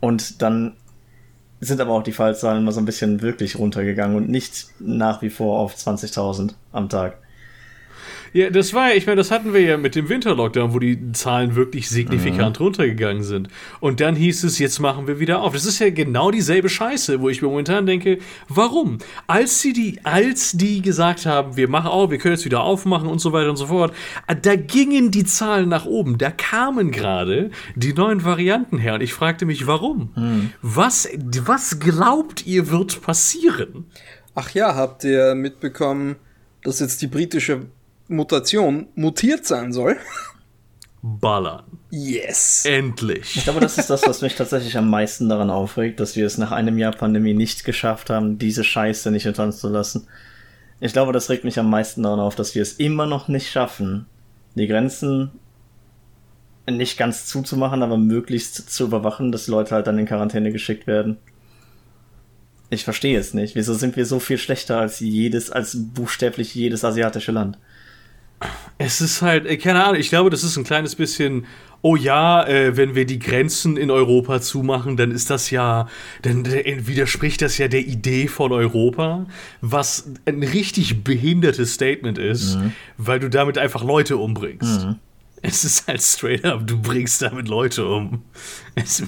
Und 0.00 0.40
dann 0.40 0.76
sind 1.60 1.80
aber 1.80 1.92
auch 1.92 2.04
die 2.04 2.12
Fallzahlen 2.12 2.64
mal 2.64 2.70
so 2.70 2.80
ein 2.80 2.84
bisschen 2.84 3.20
wirklich 3.20 3.58
runtergegangen 3.58 4.16
und 4.16 4.28
nicht 4.28 4.68
nach 4.78 5.20
wie 5.22 5.30
vor 5.30 5.58
auf 5.58 5.74
20.000 5.74 6.54
am 6.72 6.88
Tag. 6.88 7.18
Ja, 8.32 8.50
das 8.50 8.74
war 8.74 8.90
ja, 8.90 8.96
ich 8.96 9.06
meine, 9.06 9.16
das 9.16 9.30
hatten 9.30 9.54
wir 9.54 9.60
ja 9.60 9.76
mit 9.76 9.94
dem 9.94 10.08
Winterlockdown, 10.08 10.74
wo 10.74 10.78
die 10.78 11.12
Zahlen 11.12 11.54
wirklich 11.54 11.88
signifikant 11.88 12.60
runtergegangen 12.60 13.22
sind. 13.22 13.48
Und 13.80 14.00
dann 14.00 14.16
hieß 14.16 14.44
es, 14.44 14.58
jetzt 14.58 14.78
machen 14.78 15.06
wir 15.06 15.18
wieder 15.18 15.40
auf. 15.40 15.54
Das 15.54 15.64
ist 15.64 15.78
ja 15.78 15.90
genau 15.90 16.30
dieselbe 16.30 16.68
Scheiße, 16.68 17.20
wo 17.20 17.28
ich 17.28 17.42
mir 17.42 17.48
momentan 17.48 17.86
denke, 17.86 18.18
warum? 18.48 18.98
Als 19.26 19.60
sie 19.60 19.72
die, 19.72 20.00
als 20.04 20.52
die 20.52 20.82
gesagt 20.82 21.26
haben, 21.26 21.56
wir 21.56 21.68
machen 21.68 21.88
auf, 21.88 22.10
wir 22.10 22.18
können 22.18 22.34
jetzt 22.34 22.44
wieder 22.44 22.62
aufmachen 22.62 23.08
und 23.08 23.20
so 23.20 23.32
weiter 23.32 23.50
und 23.50 23.56
so 23.56 23.66
fort, 23.66 23.94
da 24.42 24.56
gingen 24.56 25.10
die 25.10 25.24
Zahlen 25.24 25.68
nach 25.68 25.86
oben. 25.86 26.18
Da 26.18 26.30
kamen 26.30 26.90
gerade 26.90 27.50
die 27.76 27.92
neuen 27.92 28.24
Varianten 28.24 28.78
her. 28.78 28.94
Und 28.94 29.02
ich 29.02 29.14
fragte 29.14 29.46
mich, 29.46 29.66
warum? 29.66 30.10
Was, 30.62 31.08
was 31.44 31.80
glaubt 31.80 32.46
ihr 32.46 32.70
wird 32.70 33.00
passieren? 33.00 33.86
Ach 34.34 34.50
ja, 34.50 34.74
habt 34.74 35.04
ihr 35.04 35.34
mitbekommen, 35.34 36.16
dass 36.62 36.80
jetzt 36.80 37.02
die 37.02 37.06
britische 37.06 37.66
Mutation 38.08 38.88
mutiert 38.94 39.46
sein 39.46 39.72
soll? 39.72 39.96
Ballern. 41.02 41.64
Yes. 41.90 42.64
Endlich. 42.64 43.36
Ich 43.36 43.44
glaube, 43.44 43.60
das 43.60 43.78
ist 43.78 43.88
das, 43.88 44.06
was 44.06 44.20
mich 44.20 44.34
tatsächlich 44.34 44.76
am 44.76 44.90
meisten 44.90 45.28
daran 45.28 45.50
aufregt, 45.50 46.00
dass 46.00 46.16
wir 46.16 46.26
es 46.26 46.38
nach 46.38 46.50
einem 46.50 46.76
Jahr 46.76 46.92
Pandemie 46.92 47.34
nicht 47.34 47.64
geschafft 47.64 48.10
haben, 48.10 48.38
diese 48.38 48.64
Scheiße 48.64 49.10
nicht 49.10 49.22
hinter 49.22 49.44
uns 49.44 49.58
zu 49.58 49.68
lassen. 49.68 50.08
Ich 50.80 50.92
glaube, 50.92 51.12
das 51.12 51.30
regt 51.30 51.44
mich 51.44 51.58
am 51.58 51.70
meisten 51.70 52.02
daran 52.02 52.20
auf, 52.20 52.34
dass 52.34 52.54
wir 52.54 52.62
es 52.62 52.74
immer 52.74 53.06
noch 53.06 53.28
nicht 53.28 53.50
schaffen, 53.50 54.06
die 54.54 54.66
Grenzen 54.66 55.30
nicht 56.68 56.98
ganz 56.98 57.26
zuzumachen, 57.26 57.82
aber 57.82 57.96
möglichst 57.96 58.70
zu 58.70 58.84
überwachen, 58.84 59.32
dass 59.32 59.46
die 59.46 59.50
Leute 59.50 59.74
halt 59.74 59.86
dann 59.86 59.98
in 59.98 60.06
Quarantäne 60.06 60.52
geschickt 60.52 60.86
werden. 60.86 61.16
Ich 62.70 62.84
verstehe 62.84 63.18
es 63.18 63.32
nicht. 63.32 63.54
Wieso 63.54 63.72
sind 63.74 63.96
wir 63.96 64.04
so 64.04 64.20
viel 64.20 64.36
schlechter 64.36 64.78
als 64.78 65.00
jedes, 65.00 65.50
als 65.50 65.76
buchstäblich 65.94 66.54
jedes 66.54 66.84
asiatische 66.84 67.32
Land? 67.32 67.58
Es 68.78 69.00
ist 69.00 69.22
halt, 69.22 69.46
äh, 69.46 69.56
keine 69.56 69.84
Ahnung, 69.84 70.00
ich 70.00 70.08
glaube, 70.08 70.30
das 70.30 70.44
ist 70.44 70.56
ein 70.56 70.64
kleines 70.64 70.94
bisschen, 70.94 71.46
oh 71.82 71.96
ja, 71.96 72.46
äh, 72.46 72.76
wenn 72.76 72.94
wir 72.94 73.06
die 73.06 73.18
Grenzen 73.18 73.76
in 73.76 73.90
Europa 73.90 74.40
zumachen, 74.40 74.96
dann 74.96 75.10
ist 75.10 75.30
das 75.30 75.50
ja, 75.50 75.88
dann 76.22 76.44
äh, 76.44 76.86
widerspricht 76.86 77.42
das 77.42 77.58
ja 77.58 77.68
der 77.68 77.80
Idee 77.80 78.28
von 78.28 78.52
Europa, 78.52 79.26
was 79.60 80.10
ein 80.26 80.42
richtig 80.42 81.02
behindertes 81.02 81.74
Statement 81.74 82.18
ist, 82.18 82.58
weil 82.96 83.18
du 83.20 83.28
damit 83.30 83.58
einfach 83.58 83.82
Leute 83.82 84.16
umbringst. 84.16 84.86
Es 85.42 85.64
ist 85.64 85.86
halt 85.86 86.02
straight 86.02 86.44
up, 86.44 86.66
du 86.66 86.80
bringst 86.80 87.22
damit 87.22 87.46
Leute 87.48 87.86
um. 87.86 88.22
Es, 88.74 89.02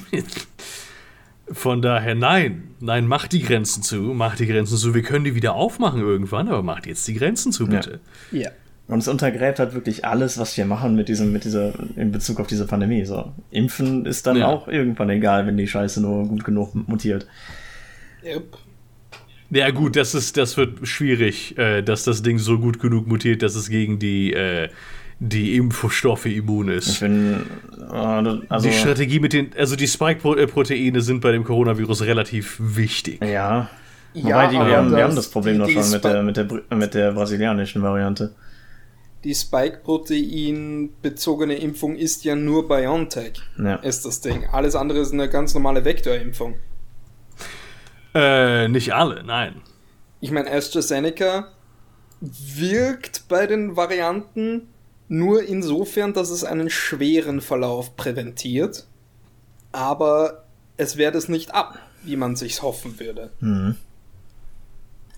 von 1.52 1.82
daher, 1.82 2.14
nein, 2.14 2.74
nein, 2.78 3.08
mach 3.08 3.26
die 3.26 3.42
Grenzen 3.42 3.82
zu, 3.82 3.96
mach 3.96 4.36
die 4.36 4.46
Grenzen 4.46 4.76
zu. 4.76 4.94
Wir 4.94 5.02
können 5.02 5.24
die 5.24 5.34
wieder 5.34 5.54
aufmachen 5.54 6.00
irgendwann, 6.00 6.48
aber 6.48 6.62
macht 6.62 6.86
jetzt 6.86 7.06
die 7.08 7.14
Grenzen 7.14 7.50
zu, 7.50 7.66
bitte. 7.66 8.00
Ja. 8.30 8.50
Und 8.90 8.98
es 8.98 9.08
untergräbt 9.08 9.58
halt 9.60 9.72
wirklich 9.72 10.04
alles, 10.04 10.36
was 10.38 10.56
wir 10.56 10.64
machen 10.66 10.96
mit 10.96 11.08
diesem, 11.08 11.32
mit 11.32 11.44
dieser, 11.44 11.72
in 11.96 12.10
Bezug 12.10 12.40
auf 12.40 12.46
diese 12.48 12.66
Pandemie. 12.66 13.04
So. 13.04 13.32
Impfen 13.50 14.04
ist 14.04 14.26
dann 14.26 14.36
Ja. 14.38 14.46
auch 14.48 14.66
irgendwann 14.68 15.10
egal, 15.10 15.46
wenn 15.46 15.56
die 15.56 15.68
Scheiße 15.68 16.00
nur 16.02 16.26
gut 16.26 16.44
genug 16.44 16.74
mutiert. 16.88 17.26
Yep. 18.24 18.42
Ja, 19.50 19.70
gut, 19.70 19.96
das 19.96 20.14
ist, 20.14 20.36
das 20.36 20.56
wird 20.56 20.86
schwierig, 20.86 21.56
äh, 21.58 21.82
dass 21.82 22.04
das 22.04 22.22
Ding 22.22 22.38
so 22.38 22.58
gut 22.58 22.78
genug 22.80 23.06
mutiert, 23.06 23.42
dass 23.42 23.54
es 23.54 23.68
gegen 23.68 23.98
die, 23.98 24.32
äh, 24.32 24.68
die 25.18 25.56
Impfstoffe 25.56 26.26
immun 26.26 26.68
Ich 26.70 26.76
ist. 26.76 27.00
bin, 27.00 27.34
äh, 27.92 27.94
also, 27.94 28.68
die 28.68 28.72
Strategie 28.74 29.20
mit 29.20 29.32
den, 29.32 29.50
also 29.58 29.76
die 29.76 29.86
Spike-Proteine 29.88 31.00
sind 31.00 31.20
bei 31.20 31.32
dem 31.32 31.44
Coronavirus 31.44 32.02
relativ 32.02 32.56
wichtig. 32.60 33.22
ja. 33.24 33.68
Ja, 34.12 34.24
Wobei, 34.24 34.46
die, 34.48 34.52
wir, 34.54 34.76
haben, 34.76 34.90
wir 34.90 34.96
das- 34.96 35.02
haben 35.06 35.14
das 35.14 35.30
Problem 35.30 35.60
die- 35.60 35.66
die 35.66 35.80
schon 35.80 35.88
mit 35.92 36.02
der, 36.02 36.22
mit, 36.24 36.36
der, 36.36 36.48
mit 36.76 36.94
der 36.94 37.12
brasilianischen 37.12 37.80
Variante. 37.80 38.32
Die 39.24 39.34
Spike-Protein 39.34 40.94
bezogene 41.02 41.56
Impfung 41.56 41.96
ist 41.96 42.24
ja 42.24 42.34
nur 42.34 42.68
BioNTech. 42.68 43.40
Ja. 43.58 43.76
Ist 43.76 44.04
das 44.04 44.20
Ding. 44.20 44.46
Alles 44.46 44.74
andere 44.74 45.00
ist 45.00 45.12
eine 45.12 45.28
ganz 45.28 45.54
normale 45.54 45.84
Vektorimpfung. 45.84 46.54
Äh, 48.14 48.68
nicht 48.68 48.94
alle, 48.94 49.22
nein. 49.22 49.60
Ich 50.20 50.30
meine, 50.30 50.50
AstraZeneca 50.50 51.48
wirkt 52.20 53.28
bei 53.28 53.46
den 53.46 53.76
Varianten 53.76 54.68
nur 55.08 55.42
insofern, 55.42 56.12
dass 56.12 56.30
es 56.30 56.44
einen 56.44 56.70
schweren 56.70 57.40
Verlauf 57.40 57.96
präventiert. 57.96 58.86
Aber 59.72 60.44
es 60.76 60.96
wehrt 60.96 61.14
es 61.14 61.28
nicht 61.28 61.54
ab, 61.54 61.78
wie 62.02 62.16
man 62.16 62.36
sich's 62.36 62.62
hoffen 62.62 62.98
würde. 62.98 63.30
Mhm. 63.40 63.76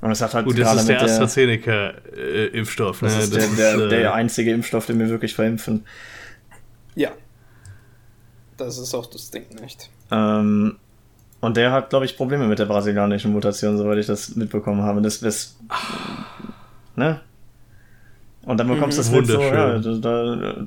Und 0.02 0.10
es 0.10 0.20
hat 0.20 0.34
halt 0.34 0.44
Gut, 0.46 0.58
das 0.58 0.74
ist 0.80 0.88
der 0.88 1.00
AstraZeneca-Impfstoff. 1.00 3.00
das 3.00 3.14
ne? 3.14 3.20
ist 3.22 3.34
der, 3.58 3.76
der, 3.76 3.86
äh, 3.86 3.88
der 3.88 4.14
einzige 4.14 4.52
Impfstoff, 4.52 4.84
den 4.86 4.98
wir 4.98 5.08
wirklich 5.08 5.34
verimpfen. 5.34 5.84
Ja. 6.94 7.10
Das 8.56 8.78
ist 8.78 8.94
auch 8.94 9.06
das 9.06 9.30
Ding, 9.30 9.44
nicht? 9.62 9.88
Ähm, 10.10 10.76
und 11.40 11.56
der 11.56 11.70
hat, 11.72 11.90
glaube 11.90 12.04
ich, 12.04 12.16
Probleme 12.16 12.46
mit 12.48 12.58
der 12.58 12.66
brasilianischen 12.66 13.32
Mutation, 13.32 13.78
soweit 13.78 13.98
ich 13.98 14.06
das 14.06 14.34
mitbekommen 14.36 14.82
habe. 14.82 15.00
Das, 15.02 15.20
das, 15.20 15.56
ne? 16.96 17.20
Und 18.44 18.58
dann 18.58 18.66
bekommst 18.68 18.98
du 18.98 19.02
Mhm. 19.02 19.06
das 19.06 19.14
mit 19.14 19.26
so, 19.28 19.40
ja, 19.40 19.74
Wunderschön. 19.74 20.02
da, 20.02 20.36
da, 20.36 20.66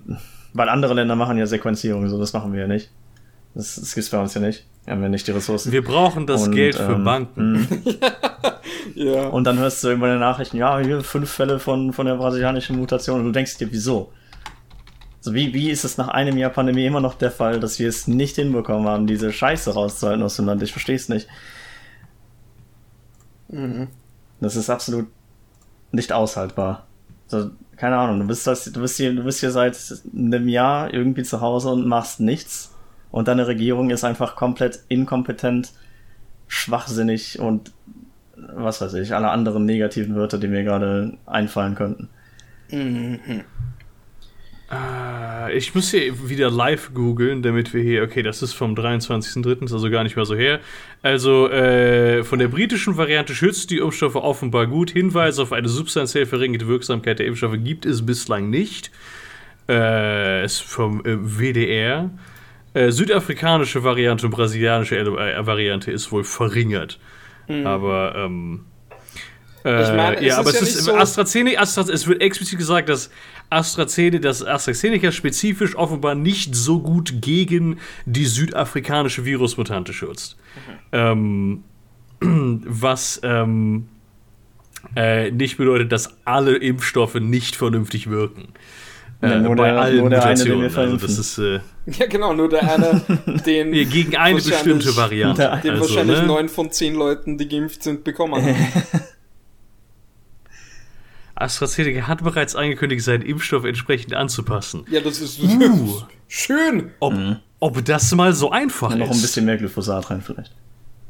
weil 0.54 0.69
andere 0.69 0.93
Länder 0.93 1.15
machen 1.17 1.38
ja 1.38 1.45
Sequenzierung, 1.45 2.08
so 2.10 2.17
das 2.17 2.32
machen 2.32 2.54
wir 2.54 2.62
ja 2.62 2.67
nicht. 2.67 2.89
Das, 3.54 3.76
das 3.76 3.93
gibt's 3.95 4.10
bei 4.10 4.17
uns 4.19 4.34
ja 4.34 4.39
nicht. 4.41 4.65
Wir 4.86 4.93
haben 4.93 5.02
ja 5.02 5.10
nicht 5.10 5.28
die 5.28 5.32
Ressourcen. 5.32 5.71
wir 5.74 5.84
brauchen 5.84 6.26
das 6.26 6.43
Und, 6.48 6.54
Geld 6.56 6.76
für 6.76 6.93
ähm, 6.93 7.04
Banken. 7.04 7.67
Ja. 8.93 9.28
Und 9.28 9.45
dann 9.45 9.58
hörst 9.58 9.84
du 9.84 9.88
irgendwann 9.88 10.12
in 10.12 10.15
den 10.15 10.21
Nachrichten, 10.21 10.58
ja, 10.58 10.80
hier 10.80 11.02
fünf 11.02 11.32
Fälle 11.32 11.60
von, 11.60 11.93
von 11.93 12.06
der 12.06 12.15
brasilianischen 12.15 12.78
Mutation 12.78 13.19
und 13.19 13.26
du 13.26 13.32
denkst 13.32 13.58
dir, 13.58 13.71
wieso? 13.71 14.12
So, 15.21 15.34
wie, 15.34 15.54
wie 15.54 15.71
ist 15.71 15.84
es 15.84 15.98
nach 15.98 16.10
einem 16.10 16.38
Jahr 16.38 16.52
Pandemie 16.52 16.86
immer 16.86 17.02
noch 17.02 17.15
der 17.15 17.32
Fall, 17.32 17.60
dass 17.60 17.80
wir 17.80 17.89
es 17.89 18.08
nicht 18.08 18.36
hinbekommen 18.36 18.88
haben, 18.88 19.08
diese 19.08 19.32
Scheiße 19.32 19.74
rauszuhalten 19.74 20.24
aus 20.24 20.36
dem 20.36 20.45
Land? 20.45 20.62
Ich 20.62 20.71
verstehe 20.71 20.95
es 20.95 21.10
nicht. 21.10 21.28
Mhm. 23.48 23.88
Das 24.39 24.56
ist 24.56 24.69
absolut 24.69 25.08
nicht 25.91 26.12
aushaltbar. 26.12 26.86
So, 27.28 27.50
keine 27.76 27.98
Ahnung, 27.98 28.19
du 28.19 28.28
bist, 28.28 28.45
das, 28.45 28.65
du, 28.65 28.82
bist 28.82 28.98
hier, 28.98 29.15
du 29.15 29.24
bist 29.24 29.39
hier 29.39 29.52
seit 29.52 29.78
einem 30.15 30.48
Jahr 30.48 30.93
irgendwie 30.93 31.24
zu 31.24 31.41
Hause 31.41 31.69
und 31.69 31.88
machst 31.88 32.19
nichts. 32.19 32.74
Und 33.12 33.28
deine 33.28 33.48
Regierung 33.48 33.89
ist 33.89 34.04
einfach 34.04 34.36
komplett 34.36 34.84
inkompetent, 34.89 35.71
schwachsinnig 36.48 37.39
und 37.39 37.71
was 38.53 38.81
weiß 38.81 38.93
ich, 38.95 39.13
alle 39.13 39.29
anderen 39.29 39.65
negativen 39.65 40.15
Wörter, 40.15 40.38
die 40.38 40.47
mir 40.47 40.63
gerade 40.63 41.17
einfallen 41.25 41.75
könnten. 41.75 42.10
Mhm. 42.71 43.19
Äh, 44.71 45.55
ich 45.55 45.75
muss 45.75 45.91
hier 45.91 46.27
wieder 46.27 46.49
live 46.49 46.93
googeln, 46.93 47.43
damit 47.43 47.73
wir 47.73 47.84
hier, 47.84 48.03
okay, 48.03 48.23
das 48.23 48.41
ist 48.41 48.53
vom 48.53 48.73
23.03., 48.73 49.65
ist 49.65 49.73
also 49.73 49.89
gar 49.89 50.03
nicht 50.03 50.15
mehr 50.15 50.25
so 50.25 50.36
her. 50.36 50.60
Also, 51.01 51.49
äh, 51.49 52.23
von 52.23 52.39
der 52.39 52.47
britischen 52.47 52.97
Variante 52.97 53.36
schützt 53.36 53.69
die 53.71 53.77
Impfstoffe 53.77 54.15
offenbar 54.15 54.67
gut. 54.67 54.91
Hinweise 54.91 55.41
auf 55.41 55.51
eine 55.51 55.69
substanziell 55.69 56.25
verringerte 56.25 56.67
Wirksamkeit 56.67 57.19
der 57.19 57.27
Impfstoffe 57.27 57.58
gibt 57.63 57.86
es 57.86 58.05
bislang 58.05 58.49
nicht. 58.49 58.91
Äh, 59.67 60.45
ist 60.45 60.62
vom 60.62 61.03
äh, 61.05 61.17
WDR. 61.17 62.10
Äh, 62.73 62.91
südafrikanische 62.91 63.84
Variante 63.84 64.25
und 64.25 64.31
brasilianische 64.31 64.97
äh, 64.97 65.45
Variante 65.45 65.91
ist 65.91 66.12
wohl 66.12 66.23
verringert. 66.23 66.99
Aber, 67.65 68.13
ähm, 68.15 68.62
äh, 69.63 69.84
Ich 69.84 69.89
meine, 69.95 70.15
es 70.17 70.23
ja, 70.23 70.38
aber 70.39 70.49
ist 70.49 70.62
es 70.62 70.73
ja 70.73 70.79
ist 70.79 70.84
so- 70.86 70.95
AstraZeneca, 70.95 71.60
Astra, 71.62 71.84
es 71.91 72.08
wird 72.08 72.21
explizit 72.21 72.58
gesagt, 72.60 72.89
dass 72.89 73.10
AstraZeneca, 73.49 74.19
dass 74.23 74.43
AstraZeneca 74.45 75.12
spezifisch 75.12 75.75
offenbar 75.75 76.15
nicht 76.15 76.55
so 76.55 76.79
gut 76.79 77.21
gegen 77.21 77.77
die 78.05 78.25
südafrikanische 78.25 79.25
Virusmutante 79.25 79.93
schützt. 79.93 80.38
Ähm, 80.91 81.63
was 82.21 83.19
ähm, 83.23 83.88
äh, 84.95 85.31
nicht 85.31 85.58
bedeutet, 85.58 85.91
dass 85.91 86.17
alle 86.25 86.55
Impfstoffe 86.58 87.15
nicht 87.15 87.55
vernünftig 87.55 88.10
wirken. 88.10 88.49
Äh, 89.21 89.29
Ja, 89.29 89.39
nur 89.39 89.55
bei 89.55 89.69
der- 89.71 89.81
allen 89.81 89.97
nur 89.97 90.10
der 90.10 90.23
eine, 90.25 90.36
den 90.43 90.47
wir 90.47 90.55
Mutationen. 90.58 90.93
Also 90.93 91.08
das 91.08 91.17
ist 91.19 91.38
äh, 91.39 91.60
Ja, 92.00 92.08
genau, 92.08 92.34
nur 92.34 92.50
der 92.50 92.63
eine, 92.74 93.02
den, 93.45 93.74
ja, 93.74 93.84
gegen 93.84 94.15
eine 94.15 94.41
bestimmte 94.41 94.95
Variante. 94.95 95.60
Den 95.63 95.71
Also, 95.71 95.82
wahrscheinlich 95.84 96.19
ne? 96.21 96.26
neun 96.26 96.50
von 96.50 96.71
zehn 96.71 96.95
Leuten, 96.95 97.38
die 97.38 97.48
geimpft 97.48 97.84
sind, 97.84 98.04
bekommen 98.04 98.36
haben. 98.36 98.56
AstraZeneca 101.36 102.08
hat 102.08 102.24
bereits 102.24 102.56
angekündigt, 102.56 103.04
seinen 103.04 103.21
Impfstoff 103.21 103.65
entsprechend 103.65 104.13
anzupassen. 104.13 104.86
Ja, 104.89 105.02
das 105.02 105.19
ist 105.19 105.39
Uh. 105.41 106.02
schön. 106.28 106.91
Ob, 107.00 107.13
ob 107.60 107.84
das 107.86 108.13
mal 108.15 108.34
so 108.34 108.52
einfach 108.52 108.91
Und 108.91 109.00
noch 109.00 109.12
ist. 109.12 109.17
ein 109.17 109.21
bisschen 109.21 109.45
mehr 109.45 109.58
Glyphosat 109.58 110.10
rein 110.10 110.21
vielleicht. 110.21 110.54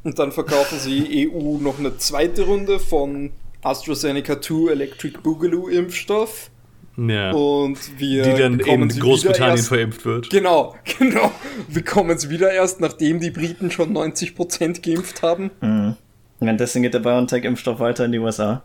Und 0.03 0.17
dann 0.19 0.31
verkaufen 0.31 0.79
sie 0.79 1.29
EU 1.31 1.57
noch 1.59 1.79
eine 1.79 1.97
zweite 1.97 2.43
Runde 2.43 2.79
von 2.79 3.31
AstraZeneca 3.63 4.41
2 4.41 4.71
Electric 4.71 5.17
Boogaloo 5.21 5.67
Impfstoff. 5.67 6.49
Ja. 6.97 7.31
Und 7.31 7.77
wir 7.99 8.23
die 8.23 8.41
dann 8.41 8.59
in 8.59 8.89
Großbritannien 8.89 9.57
erst, 9.57 9.67
verimpft 9.67 10.05
wird. 10.05 10.29
Genau, 10.29 10.75
genau. 10.99 11.31
Wir 11.67 11.83
kommen 11.83 12.11
es 12.11 12.29
wieder 12.29 12.51
erst, 12.51 12.79
nachdem 12.79 13.19
die 13.19 13.31
Briten 13.31 13.71
schon 13.71 13.95
90% 13.95 14.81
geimpft 14.81 15.21
haben. 15.21 15.51
Mhm. 15.61 15.95
Und 16.39 16.47
währenddessen 16.47 16.81
geht 16.81 16.93
der 16.93 16.99
BioNTech-Impfstoff 16.99 17.79
weiter 17.79 18.05
in 18.05 18.11
die 18.11 18.19
USA. 18.19 18.63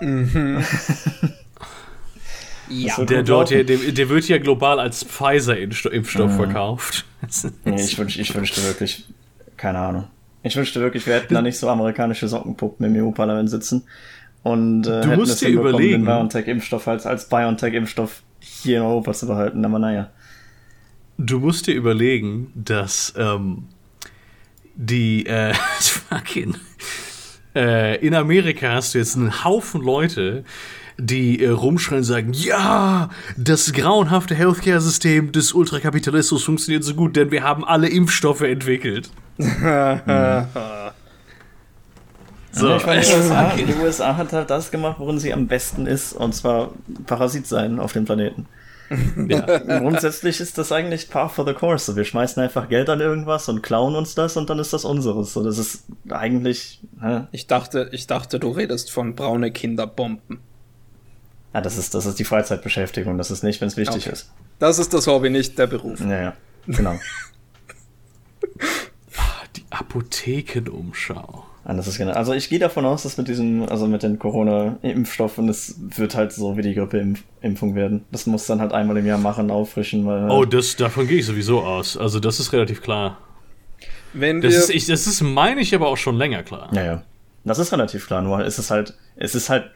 Ja. 2.68 2.96
wird 2.96 3.10
Der, 3.10 3.22
dort, 3.22 3.50
laufen. 3.50 3.66
der, 3.66 3.76
der, 3.92 4.08
wird 4.08 4.28
ja 4.28 4.38
global 4.38 4.80
als 4.80 5.04
Pfizer-Impfstoff 5.04 6.34
verkauft. 6.36 7.04
Nee, 7.64 7.80
ich, 7.80 7.96
wünsch, 7.98 8.18
ich 8.18 8.34
wünschte 8.34 8.64
wirklich, 8.64 9.04
keine 9.56 9.78
Ahnung. 9.78 10.04
Ich 10.42 10.56
wünschte 10.56 10.80
wirklich, 10.80 11.06
wir 11.06 11.14
hätten 11.14 11.34
da 11.34 11.40
nicht 11.40 11.56
so 11.56 11.68
amerikanische 11.68 12.26
Sockenpuppen 12.26 12.84
im 12.84 13.06
EU-Parlament 13.06 13.48
sitzen. 13.48 13.84
Und 14.42 14.86
äh, 14.86 15.02
Du 15.02 15.08
musst 15.16 15.40
dir 15.40 15.48
überlegen- 15.50 16.04
den 16.04 16.04
BioNTech-Impfstoff 16.04 16.88
als, 16.88 17.06
als 17.06 17.28
BioNTech-Impfstoff 17.28 18.22
hier 18.40 18.78
in 18.78 18.82
Europa 18.84 19.12
zu 19.12 19.26
behalten. 19.26 19.64
Aber 19.64 19.78
naja. 19.78 20.10
Du 21.18 21.38
musst 21.38 21.66
dir 21.68 21.74
überlegen, 21.74 22.50
dass 22.54 23.14
ähm, 23.16 23.64
die 24.74 25.26
äh, 25.26 25.54
fucking 25.80 26.56
äh, 27.54 28.04
in 28.04 28.14
Amerika 28.14 28.72
hast 28.72 28.94
du 28.94 28.98
jetzt 28.98 29.14
einen 29.16 29.44
Haufen 29.44 29.80
Leute, 29.82 30.42
die 30.98 31.42
äh, 31.42 31.48
rumschreien 31.50 31.98
und 32.00 32.04
sagen, 32.04 32.32
ja, 32.32 33.10
das 33.36 33.72
grauenhafte 33.72 34.34
Healthcare-System 34.34 35.30
des 35.32 35.52
Ultrakapitalismus 35.52 36.42
funktioniert 36.42 36.82
so 36.82 36.94
gut, 36.94 37.14
denn 37.14 37.30
wir 37.30 37.42
haben 37.44 37.64
alle 37.64 37.88
Impfstoffe 37.88 38.40
entwickelt. 38.42 39.10
So, 42.52 42.68
Ja, 42.68 42.76
ich 42.76 42.86
meine, 42.86 43.00
die, 43.04 43.12
USA, 43.14 43.52
die 43.56 43.74
USA 43.82 44.16
hat 44.16 44.32
halt 44.32 44.50
das 44.50 44.70
gemacht, 44.70 44.96
worin 44.98 45.18
sie 45.18 45.32
am 45.32 45.46
besten 45.46 45.86
ist. 45.86 46.12
Und 46.12 46.34
zwar 46.34 46.70
Parasit 47.06 47.46
sein 47.46 47.80
auf 47.80 47.92
dem 47.92 48.04
Planeten. 48.04 48.46
ja. 49.28 49.40
Grundsätzlich 49.80 50.38
ist 50.40 50.58
das 50.58 50.70
eigentlich 50.70 51.08
par 51.08 51.30
for 51.30 51.46
the 51.46 51.54
course. 51.54 51.86
So, 51.90 51.96
Wir 51.96 52.04
schmeißen 52.04 52.42
einfach 52.42 52.68
Geld 52.68 52.90
an 52.90 53.00
irgendwas 53.00 53.48
und 53.48 53.62
klauen 53.62 53.94
uns 53.96 54.14
das 54.14 54.36
und 54.36 54.50
dann 54.50 54.58
ist 54.58 54.72
das 54.74 54.84
unseres. 54.84 55.32
So, 55.32 55.42
das 55.42 55.56
ist 55.58 55.84
eigentlich. 56.10 56.80
Hä? 57.00 57.22
Ich 57.32 57.46
dachte, 57.46 57.88
ich 57.92 58.06
dachte, 58.06 58.38
du 58.38 58.50
redest 58.50 58.90
von 58.90 59.14
braune 59.14 59.50
Kinderbomben. 59.50 60.40
Ja, 61.54 61.60
das 61.60 61.78
ist, 61.78 61.94
das 61.94 62.06
ist 62.06 62.18
die 62.18 62.24
Freizeitbeschäftigung. 62.24 63.16
Das 63.18 63.30
ist 63.30 63.42
nicht, 63.42 63.60
wenn 63.60 63.68
es 63.68 63.76
wichtig 63.76 64.02
Okay. 64.04 64.12
ist. 64.12 64.30
Das 64.58 64.78
ist 64.78 64.92
das 64.94 65.06
Hobby, 65.06 65.28
nicht 65.30 65.58
der 65.58 65.66
Beruf. 65.66 66.00
Ja, 66.00 66.20
ja. 66.20 66.32
Genau. 66.66 66.94
Die 69.56 69.64
Apothekenumschau. 69.70 71.44
Ah, 71.64 71.74
das 71.74 71.86
ist 71.86 71.96
genau. 71.98 72.12
Also 72.12 72.32
ich 72.32 72.48
gehe 72.48 72.58
davon 72.58 72.84
aus, 72.84 73.04
dass 73.04 73.16
mit 73.18 73.28
diesem, 73.28 73.68
also 73.68 73.86
mit 73.86 74.02
den 74.02 74.18
Corona-Impfstoffen, 74.18 75.46
das 75.46 75.76
wird 75.78 76.16
halt 76.16 76.32
so 76.32 76.56
wie 76.56 76.62
die 76.62 76.74
Grippeimpfung 76.74 77.76
werden. 77.76 78.04
Das 78.10 78.26
muss 78.26 78.46
dann 78.46 78.60
halt 78.60 78.72
einmal 78.72 78.96
im 78.96 79.06
Jahr 79.06 79.18
machen, 79.18 79.50
auffrischen, 79.50 80.04
weil. 80.04 80.28
Oh, 80.28 80.44
das, 80.44 80.74
davon 80.74 81.06
gehe 81.06 81.18
ich 81.18 81.26
sowieso 81.26 81.60
aus. 81.60 81.96
Also, 81.96 82.18
das 82.18 82.40
ist 82.40 82.52
relativ 82.52 82.82
klar. 82.82 83.18
Wenn 84.12 84.40
Das 84.40 84.52
wir, 84.52 84.58
ist, 84.58 84.70
ich, 84.70 84.86
das 84.86 85.06
ist, 85.06 85.22
meine 85.22 85.60
ich, 85.60 85.74
aber 85.74 85.86
auch 85.88 85.96
schon 85.96 86.16
länger 86.16 86.42
klar. 86.42 86.68
Ja, 86.74 86.84
ja. 86.84 87.02
Das 87.44 87.58
ist 87.58 87.72
relativ 87.72 88.06
klar, 88.06 88.22
nur 88.22 88.44
ist 88.44 88.58
es 88.58 88.70
halt, 88.70 88.94
es 89.16 89.34
ist 89.34 89.48
halt 89.48 89.70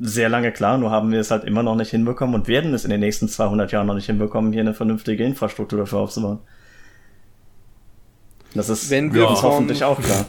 sehr 0.00 0.28
lange 0.28 0.50
klar, 0.52 0.78
nur 0.78 0.90
haben 0.90 1.12
wir 1.12 1.20
es 1.20 1.30
halt 1.30 1.44
immer 1.44 1.62
noch 1.62 1.76
nicht 1.76 1.90
hinbekommen 1.90 2.34
und 2.34 2.48
werden 2.48 2.72
es 2.74 2.84
in 2.84 2.90
den 2.90 3.00
nächsten 3.00 3.28
200 3.28 3.70
Jahren 3.72 3.86
noch 3.86 3.94
nicht 3.94 4.06
hinbekommen, 4.06 4.52
hier 4.52 4.62
eine 4.62 4.74
vernünftige 4.74 5.24
Infrastruktur 5.24 5.78
dafür 5.78 5.98
aufzubauen. 6.00 6.38
Das 8.54 8.68
ist 8.68 8.90
Wenn 8.90 9.12
wir 9.14 9.28
uns 9.28 9.42
hoffentlich 9.42 9.84
auch 9.84 10.00
klar. 10.00 10.26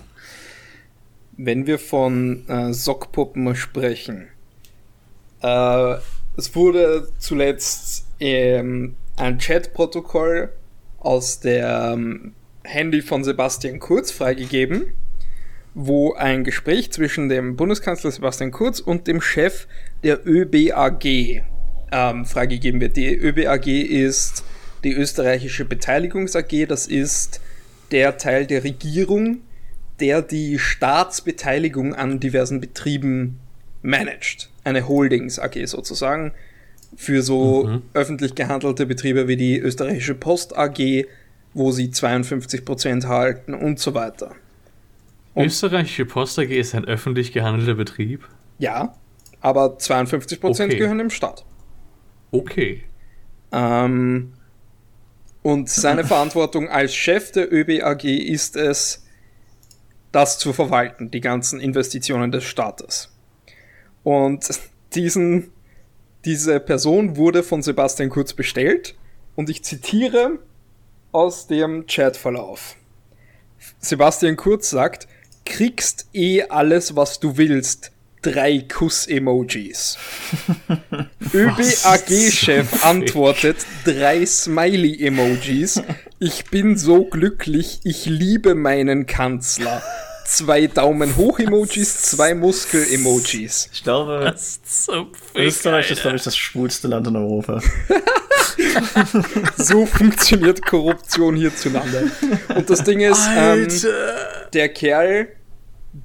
Wenn 1.37 1.67
wir 1.67 1.79
von 1.79 2.47
äh, 2.47 2.73
Sockpuppen 2.73 3.55
sprechen, 3.55 4.27
äh, 5.41 5.95
es 6.37 6.55
wurde 6.55 7.07
zuletzt 7.17 8.07
ähm, 8.19 8.95
ein 9.17 9.37
Chatprotokoll 9.37 10.51
aus 10.99 11.39
dem 11.39 12.33
Handy 12.63 13.01
von 13.01 13.23
Sebastian 13.23 13.79
Kurz 13.79 14.11
freigegeben, 14.11 14.93
wo 15.73 16.13
ein 16.13 16.43
Gespräch 16.43 16.91
zwischen 16.91 17.29
dem 17.29 17.55
Bundeskanzler 17.55 18.11
Sebastian 18.11 18.51
Kurz 18.51 18.79
und 18.79 19.07
dem 19.07 19.21
Chef 19.21 19.67
der 20.03 20.25
ÖBAG 20.25 21.43
ähm, 21.91 22.25
freigegeben 22.25 22.79
wird. 22.79 22.97
Die 22.97 23.13
ÖBAG 23.13 23.67
ist 23.67 24.43
die 24.83 24.93
österreichische 24.93 25.65
Beteiligungs 25.65 26.35
AG, 26.35 26.65
das 26.67 26.87
ist 26.87 27.41
der 27.91 28.17
Teil 28.17 28.45
der 28.45 28.63
Regierung, 28.63 29.41
der 30.01 30.21
die 30.21 30.59
Staatsbeteiligung 30.59 31.95
an 31.95 32.19
diversen 32.19 32.59
Betrieben 32.59 33.39
managt. 33.81 34.49
Eine 34.63 34.87
Holdings 34.87 35.39
AG 35.39 35.65
sozusagen 35.65 36.33
für 36.95 37.21
so 37.21 37.65
mhm. 37.65 37.81
öffentlich 37.93 38.35
gehandelte 38.35 38.85
Betriebe 38.85 39.27
wie 39.27 39.37
die 39.37 39.57
österreichische 39.57 40.15
Post 40.15 40.57
AG, 40.57 41.05
wo 41.53 41.71
sie 41.71 41.87
52% 41.87 43.07
halten 43.07 43.53
und 43.53 43.79
so 43.79 43.93
weiter. 43.93 44.35
Und 45.33 45.45
österreichische 45.45 46.05
Post 46.05 46.37
AG 46.39 46.49
ist 46.49 46.75
ein 46.75 46.85
öffentlich 46.85 47.31
gehandelter 47.31 47.75
Betrieb? 47.75 48.27
Ja, 48.59 48.95
aber 49.39 49.77
52% 49.77 50.43
okay. 50.43 50.77
gehören 50.77 50.97
dem 50.97 51.09
Staat. 51.09 51.45
Okay. 52.31 52.83
Ähm, 53.51 54.33
und 55.41 55.69
seine 55.69 56.03
Verantwortung 56.05 56.69
als 56.69 56.93
Chef 56.93 57.31
der 57.31 57.51
ÖBAG 57.51 58.03
ist 58.03 58.55
es, 58.55 59.00
das 60.11 60.39
zu 60.39 60.53
verwalten, 60.53 61.11
die 61.11 61.21
ganzen 61.21 61.59
Investitionen 61.59 62.31
des 62.31 62.43
Staates. 62.43 63.09
Und 64.03 64.47
diesen, 64.93 65.51
diese 66.25 66.59
Person 66.59 67.15
wurde 67.17 67.43
von 67.43 67.61
Sebastian 67.61 68.09
Kurz 68.09 68.33
bestellt 68.33 68.95
und 69.35 69.49
ich 69.49 69.63
zitiere 69.63 70.39
aus 71.11 71.47
dem 71.47 71.85
Chatverlauf. 71.87 72.75
Sebastian 73.79 74.37
Kurz 74.37 74.69
sagt, 74.69 75.07
kriegst 75.45 76.07
eh 76.13 76.43
alles, 76.43 76.95
was 76.95 77.19
du 77.19 77.37
willst. 77.37 77.91
Drei 78.21 78.59
Kuss-Emojis. 78.59 79.97
ÖBAG-Chef 81.33 82.85
antwortet 82.85 83.57
drei 83.83 84.23
Smiley-Emojis. 84.25 85.81
Ich 86.23 86.51
bin 86.51 86.77
so 86.77 87.05
glücklich, 87.05 87.79
ich 87.83 88.05
liebe 88.05 88.53
meinen 88.53 89.07
Kanzler 89.07 89.81
zwei 90.23 90.67
Daumen 90.67 91.17
hoch 91.17 91.39
Emojis, 91.39 92.03
zwei 92.03 92.35
Muskel 92.35 92.85
Emojis. 92.93 93.71
Ich 93.73 93.81
glaube, 93.81 94.31
Österreich 95.33 95.89
ist 95.89 96.01
glaube 96.03 96.17
ich 96.17 96.23
das 96.23 96.37
schwulste 96.37 96.89
Land 96.89 97.07
in 97.07 97.15
Europa. 97.15 97.59
so 99.57 99.87
funktioniert 99.87 100.63
Korruption 100.63 101.35
hierzulande. 101.35 102.11
Und 102.55 102.69
das 102.69 102.83
Ding 102.83 102.99
ist, 102.99 103.27
ähm, 103.35 103.67
der 104.53 104.69
Kerl 104.69 105.27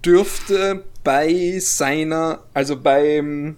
dürfte 0.03 0.83
bei 1.05 1.59
seiner, 1.59 2.43
also 2.55 2.81
beim 2.81 3.57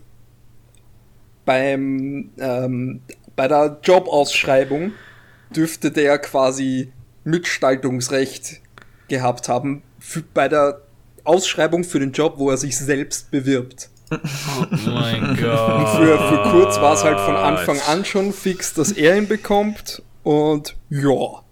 beim 1.44 2.30
ähm, 2.36 3.02
bei 3.36 3.46
der 3.46 3.78
Jobausschreibung 3.84 4.94
dürfte 5.54 5.90
der 5.90 6.18
quasi 6.18 6.92
Mitgestaltungsrecht 7.24 8.60
gehabt 9.08 9.48
haben 9.48 9.82
für, 9.98 10.22
bei 10.22 10.48
der 10.48 10.82
Ausschreibung 11.24 11.84
für 11.84 12.00
den 12.00 12.12
Job, 12.12 12.34
wo 12.38 12.50
er 12.50 12.56
sich 12.56 12.78
selbst 12.78 13.30
bewirbt. 13.30 13.90
Oh 14.10 14.16
mein 14.86 15.36
Gott. 15.40 15.74
Und 15.74 15.88
für, 15.88 16.18
für 16.18 16.50
Kurz 16.50 16.80
war 16.80 16.94
es 16.94 17.04
halt 17.04 17.20
von 17.20 17.36
Anfang 17.36 17.78
an 17.86 18.04
schon 18.04 18.32
fix, 18.32 18.72
dass 18.74 18.92
er 18.92 19.16
ihn 19.16 19.28
bekommt. 19.28 20.02
Und 20.22 20.76
ja. 20.88 21.42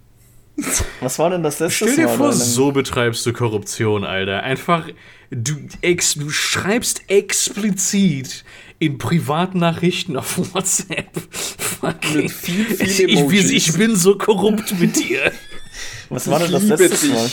Was 1.01 1.19
war 1.19 1.31
denn 1.31 1.43
das 1.43 1.59
letzte 1.59 1.91
Stell 1.91 1.97
dir 1.97 2.09
vor, 2.09 2.33
so 2.33 2.73
betreibst 2.73 3.27
du 3.27 3.33
Korruption, 3.35 4.05
Alter. 4.05 4.43
Einfach, 4.43 4.89
du, 5.31 5.55
ex, 5.83 6.15
du 6.15 6.31
schreibst 6.31 7.03
explizit 7.09 8.45
in 8.79 8.99
Privatnachrichten 8.99 10.17
auf 10.17 10.55
WhatsApp. 10.55 11.11
Fucking. 11.31 12.23
Mit 12.23 12.31
viel, 12.31 12.65
viel 12.65 13.11
Emojis. 13.11 13.51
Ich, 13.51 13.69
ich 13.69 13.79
bin 13.79 13.97
so 13.97 14.17
korrupt 14.17 14.79
mit 14.79 14.97
dir. 14.97 15.33
Was 16.09 16.31
war 16.31 16.39
denn 16.39 16.53
das 16.53 16.65
letzte 16.65 17.07
Mal? 17.09 17.29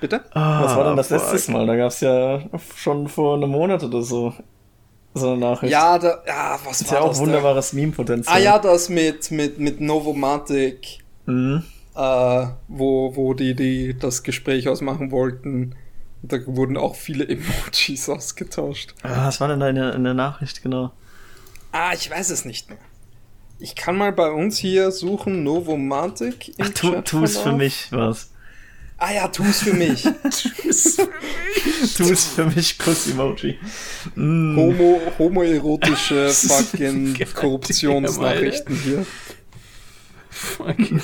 Bitte? 0.00 0.24
Ah, 0.32 0.64
Was 0.64 0.76
war 0.76 0.84
denn 0.84 0.96
das 0.96 1.10
letzte 1.10 1.52
Mal? 1.52 1.66
Da 1.66 1.76
gab 1.76 1.88
es 1.88 2.00
ja 2.00 2.42
schon 2.76 3.08
vor 3.08 3.36
einem 3.36 3.50
Monat 3.50 3.82
oder 3.82 4.02
so 4.02 4.34
so 5.14 5.30
eine 5.30 5.38
Nachricht. 5.38 5.72
Ja, 5.72 5.98
da, 5.98 6.22
ja 6.26 6.58
was 6.64 6.80
das 6.80 6.90
war 6.90 6.98
ja 6.98 7.04
auch 7.04 7.10
das 7.10 7.20
wunderbares 7.20 7.72
Meme-Potenzial. 7.72 8.36
Ah 8.36 8.40
ja, 8.40 8.58
das 8.58 8.88
mit, 8.88 9.30
mit, 9.30 9.58
mit 9.58 9.80
Novomatic, 9.80 10.98
mhm. 11.26 11.62
äh, 11.94 12.46
wo, 12.68 13.14
wo 13.14 13.34
die, 13.34 13.54
die 13.54 13.96
das 13.96 14.22
Gespräch 14.22 14.68
ausmachen 14.68 15.12
wollten. 15.12 15.76
Da 16.26 16.38
wurden 16.46 16.76
auch 16.76 16.96
viele 16.96 17.28
Emojis 17.28 18.08
ausgetauscht. 18.08 18.94
Ah, 19.02 19.26
was 19.26 19.40
war 19.40 19.48
denn 19.48 19.60
da 19.60 19.68
in 19.68 19.76
der, 19.76 19.94
in 19.94 20.04
der 20.04 20.14
Nachricht 20.14 20.62
genau? 20.62 20.92
Ah, 21.72 21.92
ich 21.92 22.10
weiß 22.10 22.30
es 22.30 22.44
nicht 22.44 22.70
mehr. 22.70 22.78
Ich 23.58 23.74
kann 23.74 23.96
mal 23.96 24.12
bei 24.12 24.30
uns 24.30 24.58
hier 24.58 24.90
suchen, 24.90 25.44
Novomatic. 25.44 26.54
Ach, 26.58 26.68
tu, 26.70 27.00
tu 27.02 27.24
es 27.24 27.38
für 27.38 27.52
mich 27.52 27.88
was. 27.90 28.30
Ah 28.96 29.12
ja, 29.12 29.28
tu 29.28 29.42
es 29.44 29.62
für 29.62 29.74
mich. 29.74 30.02
tu 30.02 30.10
es 30.70 32.24
für 32.26 32.46
mich. 32.46 32.74
für 32.74 32.84
Kuss-Emoji. 32.84 33.58
Mm. 34.14 34.56
Homo, 34.56 35.00
homoerotische 35.18 36.28
fucking 36.32 37.18
Korruptionsnachrichten 37.34 38.76
hier. 38.76 39.06
Fucking. 40.30 41.02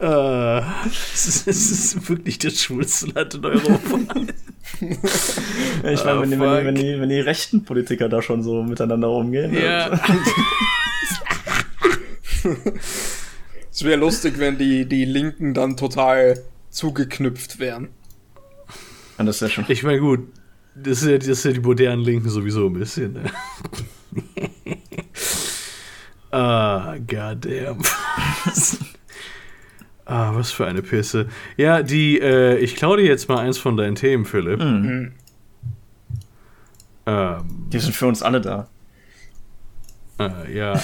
Uh, 0.00 0.62
es, 0.86 1.26
ist, 1.26 1.48
es 1.48 1.70
ist 1.72 2.08
wirklich 2.08 2.38
das 2.38 2.62
schwulste 2.62 3.06
Land 3.06 3.34
in 3.34 3.44
Europa. 3.44 3.98
ich 4.80 6.04
meine, 6.04 6.18
uh, 6.18 6.22
wenn, 6.22 6.30
die, 6.30 6.38
wenn, 6.38 6.74
die, 6.76 7.00
wenn, 7.00 7.08
die, 7.08 7.18
rechten 7.18 7.64
Politiker 7.64 8.08
da 8.08 8.22
schon 8.22 8.44
so 8.44 8.62
miteinander 8.62 9.10
umgehen. 9.10 9.52
Ja. 9.54 9.98
Es 13.72 13.84
wäre 13.84 13.98
lustig, 13.98 14.38
wenn 14.38 14.56
die, 14.56 14.86
die 14.86 15.04
Linken 15.04 15.52
dann 15.52 15.76
total 15.76 16.44
zugeknüpft 16.70 17.58
wären. 17.58 17.88
Und 19.18 19.26
das 19.26 19.40
wäre 19.40 19.50
schon. 19.50 19.64
Ich 19.68 19.82
meine, 19.82 19.98
gut, 19.98 20.28
das 20.76 21.02
ist, 21.02 21.08
ja, 21.08 21.18
das 21.18 21.28
ist 21.28 21.44
ja 21.44 21.52
die 21.52 21.60
modernen 21.60 22.02
Linken 22.02 22.28
sowieso 22.28 22.66
ein 22.66 22.72
bisschen. 22.72 23.14
Ne? 23.14 23.24
ah, 26.30 26.96
goddamn. 27.04 27.82
ah, 30.08 30.34
was 30.34 30.50
für 30.50 30.66
eine 30.66 30.82
Pisse. 30.82 31.28
Ja, 31.56 31.82
die, 31.82 32.18
äh, 32.20 32.56
ich 32.58 32.74
klaue 32.74 32.96
dir 32.96 33.04
jetzt 33.06 33.28
mal 33.28 33.38
eins 33.38 33.58
von 33.58 33.76
deinen 33.76 33.94
Themen, 33.94 34.24
Philipp. 34.24 34.60
Mhm. 34.60 35.12
Ähm, 37.06 37.44
die 37.72 37.78
sind 37.78 37.94
für 37.94 38.06
uns 38.06 38.22
alle 38.22 38.40
da. 38.40 38.68
Äh, 40.18 40.56
ja. 40.56 40.74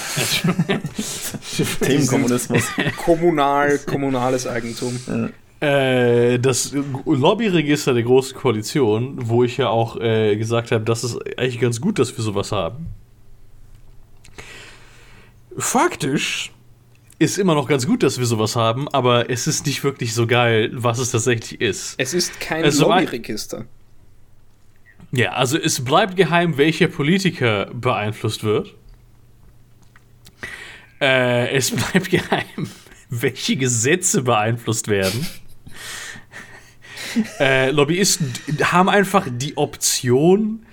Themenkommunismus. 1.81 2.63
Kommunal, 2.97 3.79
kommunales 3.79 4.47
Eigentum. 4.47 4.97
Äh, 5.59 6.39
das 6.39 6.73
Lobbyregister 7.05 7.93
der 7.93 8.03
Großen 8.03 8.37
Koalition, 8.37 9.17
wo 9.27 9.43
ich 9.43 9.57
ja 9.57 9.67
auch 9.67 9.99
äh, 9.99 10.35
gesagt 10.37 10.71
habe, 10.71 10.85
das 10.85 11.03
ist 11.03 11.17
eigentlich 11.37 11.59
ganz 11.59 11.81
gut, 11.81 11.99
dass 11.99 12.15
wir 12.15 12.23
sowas 12.23 12.51
haben. 12.51 12.87
Faktisch 15.57 16.51
ist 17.19 17.37
immer 17.37 17.55
noch 17.55 17.67
ganz 17.67 17.87
gut, 17.87 18.03
dass 18.03 18.19
wir 18.19 18.25
sowas 18.25 18.55
haben, 18.55 18.87
aber 18.89 19.29
es 19.29 19.47
ist 19.47 19.65
nicht 19.65 19.83
wirklich 19.83 20.13
so 20.13 20.27
geil, 20.27 20.71
was 20.73 20.99
es 20.99 21.11
tatsächlich 21.11 21.61
ist. 21.61 21.95
Es 21.97 22.13
ist 22.13 22.39
kein 22.39 22.63
also, 22.63 22.89
Lobbyregister. 22.89 23.65
Ja, 25.11 25.31
also 25.31 25.57
es 25.57 25.83
bleibt 25.83 26.17
geheim, 26.17 26.57
welcher 26.57 26.87
Politiker 26.87 27.67
beeinflusst 27.73 28.43
wird. 28.43 28.75
Äh, 30.99 31.55
es 31.55 31.71
bleibt 31.75 32.09
geheim, 32.09 32.69
welche 33.09 33.55
Gesetze 33.55 34.23
beeinflusst 34.23 34.89
werden. 34.89 35.25
äh, 37.39 37.71
Lobbyisten 37.71 38.33
haben 38.63 38.89
einfach 38.89 39.27
die 39.31 39.55
Option, 39.55 40.65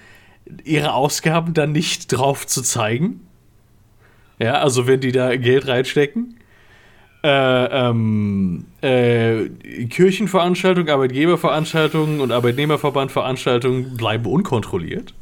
ihre 0.64 0.92
Ausgaben 0.94 1.54
dann 1.54 1.70
nicht 1.70 2.08
drauf 2.08 2.46
zu 2.46 2.62
zeigen. 2.62 3.20
Ja, 4.38 4.60
also 4.60 4.86
wenn 4.86 5.00
die 5.00 5.12
da 5.12 5.36
Geld 5.36 5.66
reinstecken. 5.66 6.38
Äh, 7.24 7.88
ähm, 7.88 8.64
äh, 8.80 9.48
Kirchenveranstaltungen, 9.88 10.90
Arbeitgeberveranstaltungen 10.90 12.20
und 12.20 12.32
Arbeitnehmerverbandveranstaltungen 12.32 13.96
bleiben 13.96 14.26
unkontrolliert. 14.26 15.14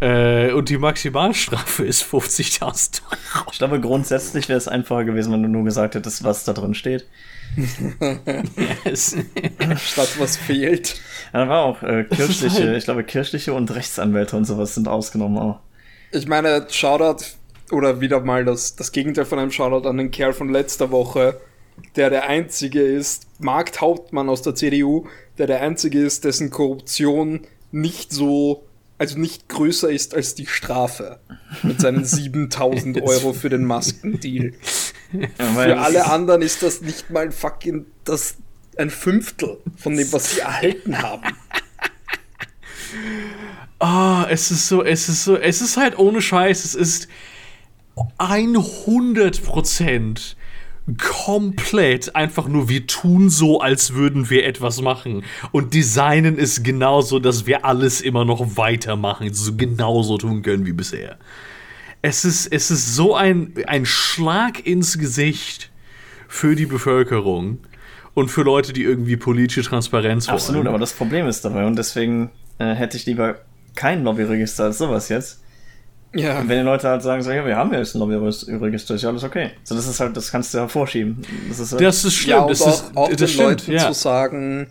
Äh, 0.00 0.52
und 0.52 0.70
die 0.70 0.78
Maximalstrafe 0.78 1.84
ist 1.84 2.02
50.000 2.04 3.02
Euro. 3.04 3.46
Ich 3.52 3.58
glaube, 3.58 3.80
grundsätzlich 3.80 4.48
wäre 4.48 4.56
es 4.56 4.66
einfacher 4.66 5.04
gewesen, 5.04 5.32
wenn 5.32 5.42
du 5.42 5.48
nur 5.48 5.64
gesagt 5.64 5.94
hättest, 5.94 6.24
was 6.24 6.44
da 6.44 6.54
drin 6.54 6.74
steht. 6.74 7.06
yes. 8.84 9.16
Statt 9.76 10.16
was 10.18 10.36
fehlt. 10.36 11.00
Ja, 11.32 11.44
da 11.44 11.48
war 11.48 11.62
auch 11.62 11.82
äh, 11.82 12.04
kirchliche, 12.04 12.68
halt 12.68 12.78
ich 12.78 12.84
glaube, 12.84 13.04
kirchliche 13.04 13.52
und 13.52 13.74
Rechtsanwälte 13.74 14.36
und 14.36 14.44
sowas 14.46 14.74
sind 14.74 14.88
ausgenommen 14.88 15.38
auch. 15.38 15.60
Ich 16.12 16.26
meine, 16.26 16.66
Shoutout 16.70 17.24
oder 17.72 18.00
wieder 18.00 18.20
mal 18.20 18.44
das, 18.44 18.76
das 18.76 18.92
Gegenteil 18.92 19.24
von 19.24 19.38
einem 19.38 19.50
Shoutout 19.50 19.88
an 19.88 19.96
den 19.96 20.10
Kerl 20.10 20.32
von 20.32 20.48
letzter 20.48 20.90
Woche, 20.90 21.40
der 21.96 22.10
der 22.10 22.24
einzige 22.24 22.82
ist, 22.82 23.26
Markt 23.38 23.80
Hauptmann 23.80 24.28
aus 24.28 24.42
der 24.42 24.54
CDU, 24.54 25.06
der 25.38 25.46
der 25.46 25.60
einzige 25.62 26.00
ist, 26.00 26.24
dessen 26.24 26.50
Korruption 26.50 27.46
nicht 27.72 28.12
so 28.12 28.64
also 29.00 29.18
nicht 29.18 29.48
größer 29.48 29.88
ist 29.88 30.14
als 30.14 30.34
die 30.34 30.46
Strafe 30.46 31.20
mit 31.62 31.80
seinen 31.80 32.04
7000 32.04 33.00
Euro 33.00 33.32
für 33.32 33.48
den 33.48 33.64
Maskendeal. 33.64 34.52
Für 35.38 35.78
alle 35.78 36.04
anderen 36.04 36.42
ist 36.42 36.62
das 36.62 36.82
nicht 36.82 37.08
mal 37.08 37.32
fucking 37.32 37.86
das 38.04 38.36
ein 38.76 38.90
Fünftel 38.90 39.56
von 39.76 39.96
dem, 39.96 40.12
was 40.12 40.34
sie 40.34 40.40
erhalten 40.40 41.00
haben. 41.00 41.34
Ah, 43.78 44.26
es 44.28 44.50
ist 44.50 44.68
so, 44.68 44.84
es 44.84 45.08
ist 45.08 45.24
so, 45.24 45.36
es 45.36 45.62
ist 45.62 45.78
halt 45.78 45.98
ohne 45.98 46.20
Scheiß, 46.20 46.64
es 46.66 46.74
ist 46.74 47.08
100% 48.18 50.36
komplett 50.98 52.16
einfach 52.16 52.48
nur, 52.48 52.68
wir 52.68 52.86
tun 52.86 53.30
so, 53.30 53.60
als 53.60 53.94
würden 53.94 54.30
wir 54.30 54.44
etwas 54.44 54.80
machen. 54.80 55.24
Und 55.52 55.74
designen 55.74 56.36
ist 56.36 56.64
genauso, 56.64 57.18
dass 57.18 57.46
wir 57.46 57.64
alles 57.64 58.00
immer 58.00 58.24
noch 58.24 58.56
weitermachen, 58.56 59.32
so 59.32 59.56
genauso 59.56 60.18
tun 60.18 60.42
können 60.42 60.66
wie 60.66 60.72
bisher. 60.72 61.18
Es 62.02 62.24
ist, 62.24 62.46
es 62.46 62.70
ist 62.70 62.94
so 62.94 63.14
ein, 63.14 63.52
ein 63.66 63.84
Schlag 63.84 64.66
ins 64.66 64.98
Gesicht 64.98 65.70
für 66.28 66.56
die 66.56 66.66
Bevölkerung 66.66 67.58
und 68.14 68.30
für 68.30 68.42
Leute, 68.42 68.72
die 68.72 68.82
irgendwie 68.82 69.16
politische 69.16 69.62
Transparenz 69.62 70.26
wollen. 70.26 70.36
Absolut, 70.36 70.66
aber 70.66 70.78
das 70.78 70.92
Problem 70.92 71.26
ist 71.26 71.44
dabei 71.44 71.66
und 71.66 71.76
deswegen 71.76 72.30
äh, 72.58 72.74
hätte 72.74 72.96
ich 72.96 73.06
lieber 73.06 73.36
kein 73.74 74.02
Lobbyregister 74.02 74.64
als 74.64 74.78
sowas 74.78 75.08
jetzt. 75.08 75.39
Ja. 76.14 76.40
Und 76.40 76.48
wenn 76.48 76.58
die 76.58 76.64
Leute 76.64 76.88
halt 76.88 77.02
sagen, 77.02 77.22
so, 77.22 77.30
ja, 77.30 77.46
wir 77.46 77.56
haben 77.56 77.72
ja 77.72 77.78
jetzt 77.78 77.94
ein 77.94 78.00
Lobbyregister, 78.00 78.94
ist 78.94 79.02
ja 79.02 79.10
alles 79.10 79.22
okay. 79.22 79.50
So, 79.62 79.74
das 79.74 79.86
ist 79.86 80.00
halt, 80.00 80.16
das 80.16 80.30
kannst 80.30 80.52
du 80.52 80.58
ja 80.58 80.68
vorschieben. 80.68 81.22
Das 81.48 81.60
ist 81.60 81.72
halt, 81.72 81.80
Das 81.82 82.04
ist 82.04 82.14
schlimm. 82.14 82.36
Ja, 82.36 82.42
und 82.42 82.50
das 82.50 82.62
auch, 82.62 82.68
ist, 82.68 82.96
auch 82.96 83.08
das 83.08 83.16
den 83.16 83.28
stimmt, 83.28 83.48
Leuten 83.48 83.72
ja. 83.72 83.86
zu 83.86 83.92
sagen, 83.92 84.66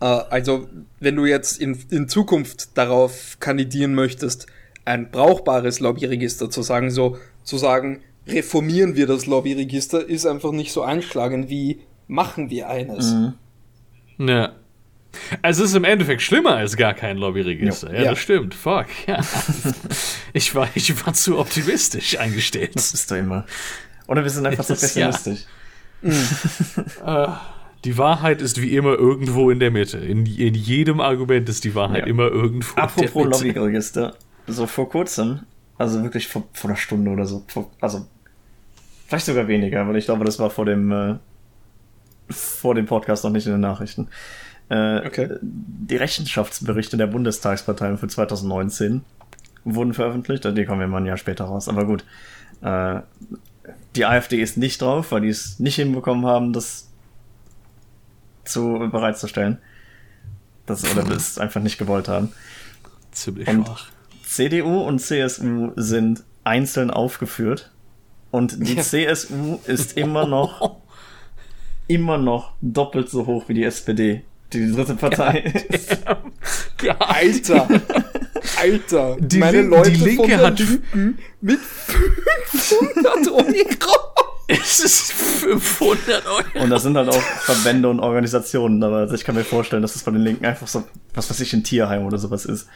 äh, 0.00 0.04
also 0.04 0.68
wenn 1.00 1.16
du 1.16 1.26
jetzt 1.26 1.60
in, 1.60 1.78
in 1.90 2.08
Zukunft 2.08 2.76
darauf 2.78 3.38
kandidieren 3.40 3.94
möchtest, 3.94 4.46
ein 4.84 5.10
brauchbares 5.10 5.80
Lobbyregister 5.80 6.48
zu 6.48 6.62
sagen, 6.62 6.90
so 6.90 7.18
zu 7.42 7.58
sagen, 7.58 8.00
reformieren 8.26 8.94
wir 8.94 9.06
das 9.06 9.26
Lobbyregister, 9.26 10.06
ist 10.06 10.26
einfach 10.26 10.52
nicht 10.52 10.72
so 10.72 10.82
einschlagend 10.82 11.48
wie 11.48 11.80
machen 12.06 12.50
wir 12.50 12.68
eines. 12.68 13.12
Mhm. 13.12 13.34
Ja. 14.28 14.52
Also 15.42 15.64
es 15.64 15.70
ist 15.70 15.76
im 15.76 15.84
Endeffekt 15.84 16.22
schlimmer 16.22 16.56
als 16.56 16.76
gar 16.76 16.94
kein 16.94 17.16
Lobbyregister. 17.16 17.92
Ja, 17.94 18.02
Ja. 18.04 18.10
das 18.10 18.18
stimmt. 18.20 18.54
Fuck. 18.54 18.86
Ja. 19.06 19.20
ich, 20.32 20.54
war, 20.54 20.68
ich 20.74 21.04
war 21.06 21.12
zu 21.14 21.38
optimistisch 21.38 22.18
eingestellt. 22.18 22.72
das 22.74 22.92
bist 22.92 23.10
du 23.10 23.14
immer. 23.16 23.44
Oder 24.06 24.22
wir 24.22 24.30
sind 24.30 24.46
einfach 24.46 24.64
so 24.64 24.74
ist- 24.74 24.94
ja. 24.96 25.06
pessimistisch. 25.10 25.46
Die 27.84 27.96
Wahrheit 27.96 28.42
ist 28.42 28.60
wie 28.60 28.76
immer 28.76 28.94
irgendwo 28.94 29.50
in 29.50 29.60
der 29.60 29.70
Mitte. 29.70 29.98
In, 29.98 30.26
in 30.26 30.54
jedem 30.54 31.00
Argument 31.00 31.48
ist 31.48 31.64
die 31.64 31.74
Wahrheit 31.74 32.06
immer 32.06 32.28
irgendwo 32.28 32.80
Apropos 32.80 33.24
in 33.24 33.30
der 33.30 33.38
Mitte. 33.40 33.46
Lobbyregister, 33.60 34.14
so 34.46 34.66
vor 34.66 34.88
kurzem, 34.88 35.40
also 35.78 36.02
wirklich 36.02 36.26
vor, 36.28 36.44
vor 36.52 36.70
einer 36.70 36.76
Stunde 36.76 37.10
oder 37.10 37.24
so, 37.24 37.44
vor, 37.46 37.70
also 37.80 38.06
vielleicht 39.06 39.26
sogar 39.26 39.46
weniger, 39.48 39.86
weil 39.86 39.96
ich 39.96 40.06
glaube, 40.06 40.24
das 40.24 40.38
war 40.38 40.50
vor 40.50 40.64
dem 40.64 40.90
äh, 40.92 41.14
vor 42.30 42.74
dem 42.74 42.86
Podcast 42.86 43.24
noch 43.24 43.30
nicht 43.30 43.46
in 43.46 43.52
den 43.52 43.60
Nachrichten. 43.60 44.08
Äh, 44.70 45.06
Okay. 45.06 45.36
Die 45.40 45.96
Rechenschaftsberichte 45.96 46.96
der 46.96 47.06
Bundestagsparteien 47.06 47.98
für 47.98 48.08
2019 48.08 49.02
wurden 49.64 49.94
veröffentlicht, 49.94 50.44
die 50.44 50.64
kommen 50.64 50.80
ja 50.80 50.86
mal 50.86 50.98
ein 50.98 51.06
Jahr 51.06 51.16
später 51.16 51.44
raus, 51.44 51.68
aber 51.68 51.84
gut. 51.86 52.04
Äh, 52.62 53.00
die 53.96 54.04
AfD 54.06 54.40
ist 54.40 54.56
nicht 54.56 54.80
drauf, 54.82 55.12
weil 55.12 55.22
die 55.22 55.28
es 55.28 55.58
nicht 55.58 55.76
hinbekommen 55.76 56.26
haben, 56.26 56.52
das 56.52 56.88
zu 58.44 58.88
bereitzustellen. 58.90 59.58
Das 60.66 60.84
oder 60.84 61.08
es 61.14 61.38
einfach 61.38 61.60
nicht 61.62 61.78
gewollt 61.78 62.08
haben. 62.08 62.32
Ziemlich 63.12 63.48
Und- 63.48 63.66
schwach. 63.66 63.88
CDU 64.24 64.80
und 64.82 64.98
CSU 65.00 65.72
sind 65.76 66.22
einzeln 66.44 66.90
aufgeführt 66.90 67.70
und 68.30 68.66
die 68.68 68.74
Ja. 68.74 68.82
CSU 68.82 69.58
ist 69.66 69.96
immer 69.96 70.26
noch 70.26 70.76
immer 71.86 72.18
noch 72.18 72.52
doppelt 72.60 73.08
so 73.08 73.24
hoch 73.26 73.48
wie 73.48 73.54
die 73.54 73.64
SPD, 73.64 74.22
die 74.52 74.72
dritte 74.72 74.94
Partei 74.94 75.52
ist. 75.68 75.98
Alter, 76.98 77.68
Alter, 78.58 79.16
Die 79.20 79.38
meine 79.38 79.58
Lin- 79.62 79.70
Leute 79.70 79.90
die 79.90 79.96
Linke 80.04 80.16
von 80.22 80.28
der 80.28 80.38
hat- 80.38 80.58
Linken 80.58 81.18
mit 81.40 81.58
500 81.60 83.28
Euro. 83.30 83.44
Es 84.50 84.80
ist 84.80 85.12
500 85.12 86.26
Euro. 86.26 86.64
Und 86.64 86.70
das 86.70 86.82
sind 86.82 86.96
halt 86.96 87.10
auch 87.10 87.20
Verbände 87.20 87.90
und 87.90 88.00
Organisationen, 88.00 88.82
aber 88.82 89.12
ich 89.12 89.22
kann 89.24 89.34
mir 89.34 89.44
vorstellen, 89.44 89.82
dass 89.82 89.92
das 89.92 90.00
von 90.02 90.14
den 90.14 90.22
Linken 90.22 90.46
einfach 90.46 90.66
so, 90.66 90.84
was 91.14 91.28
weiß 91.28 91.40
ich, 91.40 91.52
ein 91.52 91.62
Tierheim 91.64 92.06
oder 92.06 92.16
sowas 92.16 92.46
ist. 92.46 92.66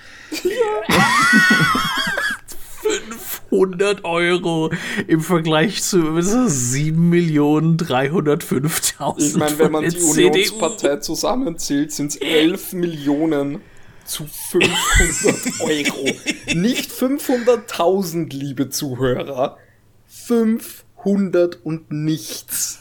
500 3.53 4.05
Euro 4.05 4.71
im 5.07 5.21
Vergleich 5.21 5.81
zu 5.83 6.17
was 6.17 6.27
ist 6.27 6.35
das, 6.35 6.73
7.305.000 6.75 9.15
Ich 9.19 9.37
meine, 9.37 9.59
wenn 9.59 9.73
man 9.73 9.87
die. 9.89 9.99
Unionspartei 9.99 10.97
zusammenzählt, 10.97 11.93
sind 11.93 12.11
es 12.13 12.17
11 12.17 12.73
Millionen 12.73 13.61
zu 14.05 14.25
500 14.25 15.61
Euro. 15.61 16.09
Nicht 16.55 16.91
500.000, 16.91 18.35
liebe 18.35 18.71
Zuhörer. 18.71 19.59
500 20.07 21.65
und 21.65 21.93
nichts. 21.93 22.79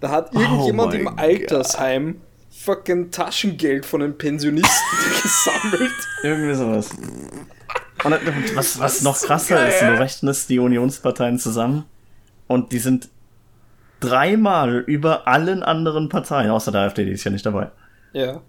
Da 0.00 0.10
hat 0.10 0.34
irgendjemand 0.34 0.92
Oh 0.92 0.96
im 0.96 1.08
Altersheim 1.18 2.20
fucking 2.50 3.10
Taschengeld 3.10 3.86
von 3.86 4.00
den 4.00 4.18
Pensionisten 4.18 4.98
gesammelt. 5.22 5.92
Irgendwie 6.22 6.54
sowas. 6.54 6.90
Und 8.04 8.56
was, 8.56 8.78
was 8.78 9.02
noch 9.02 9.18
krasser 9.20 9.68
ist, 9.68 9.80
du 9.80 9.98
rechnest 9.98 10.50
die 10.50 10.58
Unionsparteien 10.58 11.38
zusammen 11.38 11.84
und 12.46 12.72
die 12.72 12.78
sind 12.78 13.08
dreimal 14.00 14.78
über 14.86 15.26
allen 15.26 15.62
anderen 15.62 16.08
Parteien, 16.08 16.50
außer 16.50 16.70
der 16.72 16.82
AfD, 16.82 17.04
die 17.04 17.12
ist 17.12 17.24
ja 17.24 17.30
nicht 17.30 17.46
dabei. 17.46 17.70
Ja. 18.12 18.40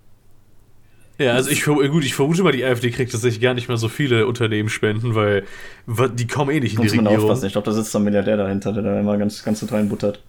Ja, 1.18 1.32
also 1.32 1.50
ich, 1.50 1.64
gut, 1.64 2.04
ich 2.04 2.14
vermute 2.14 2.44
mal, 2.44 2.52
die 2.52 2.66
AfD 2.66 2.92
kriegt 2.92 3.14
tatsächlich 3.14 3.42
gar 3.42 3.54
nicht 3.54 3.70
mehr 3.70 3.78
so 3.78 3.88
viele 3.88 4.28
Unternehmensspenden, 4.28 5.16
weil 5.16 5.46
die 5.88 6.28
kommen 6.28 6.52
eh 6.52 6.60
nicht 6.60 6.76
in 6.76 6.82
die 6.82 6.88
Muss 6.88 6.96
man 6.96 7.08
Regierung. 7.08 7.30
aufpassen. 7.30 7.46
Ich 7.46 7.54
glaube, 7.54 7.66
da 7.66 7.72
sitzt 7.72 7.94
so 7.94 8.00
ein 8.00 8.04
Milliardär 8.04 8.36
dahinter, 8.36 8.74
der 8.74 8.84
da 8.84 9.00
immer 9.00 9.18
ganz, 9.18 9.42
ganz 9.42 9.62
gut 9.62 9.72
reinbuttert. 9.72 10.22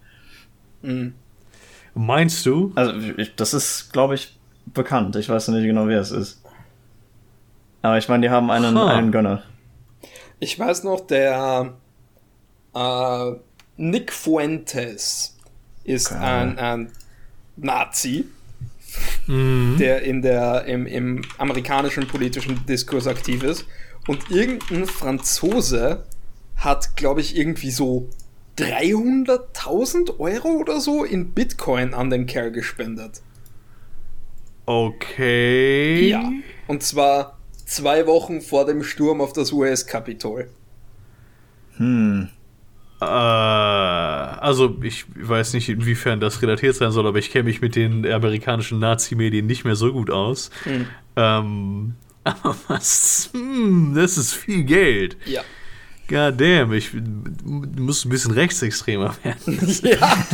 Mhm. 0.83 1.13
Meinst 1.93 2.45
du? 2.45 2.71
Also, 2.75 2.93
ich, 3.17 3.35
das 3.35 3.53
ist, 3.53 3.91
glaube 3.91 4.15
ich, 4.15 4.37
bekannt. 4.73 5.17
Ich 5.17 5.27
weiß 5.27 5.49
noch 5.49 5.55
nicht 5.55 5.65
genau, 5.65 5.87
wer 5.87 5.99
es 5.99 6.11
ist. 6.11 6.41
Aber 7.81 7.97
ich 7.97 8.07
meine, 8.09 8.21
die 8.27 8.29
haben 8.29 8.49
einen, 8.51 8.75
Ha. 8.77 8.87
einen 8.95 9.11
Gönner. 9.11 9.43
Ich 10.39 10.57
weiß 10.57 10.83
noch, 10.83 11.01
der 11.01 11.73
äh, 12.75 13.31
Nick 13.77 14.11
Fuentes 14.13 15.37
ist 15.83 16.11
Okay. 16.11 16.23
ein, 16.23 16.59
ein 16.59 16.91
Nazi, 17.55 18.25
Mhm. 19.27 19.75
der 19.79 20.01
in 20.03 20.21
der, 20.21 20.65
im, 20.65 20.85
im 20.87 21.21
amerikanischen 21.37 22.07
politischen 22.07 22.65
Diskurs 22.65 23.05
aktiv 23.07 23.43
ist. 23.43 23.65
Und 24.07 24.31
irgendein 24.31 24.85
Franzose 24.85 26.05
hat, 26.55 26.95
glaube 26.95 27.21
ich, 27.21 27.35
irgendwie 27.37 27.69
so 27.71 28.09
300.000 28.57 30.17
Euro 30.19 30.47
oder 30.49 30.79
so 30.79 31.03
in 31.03 31.31
Bitcoin 31.33 31.93
an 31.93 32.09
den 32.09 32.25
Kerl 32.25 32.51
gespendet. 32.51 33.21
Okay. 34.65 36.09
Ja. 36.09 36.31
Und 36.67 36.83
zwar 36.83 37.36
zwei 37.67 38.07
Wochen 38.07 38.41
vor 38.41 38.65
dem 38.65 38.81
Sturm 38.83 39.21
auf 39.21 39.33
das 39.33 39.51
US-Kapitol. 39.51 40.49
Hm. 41.75 42.29
Äh, 42.99 43.05
also 43.05 44.75
ich 44.81 45.05
weiß 45.15 45.53
nicht, 45.53 45.69
inwiefern 45.69 46.19
das 46.19 46.41
relatiert 46.41 46.75
sein 46.75 46.91
soll, 46.91 47.05
aber 47.05 47.19
ich 47.19 47.29
kenne 47.29 47.43
mich 47.43 47.61
mit 47.61 47.75
den 47.75 48.09
amerikanischen 48.11 48.79
Nazi-Medien 48.79 49.45
nicht 49.45 49.65
mehr 49.65 49.75
so 49.75 49.93
gut 49.93 50.09
aus. 50.09 50.49
Hm. 50.63 50.87
Ähm, 51.15 51.95
aber 52.23 52.55
was? 52.67 53.29
Hm, 53.33 53.93
das 53.95 54.17
ist 54.17 54.33
viel 54.33 54.63
Geld. 54.63 55.17
Ja. 55.25 55.41
God 56.07 56.39
damn, 56.39 56.71
ich 56.71 56.91
muss 57.43 58.05
ein 58.05 58.09
bisschen 58.09 58.31
rechtsextremer 58.31 59.15
werden. 59.23 59.77
Ja. 59.83 60.25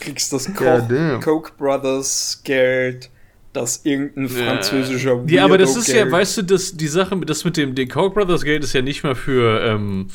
Kriegst 0.00 0.32
das. 0.32 0.54
Koch, 0.54 0.88
Koch 1.20 1.50
Brothers 1.56 2.40
Geld, 2.44 3.10
das 3.52 3.84
irgendein 3.84 4.28
französischer 4.28 5.22
Ja, 5.28 5.44
aber 5.44 5.58
das 5.58 5.76
ist 5.76 5.88
ja, 5.88 6.10
weißt 6.10 6.38
du, 6.38 6.42
das, 6.42 6.76
die 6.76 6.86
Sache, 6.86 7.16
mit- 7.16 7.28
das 7.30 7.44
mit 7.44 7.56
dem 7.56 7.74
den 7.74 7.88
Koch 7.88 8.12
Brothers 8.12 8.42
Geld 8.44 8.62
ist 8.64 8.72
ja 8.74 8.82
nicht 8.82 9.02
mal 9.04 9.14
für, 9.14 9.60
ähm, 9.64 10.08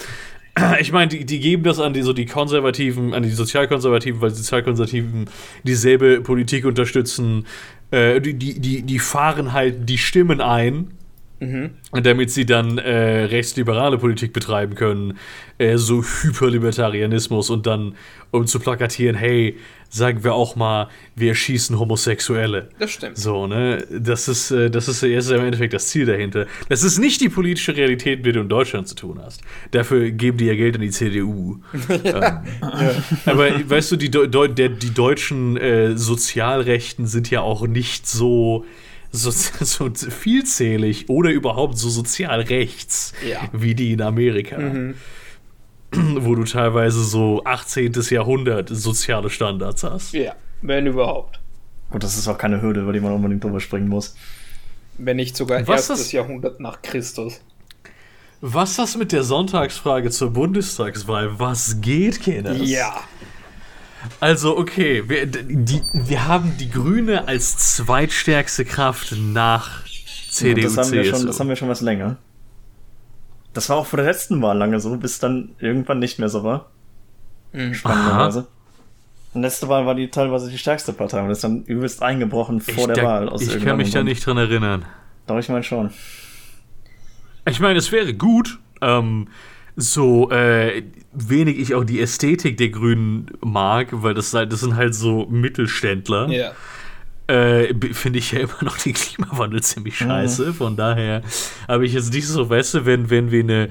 ich 0.79 0.91
meine, 0.91 1.09
die, 1.09 1.25
die 1.25 1.39
geben 1.39 1.63
das 1.63 1.79
an 1.79 1.93
die, 1.93 2.03
so 2.03 2.13
die 2.13 2.25
Konservativen, 2.27 3.13
an 3.13 3.23
die 3.23 3.31
Sozialkonservativen, 3.31 4.21
weil 4.21 4.29
die 4.29 4.35
Sozialkonservativen 4.37 5.25
dieselbe 5.63 6.21
Politik 6.21 6.65
unterstützen. 6.65 7.45
Äh, 7.91 8.21
die, 8.21 8.35
die, 8.35 8.59
die, 8.59 8.81
die 8.83 8.99
fahren 8.99 9.53
halt 9.53 9.89
die 9.89 9.97
Stimmen 9.97 10.39
ein 10.41 10.91
damit 11.91 12.31
sie 12.31 12.45
dann 12.45 12.77
äh, 12.77 13.23
rechtsliberale 13.25 13.97
Politik 13.97 14.33
betreiben 14.33 14.75
können, 14.75 15.17
äh, 15.57 15.77
so 15.77 16.03
Hyperlibertarianismus 16.03 17.49
und 17.49 17.65
dann, 17.65 17.95
um 18.31 18.47
zu 18.47 18.59
plakatieren, 18.59 19.15
hey, 19.15 19.57
sagen 19.93 20.23
wir 20.23 20.33
auch 20.33 20.55
mal, 20.55 20.89
wir 21.15 21.29
erschießen 21.29 21.77
Homosexuelle. 21.77 22.69
Das 22.79 22.91
stimmt. 22.91 23.17
So, 23.17 23.45
ne? 23.45 23.85
Das 23.91 24.27
ist, 24.27 24.49
äh, 24.49 24.71
das 24.71 24.87
ist, 24.87 25.03
das 25.03 25.25
ist 25.25 25.31
im 25.31 25.45
Endeffekt 25.45 25.73
das 25.73 25.87
Ziel 25.87 26.07
dahinter. 26.07 26.47
Das 26.67 26.83
ist 26.83 26.97
nicht 26.97 27.21
die 27.21 27.29
politische 27.29 27.75
Realität, 27.77 28.19
mit 28.19 28.27
der 28.27 28.33
du 28.33 28.39
in 28.41 28.49
Deutschland 28.49 28.87
zu 28.87 28.95
tun 28.95 29.19
hast. 29.23 29.41
Dafür 29.71 30.09
geben 30.09 30.37
die 30.37 30.45
ja 30.45 30.55
Geld 30.55 30.75
an 30.75 30.81
die 30.81 30.89
CDU. 30.89 31.59
ähm, 31.89 32.23
Aber 33.25 33.69
weißt 33.69 33.91
du, 33.91 33.95
die, 33.95 34.09
Deu 34.09 34.47
der, 34.47 34.69
die 34.69 34.93
deutschen 34.93 35.57
äh, 35.57 35.95
Sozialrechten 35.95 37.05
sind 37.05 37.29
ja 37.29 37.41
auch 37.41 37.67
nicht 37.67 38.07
so 38.07 38.65
so, 39.13 39.29
so 39.31 39.89
vielzählig 39.93 41.07
oder 41.07 41.29
überhaupt 41.29 41.77
so 41.77 41.89
sozial 41.89 42.41
rechts 42.41 43.13
Ja. 43.27 43.39
wie 43.53 43.75
die 43.75 43.93
in 43.93 44.01
Amerika. 44.01 44.57
Wo 45.95 46.33
du 46.33 46.43
teilweise 46.43 47.03
so 47.03 47.43
18. 47.45 47.93
Jahrhundert 48.09 48.67
soziale 48.69 49.29
Standards 49.29 49.83
hast. 49.83 50.13
Ja, 50.13 50.33
wenn 50.63 50.87
überhaupt. 50.87 51.39
Gut, 51.91 52.03
das 52.03 52.17
ist 52.17 52.27
auch 52.27 52.37
keine 52.39 52.61
Hürde, 52.63 52.81
über 52.81 52.93
die 52.93 52.99
man 52.99 53.11
unbedingt 53.13 53.43
drüber 53.43 53.59
springen 53.59 53.87
muss. 53.87 54.15
Wenn 54.97 55.17
nicht 55.17 55.37
sogar 55.37 55.59
Was 55.67 55.89
erstes 55.89 56.07
ist- 56.07 56.11
Jahrhundert 56.13 56.59
nach 56.59 56.81
Christus. 56.81 57.41
Was 58.41 58.75
das 58.75 58.97
mit 58.97 59.11
der 59.11 59.23
Sonntagsfrage 59.23 60.09
zur 60.09 60.31
Bundestagswahl? 60.31 61.39
Was 61.39 61.79
geht, 61.79 62.19
Kinders? 62.21 62.57
Ja. 62.61 62.99
Also, 64.19 64.57
okay, 64.57 65.07
wir, 65.07 65.25
die, 65.25 65.81
wir 65.93 66.27
haben 66.27 66.57
die 66.57 66.69
Grüne 66.69 67.27
als 67.27 67.75
zweitstärkste 67.75 68.65
Kraft 68.65 69.15
nach 69.17 69.83
CDU, 70.29 70.55
Und 70.55 70.63
das 70.63 70.77
haben, 70.77 70.91
wir 70.91 71.03
schon, 71.05 71.13
CSU. 71.15 71.27
das 71.27 71.39
haben 71.39 71.49
wir 71.49 71.55
schon 71.55 71.69
was 71.69 71.81
länger. 71.81 72.17
Das 73.53 73.69
war 73.69 73.77
auch 73.77 73.85
vor 73.85 73.97
der 73.97 74.05
letzten 74.07 74.41
Wahl 74.41 74.57
lange 74.57 74.79
so, 74.79 74.95
bis 74.97 75.19
dann 75.19 75.55
irgendwann 75.59 75.99
nicht 75.99 76.19
mehr 76.19 76.29
so 76.29 76.43
war. 76.43 76.71
Mhm. 77.51 77.73
Spannenderweise. 77.73 78.47
Und 79.33 79.41
letzte 79.41 79.67
Wahl 79.67 79.85
war 79.85 79.95
die 79.95 80.09
teilweise 80.09 80.49
die 80.49 80.57
stärkste 80.57 80.93
Partei 80.93 81.21
und 81.21 81.29
ist 81.29 81.43
dann 81.43 81.63
übelst 81.63 82.01
eingebrochen 82.03 82.61
vor 82.61 82.73
ich 82.75 82.85
der 82.85 82.95
da, 82.95 83.03
Wahl. 83.03 83.29
Aus 83.29 83.41
ich 83.41 83.47
kann 83.47 83.55
irgendeinem 83.57 83.77
mich 83.77 83.91
da 83.91 83.99
Grund. 83.99 84.09
nicht 84.09 84.25
dran 84.25 84.37
erinnern. 84.37 84.85
Doch, 85.27 85.37
ich 85.37 85.49
meine 85.49 85.63
schon. 85.63 85.91
Ich 87.47 87.59
meine, 87.59 87.79
es 87.79 87.91
wäre 87.91 88.13
gut, 88.13 88.59
ähm, 88.81 89.27
so 89.75 90.29
äh, 90.29 90.83
wenig 91.13 91.57
ich 91.59 91.73
auch 91.75 91.83
die 91.83 91.99
Ästhetik 92.01 92.57
der 92.57 92.69
Grünen 92.69 93.27
mag, 93.41 93.87
weil 93.91 94.13
das, 94.13 94.33
halt- 94.33 94.51
das 94.51 94.59
sind 94.61 94.75
halt 94.75 94.93
so 94.95 95.25
Mittelständler. 95.29 96.29
Ja. 96.29 96.51
äh, 97.27 97.73
finde 97.93 98.19
ich 98.19 98.31
ja 98.31 98.39
immer 98.41 98.63
noch 98.63 98.77
den 98.77 98.93
Klimawandel 98.93 99.61
ziemlich 99.63 99.97
scheiße. 99.97 100.53
Von 100.53 100.75
daher 100.75 101.21
habe 101.67 101.85
ich 101.85 101.93
jetzt 101.93 102.13
nicht 102.13 102.27
so, 102.27 102.49
weißt 102.49 102.73
du, 102.75 102.85
wenn, 102.85 103.09
wenn 103.09 103.31
wir 103.31 103.39
eine 103.43 103.69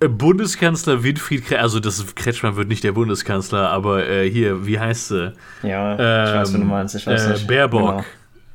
äh, 0.00 0.08
Bundeskanzler 0.08 1.02
Winfried 1.02 1.42
Kretschmann, 1.42 1.60
also 1.62 1.80
das 1.80 2.14
Kretschmann 2.14 2.56
wird 2.56 2.68
nicht 2.68 2.84
der 2.84 2.92
Bundeskanzler, 2.92 3.70
aber 3.70 4.08
äh, 4.08 4.30
hier, 4.30 4.66
wie 4.66 4.78
heißt 4.78 5.08
sie? 5.08 5.32
Ja, 5.62 5.94
ich 5.94 6.34
weiß, 6.34 6.54
wie 6.54 6.58
du 6.58 6.64
meinst. 6.64 6.94
Ich 6.94 7.06
weiß 7.06 7.26
äh, 7.26 7.32
nicht. 7.34 7.46
Baerbock. 7.46 8.04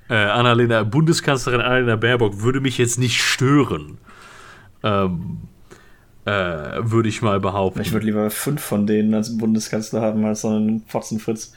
Genau. 0.08 0.22
Äh, 0.22 0.26
Annalena, 0.30 0.84
Bundeskanzlerin 0.84 1.60
Annalena 1.60 1.98
Baerbock 1.98 2.42
würde 2.42 2.62
mich 2.62 2.78
jetzt 2.78 2.98
nicht 2.98 3.22
stören. 3.22 3.98
Ähm, 4.82 5.40
äh, 6.28 6.92
würde 6.92 7.08
ich 7.08 7.22
mal 7.22 7.40
behaupten. 7.40 7.82
Ich 7.82 7.94
würde 7.94 8.06
lieber 8.06 8.30
fünf 8.30 8.62
von 8.62 8.86
denen 8.86 9.14
als 9.14 9.38
Bundeskanzler 9.38 10.02
haben 10.02 10.26
als 10.26 10.42
so 10.42 10.50
einen 10.50 10.84
Fotzenfritz. 10.88 11.54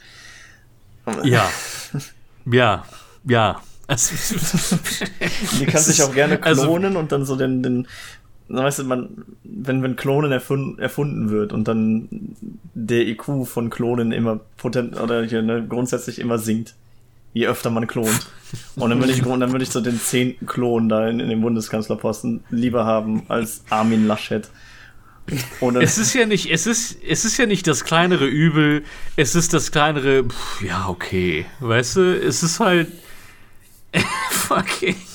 ja. 1.23 1.49
Ja. 2.45 2.85
Ja. 3.25 3.61
Also, 3.87 4.15
Die 5.59 5.65
kann 5.65 5.81
sich 5.81 6.01
auch 6.01 6.13
gerne 6.13 6.41
Also- 6.43 6.61
klonen 6.63 6.95
und 6.95 7.11
dann 7.11 7.25
so 7.25 7.35
den, 7.35 7.61
den 7.61 7.87
weißt 8.47 8.79
du, 8.79 8.83
man, 8.85 9.09
wenn, 9.43 9.83
wenn 9.83 9.97
Klonen 9.97 10.31
erfunden, 10.31 10.79
erfunden 10.79 11.29
wird 11.29 11.51
und 11.51 11.67
dann 11.67 12.07
der 12.73 13.05
IQ 13.05 13.45
von 13.45 13.69
Klonen 13.69 14.13
immer 14.13 14.39
potent 14.55 14.97
oder 14.97 15.25
hier, 15.25 15.41
ne, 15.41 15.65
grundsätzlich 15.67 16.19
immer 16.19 16.37
sinkt, 16.37 16.75
je 17.33 17.47
öfter 17.47 17.69
man 17.69 17.87
klont. 17.87 18.27
Und 18.75 18.89
dann 18.89 18.99
würde 18.99 19.13
ich, 19.13 19.21
dann 19.21 19.61
ich 19.61 19.69
so 19.69 19.81
den 19.81 19.99
zehnten 19.99 20.45
Klon 20.45 20.89
da 20.89 21.07
in, 21.07 21.19
in 21.19 21.29
dem 21.29 21.41
Bundeskanzlerposten 21.41 22.43
lieber 22.49 22.85
haben 22.85 23.23
als 23.29 23.63
Armin 23.69 24.07
Laschet. 24.07 24.49
Oder 25.61 25.81
Es 25.81 25.97
ist 25.97 26.13
ja 26.13 26.25
nicht, 26.25 26.51
es 26.51 26.67
ist, 26.67 26.97
es 27.07 27.25
ist 27.25 27.37
ja 27.37 27.45
nicht 27.45 27.67
das 27.67 27.85
kleinere 27.85 28.25
Übel, 28.25 28.83
es 29.15 29.35
ist 29.35 29.53
das 29.53 29.71
kleinere, 29.71 30.25
pff, 30.25 30.61
ja, 30.61 30.89
okay. 30.89 31.45
Weißt 31.59 31.95
du, 31.97 32.01
es 32.19 32.43
ist 32.43 32.59
halt. 32.59 32.91
fucking. 34.29 34.95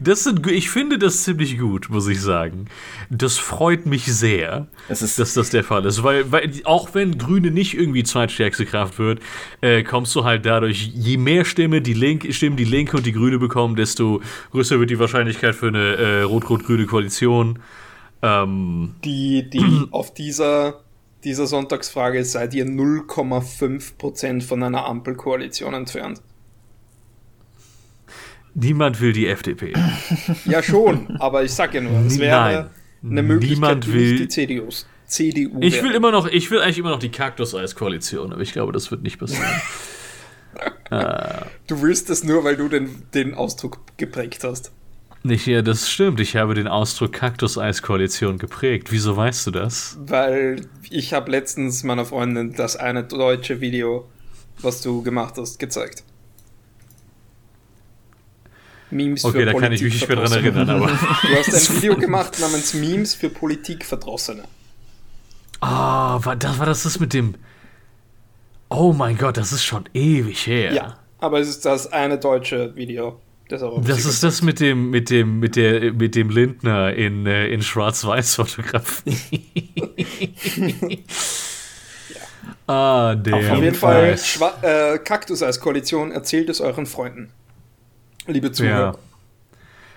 Das 0.00 0.22
sind, 0.22 0.46
ich 0.46 0.70
finde 0.70 0.96
das 0.96 1.24
ziemlich 1.24 1.58
gut, 1.58 1.90
muss 1.90 2.06
ich 2.06 2.20
sagen. 2.20 2.66
Das 3.10 3.36
freut 3.36 3.84
mich 3.84 4.04
sehr, 4.04 4.68
Es 4.88 5.02
ist- 5.02 5.18
dass 5.18 5.34
das 5.34 5.50
der 5.50 5.64
Fall 5.64 5.84
ist. 5.86 6.02
Weil, 6.02 6.30
weil 6.30 6.50
auch 6.64 6.94
wenn 6.94 7.18
Grüne 7.18 7.50
nicht 7.50 7.74
irgendwie 7.74 8.02
zweitstärkste 8.04 8.66
Kraft 8.66 8.98
wird, 8.98 9.20
äh, 9.60 9.82
kommst 9.82 10.14
du 10.14 10.24
halt 10.24 10.46
dadurch, 10.46 10.90
je 10.94 11.16
mehr 11.16 11.44
Stimme 11.44 11.80
die 11.82 11.94
Linke, 11.94 12.32
Stimmen 12.32 12.56
die 12.56 12.64
Linke 12.64 12.96
und 12.96 13.04
die 13.06 13.12
Grüne 13.12 13.38
bekommen, 13.38 13.74
desto 13.76 14.20
größer 14.52 14.78
wird 14.78 14.90
die 14.90 14.98
Wahrscheinlichkeit 14.98 15.54
für 15.54 15.68
eine 15.68 15.94
äh, 15.96 16.22
rot-rot-grüne 16.22 16.86
Koalition. 16.86 17.58
Ähm, 18.22 18.94
Die, 19.04 19.48
die 19.50 19.86
auf 19.90 20.14
dieser, 20.14 20.80
dieser 21.24 21.46
Sonntagsfrage 21.46 22.24
seid 22.24 22.54
ihr 22.54 22.66
0,5% 22.66 24.42
von 24.42 24.62
einer 24.62 24.86
Ampelkoalition 24.86 25.74
entfernt. 25.74 26.22
Niemand 28.54 29.00
will 29.02 29.12
die 29.12 29.26
FDP. 29.26 29.74
Ja, 30.46 30.62
schon, 30.62 31.14
aber 31.18 31.44
ich 31.44 31.52
sag 31.52 31.74
ja 31.74 31.82
nur, 31.82 31.92
es 32.06 32.18
wäre 32.18 32.36
Nein. 32.62 32.70
Eine 33.10 33.22
Möglichkeit, 33.22 33.56
Niemand 33.58 33.92
will- 33.92 34.18
die 34.18 34.28
CDUs. 34.28 34.86
CDU 35.06 35.58
Ich 35.60 35.74
wäre. 35.74 35.84
will 35.84 35.94
immer 35.94 36.10
noch, 36.10 36.26
ich 36.26 36.50
will 36.50 36.60
eigentlich 36.60 36.78
immer 36.78 36.90
noch 36.90 36.98
die 36.98 37.10
Kaktuseis-Koalition, 37.10 38.32
aber 38.32 38.42
ich 38.42 38.52
glaube, 38.52 38.72
das 38.72 38.90
wird 38.90 39.02
nicht 39.02 39.18
passieren. 39.18 39.44
Du 41.66 41.82
willst 41.82 42.08
das 42.10 42.24
nur, 42.24 42.44
weil 42.44 42.56
du 42.56 42.68
den, 42.68 43.02
den 43.12 43.34
Ausdruck 43.34 43.80
geprägt 43.96 44.44
hast. 44.44 44.72
nicht, 45.22 45.46
ja, 45.46 45.60
das 45.60 45.90
stimmt. 45.90 46.20
Ich 46.20 46.36
habe 46.36 46.54
den 46.54 46.68
Ausdruck 46.68 47.12
Kaktuseis-Koalition 47.12 48.38
geprägt. 48.38 48.92
Wieso 48.92 49.16
weißt 49.16 49.48
du 49.48 49.50
das? 49.50 49.98
Weil 50.00 50.66
ich 50.88 51.12
habe 51.12 51.30
letztens 51.30 51.82
meiner 51.82 52.04
Freundin 52.04 52.54
das 52.54 52.76
eine 52.76 53.02
deutsche 53.04 53.60
Video, 53.60 54.08
was 54.60 54.80
du 54.82 55.02
gemacht 55.02 55.34
hast, 55.36 55.58
gezeigt. 55.58 56.04
Memes 58.90 59.24
Okay, 59.24 59.44
da 59.44 59.52
kann 59.52 59.72
ich 59.72 59.82
mich 59.82 59.94
nicht 59.94 60.08
mehr 60.08 60.16
dran 60.16 60.32
erinnern, 60.32 60.70
aber. 60.70 60.86
Du 61.22 61.36
hast 61.36 61.70
ein 61.70 61.76
Video 61.82 61.96
gemacht 61.96 62.38
namens 62.40 62.74
Memes 62.74 63.14
für 63.14 63.28
Politikverdrossene. 63.28 64.44
Ah, 65.60 66.18
war, 66.22 66.36
das, 66.36 66.58
war 66.58 66.66
das 66.66 66.82
das 66.84 67.00
mit 67.00 67.12
dem. 67.12 67.34
Oh 68.68 68.92
mein 68.92 69.16
Gott, 69.16 69.36
das 69.36 69.52
ist 69.52 69.64
schon 69.64 69.88
ewig 69.94 70.46
her. 70.46 70.72
Ja, 70.72 70.98
aber 71.18 71.40
es 71.40 71.48
ist 71.48 71.64
das 71.64 71.92
eine 71.92 72.18
deutsche 72.18 72.74
Video. 72.76 73.20
Das, 73.48 73.62
Das 73.84 74.04
ist 74.04 74.24
das 74.24 74.42
mit 74.42 74.58
dem, 74.58 74.90
mit 74.90 75.08
dem, 75.08 75.38
mit 75.38 75.54
der, 75.54 75.92
mit 75.92 76.16
dem 76.16 76.30
Lindner 76.30 76.92
in, 76.92 77.26
äh, 77.26 77.46
in 77.46 77.62
Schwarz-Weiß-Fotografie. 77.62 79.16
Ah, 82.68 83.14
der. 83.14 83.36
Auf 83.36 83.58
jeden 83.58 83.76
Fall. 83.76 84.18
Schwa 84.18 84.52
äh, 84.62 84.98
Kaktuseis-Koalition, 84.98 86.10
erzählt 86.10 86.48
es 86.48 86.60
euren 86.60 86.86
Freunden. 86.86 87.30
Liebe 88.26 88.48
Ja. 88.48 88.52
Zuhörer. 88.52 88.98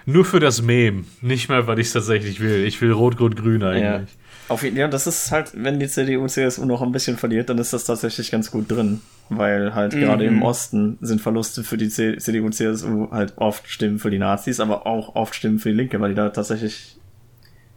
Nur 0.05 0.25
für 0.25 0.39
das 0.39 0.61
Mem. 0.61 1.05
Nicht 1.21 1.49
mal, 1.49 1.67
weil 1.67 1.79
ich 1.79 1.87
es 1.87 1.93
tatsächlich 1.93 2.39
will. 2.39 2.65
Ich 2.65 2.81
will 2.81 2.91
Rot-Rot-Grün 2.91 3.61
Ja. 3.61 3.69
eigentlich. 3.69 4.17
Auf 4.47 4.63
jeden 4.63 4.77
ja, 4.77 4.87
das 4.87 5.05
ist 5.05 5.31
halt, 5.31 5.51
wenn 5.53 5.79
die 5.79 5.87
CDU, 5.87 6.25
CSU 6.25 6.65
noch 6.65 6.81
ein 6.81 6.91
bisschen 6.91 7.17
verliert, 7.17 7.49
dann 7.49 7.59
ist 7.59 7.71
das 7.71 7.83
tatsächlich 7.83 8.31
ganz 8.31 8.49
gut 8.49 8.71
drin. 8.71 9.01
Weil 9.29 9.75
halt 9.75 9.91
gerade 9.91 10.25
im 10.25 10.41
Osten 10.41 10.97
sind 11.01 11.21
Verluste 11.21 11.63
für 11.63 11.77
die 11.77 11.89
C 11.89 12.17
CDU, 12.17 12.49
CSU 12.49 13.11
halt 13.11 13.33
oft 13.37 13.69
Stimmen 13.69 13.99
für 13.99 14.09
die 14.09 14.17
Nazis, 14.17 14.59
aber 14.59 14.87
auch 14.87 15.13
oft 15.15 15.35
Stimmen 15.35 15.59
für 15.59 15.69
die 15.69 15.75
Linke, 15.75 16.01
weil 16.01 16.09
die 16.09 16.15
da 16.15 16.29
tatsächlich 16.29 16.97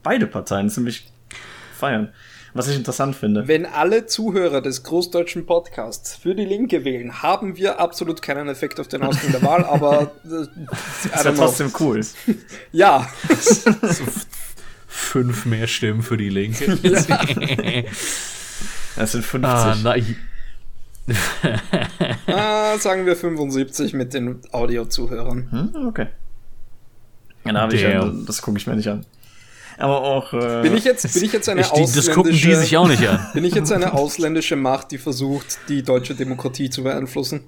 beide 0.03 0.27
Parteien 0.27 0.71
ziemlich 0.71 1.13
feiern. 1.79 2.09
Was 2.55 2.69
ich 2.69 2.77
interessant 2.77 3.17
finde. 3.17 3.49
Wenn 3.49 3.65
alle 3.65 4.07
Zuhörer 4.07 4.61
des 4.61 4.83
großdeutschen 4.83 5.47
Podcasts 5.47 6.15
für 6.17 6.35
die 6.35 6.45
Linke 6.45 6.85
wählen, 6.85 7.23
haben 7.23 7.57
wir 7.57 7.81
absolut 7.81 8.21
keinen 8.21 8.49
Effekt 8.49 8.79
auf 8.79 8.89
den 8.89 9.03
Ausgang 9.03 9.33
der 9.33 9.43
Wahl, 9.43 9.65
aber 9.65 10.13
äh, 10.25 10.27
I 10.27 10.47
Das 11.11 11.21
don't 11.21 11.25
wäre 11.25 11.35
know. 11.35 11.45
trotzdem 11.47 11.73
cool. 11.81 12.01
Ja, 12.73 13.09
Fünf 14.87 15.47
mehr 15.47 15.67
Stimmen 15.67 16.03
für 16.03 16.17
die 16.17 16.29
Linke. 16.29 16.79
Es 18.95 19.13
sind 19.13 19.25
50. 19.25 19.51
ah, 19.51 19.75
na, 19.83 19.95
ah, 22.27 22.79
sagen 22.79 23.07
wir 23.07 23.17
75 23.17 23.95
mit 23.95 24.13
den 24.13 24.41
Audio-Zuhörern. 24.53 25.73
Hm, 25.73 25.87
okay. 25.87 26.09
Ja, 27.45 27.53
da 27.53 27.61
habe 27.63 27.75
ich 27.75 27.81
ja, 27.81 28.13
das 28.27 28.43
gucke 28.43 28.59
ich 28.59 28.67
mir 28.67 28.77
nicht 28.77 28.89
an. 28.89 29.05
Aber 29.79 30.03
auch. 30.03 30.33
Äh, 30.33 30.63
Bin 30.63 30.77
ich 30.77 30.85
jetzt, 30.85 31.13
bin 31.15 31.25
ich 31.25 31.33
jetzt 31.33 31.49
eine 31.49 31.63
ich, 31.63 31.69
die, 31.69 31.81
das 31.83 32.11
gucken 32.11 32.33
die 32.33 32.55
sich 32.55 32.77
auch 32.77 32.89
nicht 32.89 33.07
an. 33.07 33.27
Bin 33.35 33.45
ich 33.45 33.55
jetzt 33.55 33.73
eine 33.73 33.95
ausländische 33.95 34.57
Macht, 34.57 34.91
die 34.91 34.99
versucht, 34.99 35.59
die 35.69 35.83
deutsche 35.83 36.15
Demokratie 36.15 36.71
zu 36.71 36.83
beeinflussen? 36.83 37.45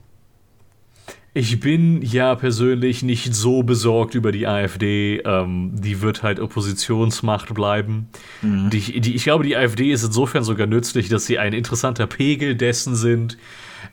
ich 1.37 1.59
bin 1.59 2.01
ja 2.01 2.37
persönlich 2.37 3.03
nicht 3.03 3.35
so 3.35 3.65
besorgt 3.65 4.15
über 4.15 4.31
die 4.31 4.47
AfD. 4.47 5.21
Ähm, 5.25 5.73
die 5.75 6.01
wird 6.01 6.23
halt 6.23 6.39
Oppositionsmacht 6.39 7.53
bleiben. 7.53 8.09
Mhm. 8.41 8.71
Die, 8.71 9.01
die, 9.01 9.17
ich 9.17 9.25
glaube, 9.25 9.43
die 9.43 9.57
AfD 9.57 9.91
ist 9.91 10.05
insofern 10.05 10.45
sogar 10.45 10.69
nützlich, 10.69 11.09
dass 11.09 11.27
sie 11.27 11.41
ein 11.41 11.53
interessanter 11.53 12.07
Pegel 12.07 12.55
dessen 12.55 12.95
sind, 12.95 13.37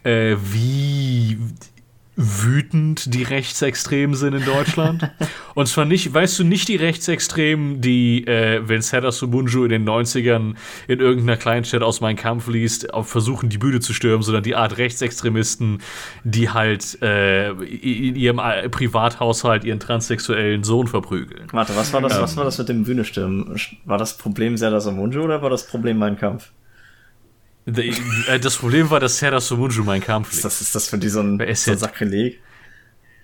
äh, 0.04 0.36
wie 0.54 1.40
wütend 2.22 3.14
die 3.14 3.24
Rechtsextremen 3.24 4.16
sind 4.16 4.34
in 4.34 4.46
Deutschland. 4.46 5.10
Und 5.56 5.68
zwar 5.68 5.86
nicht, 5.86 6.14
weißt 6.14 6.40
du, 6.40 6.44
nicht 6.44 6.68
die 6.68 6.76
Rechtsextremen, 6.76 7.82
die, 7.82 8.26
äh, 8.28 8.62
wenn 8.68 8.82
Serdar 8.82 9.12
Sumunju 9.12 9.64
in 9.66 9.70
den 9.70 9.88
90ern 9.88 10.56
in 10.88 11.00
irgendeiner 11.00 11.38
Kleinstadt 11.38 11.82
aus 11.82 12.02
Mein 12.02 12.16
Kampf 12.16 12.48
liest, 12.48 12.88
versuchen, 13.02 13.50
die 13.50 13.58
Bühne 13.58 13.80
zu 13.80 13.94
stürmen, 13.94 14.24
sondern 14.24 14.44
die 14.44 14.56
Art 14.56 14.78
Rechtsextremisten, 14.78 15.82
die 16.24 16.50
halt 16.50 17.02
äh, 17.02 17.52
in 17.52 18.16
ihrem 18.16 18.40
äh, 18.40 18.70
Privathaushalt 18.70 19.64
ihren 19.64 19.80
transsexuellen 19.80 20.64
Sohn 20.64 20.88
verprügeln. 20.88 21.48
Warte, 21.52 21.76
was 21.76 21.92
war 21.94 22.02
das, 22.02 22.16
ähm, 22.16 22.22
was 22.22 22.38
war 22.38 22.46
das 22.46 22.58
mit 22.58 22.70
dem 22.70 22.84
Bühne 22.84 23.04
stürmen? 23.04 23.56
War 23.86 23.98
das 23.98 24.18
Problem 24.18 24.58
Serdar 24.58 24.82
Sumunju 24.82 25.22
oder 25.22 25.42
war 25.42 25.50
das 25.50 25.68
Problem 25.68 25.98
Mein 25.98 26.18
Kampf? 26.18 26.52
Äh, 27.66 28.40
das 28.40 28.58
Problem 28.58 28.90
war, 28.90 29.00
dass 29.00 29.18
Serdar 29.18 29.42
Sumunju 29.42 29.84
mein 29.84 30.02
Kampf 30.02 30.32
liegt. 30.32 30.44
Was 30.44 30.62
ist 30.62 30.74
das 30.74 30.90
für 30.90 30.98
die 30.98 31.10
so 31.10 31.22
ein, 31.22 31.38
so 31.56 31.72
ein 31.72 31.78
Sakrileg? 31.78 32.40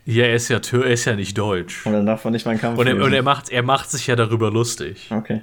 Ja, 0.05 0.25
er 0.25 0.35
ist 0.35 0.47
ja, 0.47 0.61
er 0.71 0.85
ist 0.85 1.05
ja 1.05 1.15
nicht 1.15 1.37
deutsch. 1.37 1.85
Und 1.85 1.93
dann 1.93 2.05
darf 2.05 2.23
er 2.23 2.31
nicht 2.31 2.45
meinen 2.45 2.61
Kampf 2.61 2.79
Und, 2.79 2.87
er, 2.87 2.95
und 2.95 3.11
er, 3.11 3.23
macht, 3.23 3.49
er 3.49 3.63
macht 3.63 3.91
sich 3.91 4.07
ja 4.07 4.15
darüber 4.15 4.51
lustig. 4.51 5.07
Okay. 5.09 5.41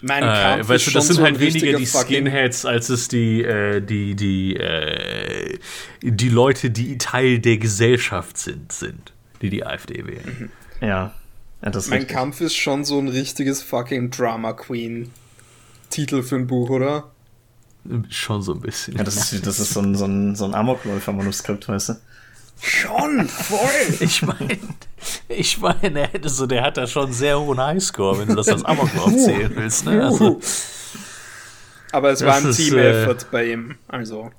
Mein 0.00 0.22
Kampf 0.22 0.64
äh, 0.64 0.68
weißt 0.68 0.86
du, 0.86 0.90
das 0.92 1.06
sind 1.06 1.16
so 1.16 1.22
halt 1.22 1.40
weniger 1.40 1.78
die 1.78 1.86
Skinheads, 1.86 2.64
als 2.64 2.88
es 2.88 3.08
die, 3.08 3.42
äh, 3.42 3.80
die, 3.80 4.14
die, 4.14 4.56
äh, 4.56 5.58
die 6.02 6.28
Leute, 6.28 6.70
die 6.70 6.96
Teil 6.98 7.38
der 7.38 7.58
Gesellschaft 7.58 8.38
sind, 8.38 8.72
sind, 8.72 9.12
die 9.42 9.50
die 9.50 9.64
AfD 9.64 10.06
wählen. 10.06 10.50
Mhm. 10.80 10.86
Ja. 10.86 10.88
ja 10.88 11.12
mein 11.62 11.72
richtig. 11.72 12.08
Kampf 12.08 12.40
ist 12.40 12.56
schon 12.56 12.84
so 12.84 12.98
ein 12.98 13.08
richtiges 13.08 13.62
fucking 13.62 14.10
Drama 14.10 14.54
Queen. 14.54 15.10
Titel 15.90 16.22
für 16.22 16.36
ein 16.36 16.46
Buch, 16.46 16.70
oder? 16.70 17.10
Schon 18.10 18.42
so 18.42 18.54
ein 18.54 18.60
bisschen. 18.60 18.96
Ja, 18.96 19.04
das 19.04 19.32
ist, 19.32 19.46
das 19.46 19.58
ist 19.58 19.72
so 19.72 19.80
ein, 19.80 19.94
so 19.94 20.04
ein, 20.04 20.36
so 20.36 20.44
ein 20.44 20.54
Amokläufer-Manuskript, 20.54 21.68
weißt 21.68 21.90
du? 21.90 21.94
Schon, 22.62 23.26
voll! 23.26 23.58
Ich 24.00 24.22
meine, 24.22 24.58
ich 25.28 25.60
meine, 25.60 25.90
der 25.90 26.08
hätte 26.08 26.28
so, 26.28 26.46
der 26.46 26.62
hat 26.62 26.76
da 26.76 26.86
schon 26.86 27.04
einen 27.04 27.12
sehr 27.12 27.40
hohen 27.40 27.58
Highscore, 27.58 28.20
wenn 28.20 28.28
du 28.28 28.34
das 28.34 28.48
als 28.48 28.64
Amoklauf 28.64 29.16
zählen 29.16 29.50
willst, 29.54 29.86
ne? 29.86 30.04
Also, 30.04 30.40
Aber 31.92 32.10
es 32.10 32.24
war 32.24 32.36
ein 32.36 32.52
Team-Effort 32.52 33.22
äh, 33.22 33.26
bei 33.30 33.46
ihm, 33.52 33.76
also. 33.88 34.30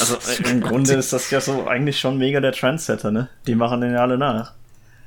also 0.00 0.18
im 0.50 0.60
Grunde 0.60 0.94
ist 0.94 1.12
das 1.12 1.30
ja 1.30 1.40
so 1.40 1.68
eigentlich 1.68 2.00
schon 2.00 2.18
mega 2.18 2.40
der 2.40 2.52
Trendsetter, 2.52 3.12
ne? 3.12 3.28
Die 3.46 3.54
machen 3.54 3.80
den 3.80 3.92
ja 3.92 4.00
alle 4.00 4.18
nach. 4.18 4.52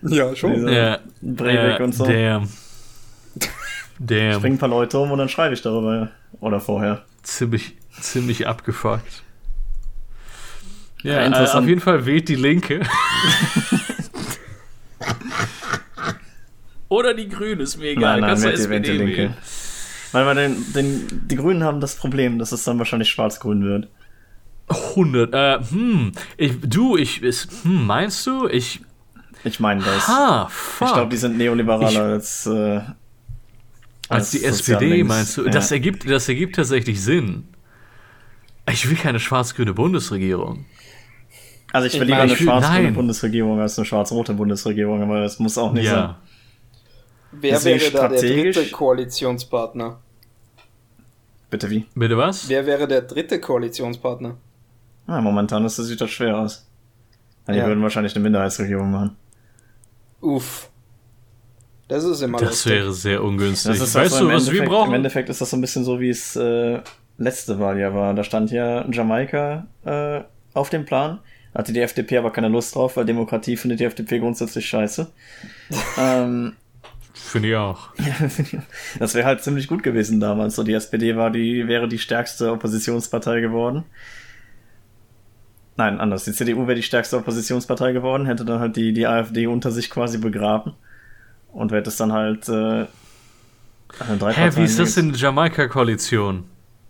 Ja, 0.02 0.34
schon. 0.34 0.54
Diese 0.54 0.72
ja, 0.72 1.00
Breivik 1.22 1.82
und 1.82 1.94
so. 1.94 2.06
Der, 2.06 2.44
Damn. 4.00 4.36
Springen 4.36 4.56
ein 4.56 4.60
paar 4.60 4.70
Leute 4.70 4.98
um 4.98 5.12
und 5.12 5.20
dann 5.20 5.30
schreibe 5.30 5.54
ich 5.54 5.62
darüber. 5.62 6.10
Oder 6.40 6.60
vorher. 6.60 7.04
Ziemlich, 7.22 7.76
ziemlich 8.00 8.48
abgefuckt. 8.48 9.24
Ja, 11.04 11.22
ja 11.22 11.44
äh, 11.44 11.50
auf 11.50 11.68
jeden 11.68 11.82
Fall 11.82 12.06
wählt 12.06 12.30
die 12.30 12.36
Linke. 12.36 12.82
Oder 16.90 17.14
die 17.14 17.30
Grünen, 17.30 17.62
ist 17.62 17.78
mir 17.78 17.92
egal. 17.92 18.20
Nein, 18.20 18.40
nein, 18.42 18.70
wählt 18.70 18.88
die, 18.88 18.92
die 18.92 18.98
Linke. 18.98 19.36
Weil, 20.12 20.26
weil 20.26 20.36
den, 20.36 20.74
den, 20.74 21.28
die 21.28 21.36
Grünen 21.36 21.64
haben 21.64 21.80
das 21.82 21.96
Problem, 21.96 22.40
dass 22.40 22.52
es 22.52 22.64
dann 22.64 22.80
wahrscheinlich 22.80 23.10
schwarz-grün 23.10 23.64
wird. 23.64 23.88
100. 24.68 25.34
Äh, 25.34 25.60
hm. 25.70 26.12
Ich, 26.38 26.60
du, 26.62 26.98
ich. 26.98 27.22
Ist, 27.22 27.64
hm, 27.64 27.86
meinst 27.86 28.26
du? 28.26 28.48
Ich. 28.48 28.82
Ich 29.44 29.60
meine 29.60 29.84
das. 29.84 30.10
Ah, 30.10 30.48
fuck. 30.50 30.88
Ich 30.88 30.94
glaube, 30.94 31.10
die 31.10 31.18
sind 31.18 31.38
neoliberaler 31.38 31.92
ich, 31.92 32.00
als. 32.00 32.48
Äh, 32.48 32.82
als 34.10 34.32
die 34.32 34.44
SPD, 34.44 35.04
meinst 35.04 35.38
du? 35.38 35.46
Ja. 35.46 35.52
Das, 35.52 35.72
ergibt, 35.72 36.10
das 36.10 36.28
ergibt 36.28 36.56
tatsächlich 36.56 37.02
Sinn. 37.02 37.48
Ich 38.72 38.90
will 38.90 38.98
keine 38.98 39.20
schwarz-grüne 39.20 39.74
Bundesregierung. 39.74 40.66
Also 41.72 41.88
ich 41.88 42.00
will 42.00 42.08
lieber 42.08 42.22
eine 42.22 42.36
schwarz-grüne 42.36 42.92
Bundesregierung 42.92 43.60
als 43.60 43.78
eine 43.78 43.86
schwarz-rote 43.86 44.34
Bundesregierung, 44.34 45.02
aber 45.04 45.24
es 45.24 45.40
muss 45.40 45.58
auch 45.58 45.72
nicht 45.72 45.86
ja. 45.86 45.92
sein. 45.92 46.16
Wer 47.32 47.64
wäre 47.64 47.92
da 47.92 48.08
der 48.08 48.22
dritte 48.22 48.66
Koalitionspartner? 48.72 50.00
Bitte 51.50 51.70
wie? 51.70 51.86
Bitte 51.96 52.18
was? 52.18 52.50
Wer 52.50 52.66
wäre 52.66 52.88
der 52.88 53.02
dritte 53.02 53.40
Koalitionspartner? 53.40 54.38
Ah, 55.08 55.22
momentan 55.22 55.66
ist, 55.66 55.78
sieht 55.78 56.02
das 56.02 56.10
schwer 56.12 56.38
aus. 56.38 56.68
Die 57.48 57.54
ja. 57.54 57.66
würden 57.66 57.82
wahrscheinlich 57.82 58.16
eine 58.16 58.24
Minderheitsregierung 58.24 58.92
machen. 58.92 59.16
Uff. 60.22 60.70
Das 61.90 62.04
ist 62.04 62.22
immer 62.22 62.38
Das 62.38 62.50
lustig. 62.50 62.72
wäre 62.72 62.94
sehr 62.94 63.24
ungünstig. 63.24 63.72
Das 63.72 63.82
ist 63.82 63.96
weißt 63.96 64.14
also 64.14 64.30
du, 64.30 64.34
was 64.34 64.52
wir 64.52 64.64
brauchen? 64.64 64.90
Im 64.90 64.94
Endeffekt 64.94 65.28
ist 65.28 65.42
das 65.42 65.50
so 65.50 65.58
ein 65.58 65.62
bisschen 65.62 65.84
so, 65.84 66.00
wie 66.00 66.10
es 66.10 66.36
äh, 66.36 66.80
letzte 67.18 67.60
Wahl 67.60 67.80
ja 67.80 67.94
war. 67.96 68.14
Da 68.14 68.24
stand 68.24 68.52
ja 68.52 68.88
Jamaika 68.90 69.66
äh, 69.84 70.22
auf 70.54 70.70
dem 70.70 70.86
Plan. 70.86 71.20
Hatte 71.54 71.74
die 71.74 71.82
FDP 71.82 72.20
aber 72.20 72.32
keine 72.32 72.48
Lust 72.48 72.76
drauf, 72.76 72.96
weil 72.96 73.06
Demokratie 73.06 73.58
findet 73.58 73.80
die 73.80 73.86
FDP 73.86 74.20
grundsätzlich 74.20 74.68
scheiße. 74.70 75.12
ähm, 75.98 76.54
Finde 77.14 77.50
ich 77.50 77.56
auch. 77.56 77.90
das 79.00 79.16
wäre 79.16 79.26
halt 79.26 79.42
ziemlich 79.42 79.68
gut 79.68 79.82
gewesen 79.82 80.20
damals. 80.20 80.56
So, 80.56 80.64
die 80.64 80.74
SPD 80.74 81.16
war 81.16 81.32
die, 81.32 81.68
wäre 81.68 81.90
die 81.90 81.98
stärkste 81.98 82.52
Oppositionspartei 82.52 83.42
geworden. 83.42 83.84
Nein, 85.76 86.00
anders. 86.00 86.24
Die 86.24 86.34
CDU 86.34 86.68
wäre 86.68 86.76
die 86.76 86.84
stärkste 86.84 87.18
Oppositionspartei 87.18 87.94
geworden, 87.94 88.28
hätte 88.28 88.46
dann 88.46 88.60
halt 88.60 88.76
die, 88.76 88.94
die 88.94 89.08
AfD 89.08 89.48
unter 89.48 89.72
sich 89.72 89.90
quasi 89.90 90.20
begraben. 90.20 90.74
Und 91.52 91.72
wird 91.72 91.88
es 91.88 91.98
dann 91.98 92.14
halt 92.14 92.48
äh, 92.50 92.86
Hä, 93.98 94.52
wie 94.56 94.64
ist 94.64 94.80
das 94.80 94.98
in 94.98 95.12
der 95.12 95.20
Jamaika-Koalition? 95.20 96.46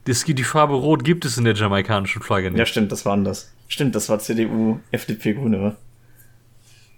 Die 0.05 0.43
Farbe 0.43 0.73
Rot 0.73 1.03
gibt 1.03 1.23
es 1.25 1.37
in 1.37 1.43
der 1.43 1.53
jamaikanischen 1.53 2.21
Flagge 2.21 2.49
nicht. 2.49 2.59
Ja, 2.59 2.65
stimmt, 2.65 2.91
das 2.91 3.05
war 3.05 3.13
anders. 3.13 3.53
Stimmt, 3.67 3.95
das 3.95 4.09
war 4.09 4.19
CDU, 4.19 4.79
FDP, 4.91 5.33
Grüne, 5.33 5.75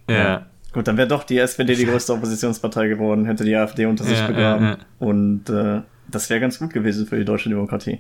ja. 0.09 0.15
ja. 0.15 0.45
Gut, 0.73 0.87
dann 0.87 0.95
wäre 0.95 1.07
doch 1.07 1.25
die 1.25 1.37
SPD 1.37 1.75
die 1.75 1.85
größte 1.85 2.13
Oppositionspartei 2.13 2.87
geworden, 2.87 3.25
hätte 3.25 3.43
die 3.43 3.55
AfD 3.55 3.85
unter 3.85 4.05
sich 4.05 4.17
ja, 4.17 4.27
begraben. 4.27 4.65
Ja, 4.65 4.77
Und 4.99 5.49
äh, 5.49 5.81
das 6.07 6.29
wäre 6.29 6.39
ganz 6.39 6.59
gut 6.59 6.71
gewesen 6.71 7.05
für 7.05 7.17
die 7.17 7.25
deutsche 7.25 7.49
Demokratie. 7.49 7.99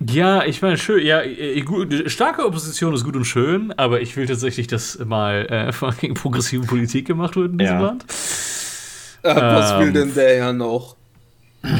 Ja, 0.00 0.44
ich 0.44 0.60
meine, 0.62 0.76
schön, 0.78 1.06
ja, 1.06 1.22
äh, 1.22 1.60
gut, 1.60 2.10
starke 2.10 2.44
Opposition 2.44 2.92
ist 2.94 3.04
gut 3.04 3.14
und 3.14 3.24
schön, 3.24 3.72
aber 3.76 4.00
ich 4.00 4.16
will 4.16 4.26
tatsächlich, 4.26 4.66
dass 4.66 4.98
mal 4.98 5.46
äh, 5.46 5.72
fucking 5.72 6.14
progressive 6.14 6.66
Politik 6.66 7.06
gemacht 7.06 7.36
wird 7.36 7.52
in 7.52 7.58
diesem 7.58 7.80
ja. 7.80 7.96
Land. 9.22 9.38
Äh, 9.38 9.42
was 9.42 9.78
will 9.78 9.88
ähm. 9.88 9.94
denn 9.94 10.14
der 10.14 10.36
ja 10.36 10.52
noch? 10.52 10.96
ja, 11.62 11.70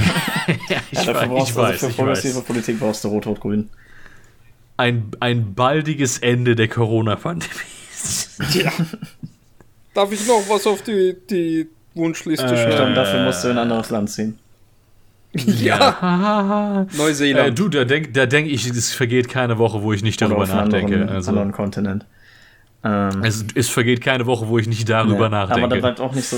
ich, 0.91 1.05
ja, 1.05 1.15
weiß, 1.15 1.49
ich 1.49 1.57
weiß, 1.57 1.59
also 1.59 1.89
für 1.89 1.95
progressive 1.95 2.37
weiß. 2.37 2.45
Politik 2.45 2.79
brauchst 2.79 3.03
du 3.05 3.09
Rot-Rot-Grün. 3.09 3.69
Ein, 4.77 5.11
ein 5.21 5.55
baldiges 5.55 6.19
Ende 6.19 6.55
der 6.55 6.69
Corona-Pandemie. 6.69 7.51
ja. 8.55 8.73
Darf 9.95 10.13
ich 10.13 10.27
noch 10.27 10.43
was 10.49 10.67
auf 10.67 10.83
die, 10.83 11.17
die 11.29 11.69
Wunschliste 11.95 12.47
äh, 12.47 12.73
schreiben? 12.73 12.95
Dafür 12.95 13.25
musst 13.25 13.45
du 13.45 13.49
in 13.49 13.59
ein 13.59 13.63
anderes 13.65 13.91
Land 13.91 14.11
ziehen. 14.11 14.39
Ja. 15.35 16.87
Neuseeland. 16.97 17.49
Äh, 17.49 17.53
du, 17.53 17.69
da 17.69 17.85
denke 17.85 18.13
da 18.13 18.27
denk 18.27 18.49
ich, 18.49 18.69
es 18.69 18.93
vergeht 18.93 19.29
keine 19.29 19.59
Woche, 19.59 19.83
wo 19.83 19.93
ich 19.93 20.03
nicht 20.03 20.21
darüber 20.21 20.47
nachdenke. 20.47 20.95
Anderen, 20.95 21.09
also, 21.09 21.31
anderen 21.31 21.53
Kontinent. 21.53 22.07
Ähm, 22.85 23.23
es, 23.23 23.45
es, 23.55 23.69
vergeht 23.69 24.01
keine 24.01 24.27
Woche, 24.27 24.49
wo 24.49 24.59
ich 24.59 24.67
nicht 24.67 24.89
darüber 24.89 25.29
nee, 25.29 25.37
nachdenke. 25.37 25.65
Aber 25.65 25.75
da 25.75 25.81
bleibt 25.81 26.01
auch 26.01 26.15
nicht 26.15 26.29
so 26.29 26.37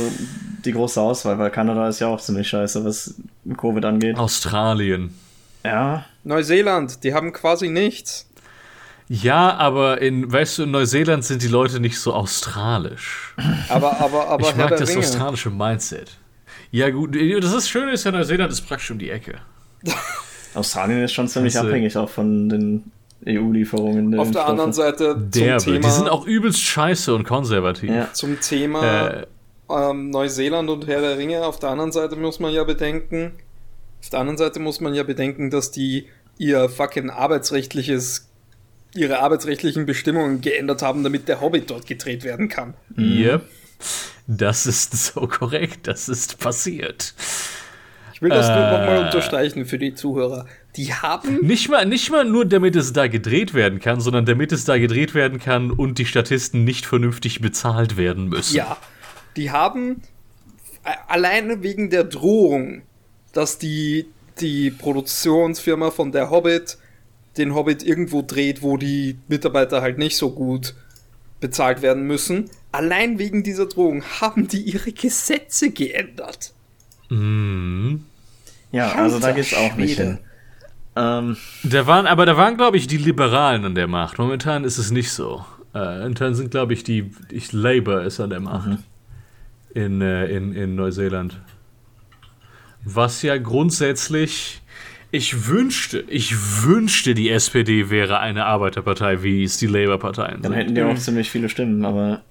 die 0.65 0.73
große 0.73 1.01
Auswahl, 1.01 1.39
weil 1.39 1.51
Kanada 1.51 1.89
ist 1.89 2.01
ja 2.01 2.09
auch 2.09 2.21
ziemlich 2.21 2.49
scheiße, 2.49 2.85
was 2.85 3.15
Covid 3.57 3.85
angeht. 3.85 4.19
Australien. 4.19 5.15
Ja. 5.65 6.05
Neuseeland, 6.23 7.03
die 7.03 7.15
haben 7.15 7.33
quasi 7.33 7.69
nichts. 7.69 8.29
Ja, 9.09 9.55
aber 9.57 10.01
in, 10.01 10.31
weißt 10.31 10.59
du, 10.59 10.63
in 10.65 10.71
Neuseeland 10.71 11.25
sind 11.25 11.43
die 11.43 11.49
Leute 11.49 11.81
nicht 11.81 11.99
so 11.99 12.15
australisch. 12.15 13.35
Aber, 13.69 14.01
aber, 14.01 14.29
aber. 14.29 14.49
Ich 14.49 14.57
mag 14.57 14.71
das 14.71 14.89
Ringe. 14.91 15.01
australische 15.01 15.51
Mindset. 15.51 16.19
Ja, 16.71 16.91
gut, 16.91 17.15
das 17.15 17.53
ist 17.53 17.69
schön, 17.69 17.89
ist 17.91 18.05
ja 18.05 18.13
Neuseeland 18.13 18.51
ist 18.51 18.63
praktisch 18.63 18.91
um 18.91 18.99
die 18.99 19.11
Ecke. 19.11 19.37
Australien 20.55 21.03
ist 21.03 21.13
schon 21.13 21.29
ziemlich 21.29 21.57
also, 21.57 21.69
abhängig 21.69 21.97
auch 21.97 22.09
von 22.09 22.49
den 22.49 22.93
EU-Lieferungen. 23.27 24.19
Auf 24.19 24.31
der 24.31 24.47
anderen 24.47 24.73
Seite 24.73 25.17
Derbe. 25.17 25.63
Thema, 25.63 25.79
die 25.79 25.91
sind 25.91 26.09
auch 26.09 26.27
übelst 26.27 26.61
scheiße 26.61 27.15
und 27.15 27.25
konservativ. 27.25 27.91
Ja. 27.91 28.13
Zum 28.13 28.41
Thema 28.41 29.09
äh, 29.09 29.27
ähm, 29.71 30.11
Neuseeland 30.11 30.69
und 30.69 30.87
Herr 30.87 31.01
der 31.01 31.17
Ringe, 31.17 31.45
auf 31.45 31.59
der 31.59 31.71
anderen 31.71 31.93
Seite 31.93 32.17
muss 32.17 32.41
man 32.41 32.53
ja 32.53 32.65
bedenken, 32.65 33.33
auf 34.01 34.11
der 34.11 34.21
anderen 34.21 34.37
Seite 34.37 34.61
muss 34.61 34.81
man 34.81 34.95
ja 34.95 35.03
bedenken, 35.03 35.51
dass 35.51 35.71
die 35.71 36.07
ihr 36.37 36.69
fucking 36.69 37.11
arbeitsrechtliches 37.11 38.29
ihre 38.95 39.19
arbeitsrechtlichen 39.19 39.87
Bestimmungen 39.87 40.41
geändert 40.41 40.83
haben, 40.83 41.03
damit 41.03 41.29
der 41.29 41.41
Hobbit 41.41 41.71
dort 41.71 41.87
gedreht 41.87 42.23
werden 42.25 42.49
kann. 42.49 42.75
Yep. 42.97 43.43
Das 44.27 44.67
ist 44.67 44.93
so 45.15 45.27
korrekt, 45.27 45.87
das 45.87 46.09
ist 46.09 46.39
passiert. 46.39 47.15
Ich 48.13 48.23
will 48.23 48.31
das 48.31 48.49
äh, 48.49 48.55
nur 48.55 48.79
nochmal 48.79 49.05
unterstreichen 49.05 49.67
für 49.67 49.79
die 49.79 49.95
Zuhörer. 49.95 50.47
Die 50.77 50.93
haben. 50.93 51.47
Nicht 51.47 51.69
mal, 51.69 51.87
nicht 51.87 52.11
mal 52.11 52.25
nur, 52.25 52.45
damit 52.45 52.75
es 52.75 52.93
da 52.93 53.07
gedreht 53.07 53.55
werden 53.55 53.79
kann, 53.79 54.01
sondern 54.01 54.27
damit 54.27 54.51
es 54.53 54.65
da 54.65 54.77
gedreht 54.79 55.15
werden 55.15 55.39
kann 55.39 55.71
und 55.71 55.99
die 55.99 56.07
Statisten 56.07 56.65
nicht 56.65 56.87
vernünftig 56.87 57.41
bezahlt 57.41 57.97
werden 57.97 58.29
müssen. 58.29 58.57
Ja. 58.57 58.77
Die 59.37 59.51
haben 59.51 60.03
alleine 61.07 61.63
wegen 61.63 61.91
der 61.91 62.05
Drohung, 62.05 62.83
dass 63.33 63.59
die, 63.59 64.07
die 64.41 64.71
Produktionsfirma 64.71 65.91
von 65.91 66.13
der 66.13 66.31
Hobbit 66.31 66.79
den 67.37 67.55
Hobbit 67.55 67.83
irgendwo 67.83 68.23
dreht, 68.23 68.63
wo 68.63 68.77
die 68.77 69.19
Mitarbeiter 69.29 69.83
halt 69.83 69.99
nicht 69.99 70.17
so 70.17 70.31
gut 70.31 70.75
bezahlt 71.41 71.83
werden 71.83 72.05
müssen. 72.05 72.51
Allein 72.73 73.19
wegen 73.19 73.43
dieser 73.43 73.67
Drohung 73.67 74.03
haben 74.21 74.49
die 74.49 74.63
ihre 74.63 74.93
Gesetze 74.93 75.71
geändert. 75.71 76.53
Mhm. 77.11 78.05
Ja, 78.73 78.93
also 78.93 79.19
da 79.19 79.33
geht's 79.33 79.55
auch 79.55 79.77
nicht 79.77 79.97
Schwede. 79.97 80.11
hin. 80.11 80.19
Ähm, 80.97 81.37
Da 81.65 81.87
waren, 81.87 82.07
aber 82.07 82.25
da 82.27 82.37
waren, 82.37 82.57
glaube 82.57 82.77
ich, 82.77 82.87
die 82.87 82.97
Liberalen 82.99 83.65
an 83.65 83.75
der 83.75 83.87
Macht. 83.89 84.19
Momentan 84.19 84.65
ist 84.65 84.79
es 84.79 84.91
nicht 84.91 85.11
so. 85.13 85.45
Äh, 85.75 85.99
momentan 85.99 86.35
sind, 86.35 86.51
glaube 86.51 86.73
ich, 86.73 86.85
die 86.85 87.11
ich, 87.31 87.53
Labour 87.53 88.03
ist 88.03 88.21
an 88.21 88.31
der 88.31 88.41
Macht. 88.41 88.79
In, 89.75 90.01
äh, 90.01 90.27
in, 90.27 90.53
in 90.53 90.77
Neuseeland. 90.77 91.41
Was 92.85 93.23
ja 93.23 93.37
grundsätzlich. 93.39 94.61
Ich 95.11 95.47
wünschte, 95.49 96.01
ich 96.09 96.35
wünschte, 96.65 97.15
die 97.15 97.31
SPD 97.31 97.89
wäre 97.89 98.19
eine 98.19 98.47
Arbeiterpartei, 98.47 99.23
wie 99.23 99.45
es 99.45 99.57
die 99.59 99.69
Labour-Parteien 99.69 100.43
dann 100.43 100.53
sind. 100.53 100.55
hätten 100.55 100.75
die 100.75 100.83
auch 100.83 100.97
ziemlich 100.99 101.31
viele 101.31 101.49
Stimmen, 101.49 101.85
aber 101.85 102.23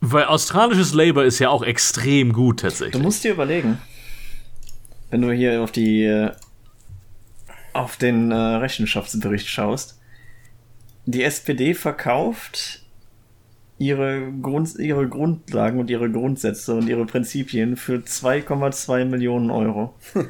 Weil 0.00 0.24
australisches 0.26 0.94
Labour 0.94 1.24
ist 1.24 1.40
ja 1.40 1.48
auch 1.50 1.64
extrem 1.64 2.32
gut 2.32 2.60
du 2.62 2.68
tatsächlich. 2.68 3.02
musst 3.02 3.24
dir 3.24 3.32
überlegen, 3.32 3.78
wenn 5.10 5.20
du 5.22 5.32
hier 5.32 5.62
auf 5.62 5.72
die 5.72 6.04
äh, 6.04 6.30
auf 7.72 7.96
den 7.96 8.30
äh, 8.30 8.34
Rechenschaftsbericht 8.34 9.48
schaust, 9.48 9.98
die 11.06 11.22
SPD 11.22 11.74
verkauft 11.74 12.82
ihre, 13.78 14.32
Grund, 14.40 14.78
ihre 14.78 15.08
Grundlagen 15.08 15.80
und 15.80 15.90
ihre 15.90 16.10
Grundsätze 16.10 16.74
und 16.74 16.88
ihre 16.88 17.04
Prinzipien 17.04 17.76
für 17.76 17.96
2,2 17.96 19.04
Millionen 19.04 19.50
Euro. 19.50 19.94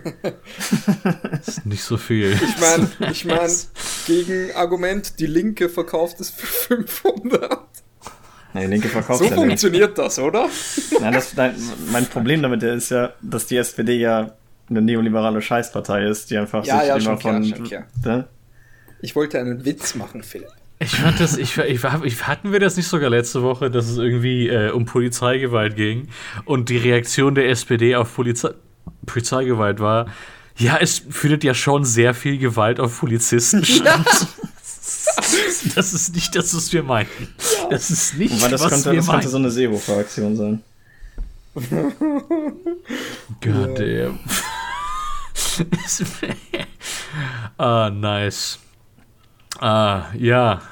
Das 1.32 1.48
ist 1.48 1.66
nicht 1.66 1.82
so 1.82 1.96
viel. 1.96 2.32
Ich 2.32 2.60
meine, 2.60 2.88
ich 3.12 3.24
mein, 3.24 3.50
Gegenargument, 4.06 5.18
die 5.18 5.26
Linke 5.26 5.68
verkauft 5.68 6.20
es 6.20 6.30
für 6.30 6.84
500. 6.86 7.58
Nein, 8.54 8.64
die 8.64 8.70
Linke 8.70 8.88
verkauft 8.88 9.18
So 9.18 9.24
ja 9.24 9.30
nicht. 9.30 9.38
funktioniert 9.38 9.98
das, 9.98 10.18
oder? 10.18 10.48
Nein, 11.00 11.12
das, 11.12 11.34
nein, 11.34 11.54
mein 11.90 12.06
Problem 12.06 12.42
damit 12.42 12.62
ist 12.62 12.90
ja, 12.90 13.12
dass 13.22 13.46
die 13.46 13.56
SPD 13.56 13.98
ja 13.98 14.34
eine 14.72 14.82
neoliberale 14.82 15.40
Scheißpartei 15.40 16.06
ist, 16.06 16.30
die 16.30 16.38
einfach 16.38 16.64
Ja, 16.64 16.78
sich 16.80 16.88
ja, 16.88 16.94
immer 16.96 17.04
schon 17.04 17.18
klar, 17.18 17.34
von. 17.34 17.44
schon 17.44 17.64
klar. 17.64 17.84
Ne? 18.04 18.28
Ich 19.00 19.16
wollte 19.16 19.38
einen 19.38 19.64
Witz 19.64 19.94
machen, 19.94 20.22
Philipp. 20.22 20.48
Ich 20.78 20.96
fand 20.96 21.20
das, 21.20 21.36
ich, 21.36 21.56
ich, 21.58 21.84
ich, 21.84 22.26
hatten 22.26 22.50
wir 22.50 22.58
das 22.58 22.76
nicht 22.76 22.88
sogar 22.88 23.08
letzte 23.08 23.42
Woche, 23.42 23.70
dass 23.70 23.88
es 23.88 23.98
irgendwie 23.98 24.48
äh, 24.48 24.70
um 24.70 24.84
Polizeigewalt 24.84 25.76
ging 25.76 26.08
und 26.44 26.70
die 26.70 26.76
Reaktion 26.78 27.36
der 27.36 27.48
SPD 27.50 27.94
auf 27.94 28.12
Polizei, 28.14 28.50
Polizeigewalt 29.06 29.78
war, 29.78 30.06
ja, 30.56 30.78
es 30.80 30.98
findet 31.10 31.44
ja 31.44 31.54
schon 31.54 31.84
sehr 31.84 32.14
viel 32.14 32.38
Gewalt 32.38 32.80
auf 32.80 32.98
Polizisten 32.98 33.64
statt. 33.64 34.26
Das 35.74 35.92
ist 35.94 36.14
nicht 36.14 36.34
das, 36.34 36.54
was 36.54 36.72
wir 36.72 36.82
meinten. 36.82 37.28
Das 37.70 37.90
ist 37.90 38.18
nicht, 38.18 38.42
das, 38.50 38.60
was 38.62 38.70
könnte, 38.70 38.90
wir 38.90 38.96
das 38.96 39.06
könnte 39.06 39.06
meinen. 39.06 39.28
so 39.28 39.36
eine 39.36 39.50
Seehofer-Aktion 39.50 40.36
sein. 40.36 40.62
God 43.40 43.78
damn. 43.78 44.18
ah, 47.58 47.90
nice. 47.90 48.58
Ah, 49.60 50.06
ja. 50.16 50.62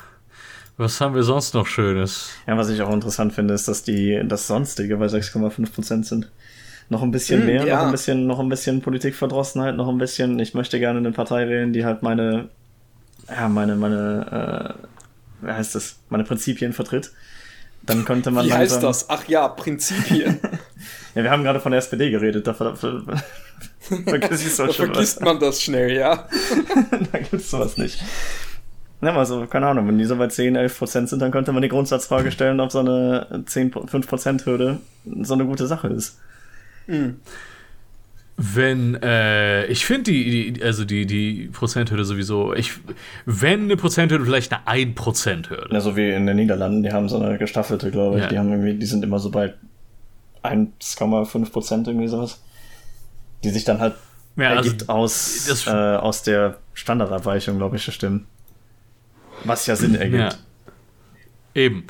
Was 0.76 1.00
haben 1.00 1.14
wir 1.14 1.22
sonst 1.22 1.52
noch 1.54 1.66
Schönes? 1.66 2.30
Ja, 2.46 2.56
was 2.56 2.70
ich 2.70 2.80
auch 2.80 2.92
interessant 2.92 3.34
finde, 3.34 3.52
ist, 3.54 3.68
dass 3.68 3.82
die 3.82 4.20
das 4.24 4.46
sonstige 4.46 4.96
bei 4.96 5.06
6,5% 5.06 6.04
sind. 6.04 6.30
Noch 6.88 7.02
ein 7.02 7.10
bisschen 7.10 7.40
Hm, 7.40 7.46
mehr, 7.46 7.64
ja. 7.66 7.76
noch 7.76 7.84
ein 7.86 7.92
bisschen, 7.92 8.26
noch 8.26 8.40
ein 8.40 8.48
bisschen 8.48 8.80
Politikverdrossenheit, 8.80 9.76
noch 9.76 9.88
ein 9.88 9.98
bisschen, 9.98 10.38
ich 10.40 10.54
möchte 10.54 10.78
gerne 10.80 10.98
eine 10.98 11.12
Partei 11.12 11.48
wählen, 11.48 11.72
die 11.72 11.84
halt 11.84 12.02
meine, 12.02 12.48
ja, 13.28 13.48
meine, 13.48 13.76
meine, 13.76 14.74
äh, 15.42 15.46
wie 15.46 15.52
heißt 15.52 15.74
das, 15.74 15.96
meine 16.08 16.24
Prinzipien 16.24 16.72
vertritt. 16.72 17.12
Dann 17.82 18.04
könnte 18.04 18.30
man 18.30 18.44
Wie 18.46 18.52
heißt 18.52 18.72
langsam- 18.82 18.88
das? 18.88 19.08
Ach 19.10 19.28
ja, 19.28 19.48
Prinzipien. 19.48 20.40
Ja, 21.14 21.22
wir 21.22 21.30
haben 21.30 21.42
gerade 21.42 21.60
von 21.60 21.72
der 21.72 21.78
SPD 21.78 22.10
geredet, 22.10 22.46
da 22.46 22.54
ver 22.54 22.76
ver 22.76 23.02
vergiss 23.80 24.46
ich 24.46 24.54
so 24.54 24.66
da 24.66 24.72
schon 24.72 24.86
vergisst 24.86 25.20
man 25.22 25.40
das 25.40 25.62
schnell, 25.62 25.92
ja. 25.92 26.28
da 27.12 27.18
gibt's 27.18 27.50
sowas 27.50 27.76
nicht. 27.76 28.02
Ja, 29.02 29.16
also, 29.16 29.46
keine 29.46 29.66
Ahnung, 29.66 29.88
wenn 29.88 29.98
die 29.98 30.04
so 30.04 30.16
bei 30.16 30.26
10, 30.26 30.56
11 30.56 30.78
Prozent 30.78 31.08
sind, 31.08 31.22
dann 31.22 31.30
könnte 31.30 31.52
man 31.52 31.62
die 31.62 31.68
Grundsatzfrage 31.68 32.30
stellen, 32.30 32.60
ob 32.60 32.70
so 32.70 32.80
eine 32.80 33.44
10, 33.46 33.72
5 33.72 34.06
Prozent 34.06 34.46
Hürde 34.46 34.78
so 35.22 35.34
eine 35.34 35.46
gute 35.46 35.66
Sache 35.66 35.88
ist. 35.88 36.18
Wenn, 38.36 38.94
äh, 39.02 39.66
ich 39.66 39.86
finde 39.86 40.10
die, 40.10 40.52
die, 40.52 40.62
also 40.62 40.84
die, 40.84 41.06
die 41.06 41.50
Prozenthürde 41.52 42.04
sowieso, 42.04 42.54
ich, 42.54 42.72
wenn 43.26 43.64
eine 43.64 43.76
Prozenthürde, 43.76 44.24
vielleicht 44.24 44.52
eine 44.52 44.94
1%-Hürde. 44.94 45.68
Ja, 45.70 45.80
so 45.80 45.96
wie 45.96 46.10
in 46.10 46.26
den 46.26 46.36
Niederlanden, 46.36 46.82
die 46.82 46.92
haben 46.92 47.08
so 47.08 47.20
eine 47.20 47.38
gestaffelte, 47.38 47.90
glaube 47.90 48.16
ich. 48.16 48.24
Ja. 48.24 48.28
Die 48.28 48.38
haben 48.38 48.50
irgendwie, 48.50 48.74
die 48.74 48.86
sind 48.86 49.04
immer 49.04 49.18
so 49.18 49.30
bei 49.30 49.54
1,5 50.42 51.50
Prozent 51.52 51.88
irgendwie 51.88 52.08
sowas. 52.08 52.40
Die 53.44 53.50
sich 53.50 53.64
dann 53.64 53.80
halt 53.80 53.94
Ja, 54.36 54.50
also 54.50 54.70
ergibt 54.70 54.88
aus, 54.88 55.46
das- 55.48 55.66
äh, 55.66 55.70
aus 55.70 56.22
der 56.22 56.58
Standardabweichung, 56.74 57.56
glaube 57.58 57.76
ich, 57.76 57.84
der 57.84 57.92
Stimmen. 57.92 58.26
Was 59.44 59.66
ja 59.66 59.76
Sinn 59.76 59.94
ergibt. 59.94 60.20
Ja. 60.20 60.30
Eben. 61.54 61.86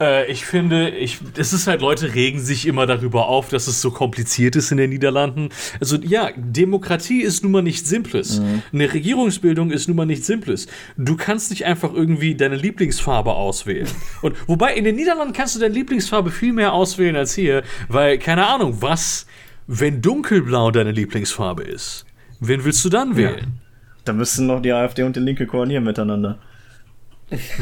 Äh, 0.00 0.30
ich 0.30 0.44
finde, 0.44 0.90
ich, 0.90 1.18
es 1.36 1.52
ist 1.52 1.66
halt, 1.66 1.80
Leute 1.80 2.14
regen 2.14 2.40
sich 2.40 2.66
immer 2.66 2.86
darüber 2.86 3.28
auf, 3.28 3.48
dass 3.48 3.66
es 3.66 3.80
so 3.80 3.90
kompliziert 3.90 4.56
ist 4.56 4.70
in 4.70 4.78
den 4.78 4.90
Niederlanden. 4.90 5.50
Also 5.80 5.96
ja, 5.96 6.30
Demokratie 6.36 7.22
ist 7.22 7.42
nun 7.42 7.52
mal 7.52 7.62
nichts 7.62 7.88
Simples. 7.88 8.40
Eine 8.72 8.92
Regierungsbildung 8.92 9.70
ist 9.70 9.88
nun 9.88 9.96
mal 9.96 10.06
nichts 10.06 10.26
Simples. 10.26 10.68
Du 10.96 11.16
kannst 11.16 11.50
nicht 11.50 11.64
einfach 11.64 11.92
irgendwie 11.92 12.34
deine 12.34 12.56
Lieblingsfarbe 12.56 13.32
auswählen. 13.32 13.88
Und 14.22 14.36
wobei 14.48 14.74
in 14.74 14.84
den 14.84 14.96
Niederlanden 14.96 15.34
kannst 15.34 15.56
du 15.56 15.60
deine 15.60 15.74
Lieblingsfarbe 15.74 16.30
viel 16.30 16.52
mehr 16.52 16.72
auswählen 16.72 17.16
als 17.16 17.34
hier, 17.34 17.62
weil, 17.88 18.18
keine 18.18 18.46
Ahnung, 18.46 18.78
was, 18.80 19.26
wenn 19.66 20.00
dunkelblau 20.00 20.70
deine 20.70 20.92
Lieblingsfarbe 20.92 21.62
ist, 21.64 22.06
wen 22.40 22.64
willst 22.64 22.84
du 22.84 22.88
dann 22.88 23.16
wählen? 23.16 23.60
Da 24.04 24.12
müssten 24.12 24.46
noch 24.46 24.62
die 24.62 24.72
AfD 24.72 25.02
und 25.02 25.16
die 25.16 25.20
Linke 25.20 25.46
koalieren 25.46 25.84
miteinander. 25.84 26.38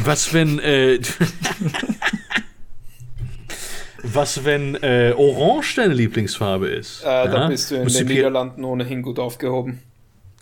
Was 0.04 0.32
wenn, 0.32 0.60
äh, 0.60 1.00
was 4.02 4.44
wenn 4.44 4.74
äh, 4.82 5.12
Orange 5.16 5.74
deine 5.76 5.94
Lieblingsfarbe 5.94 6.68
ist? 6.68 7.02
Äh, 7.02 7.04
Da 7.04 7.24
Ja? 7.42 7.48
bist 7.48 7.70
du 7.70 7.76
in 7.76 7.84
musst 7.84 7.98
den 8.00 8.06
Niederlanden 8.08 8.64
ohnehin 8.64 9.02
gut 9.02 9.18
aufgehoben. 9.18 9.80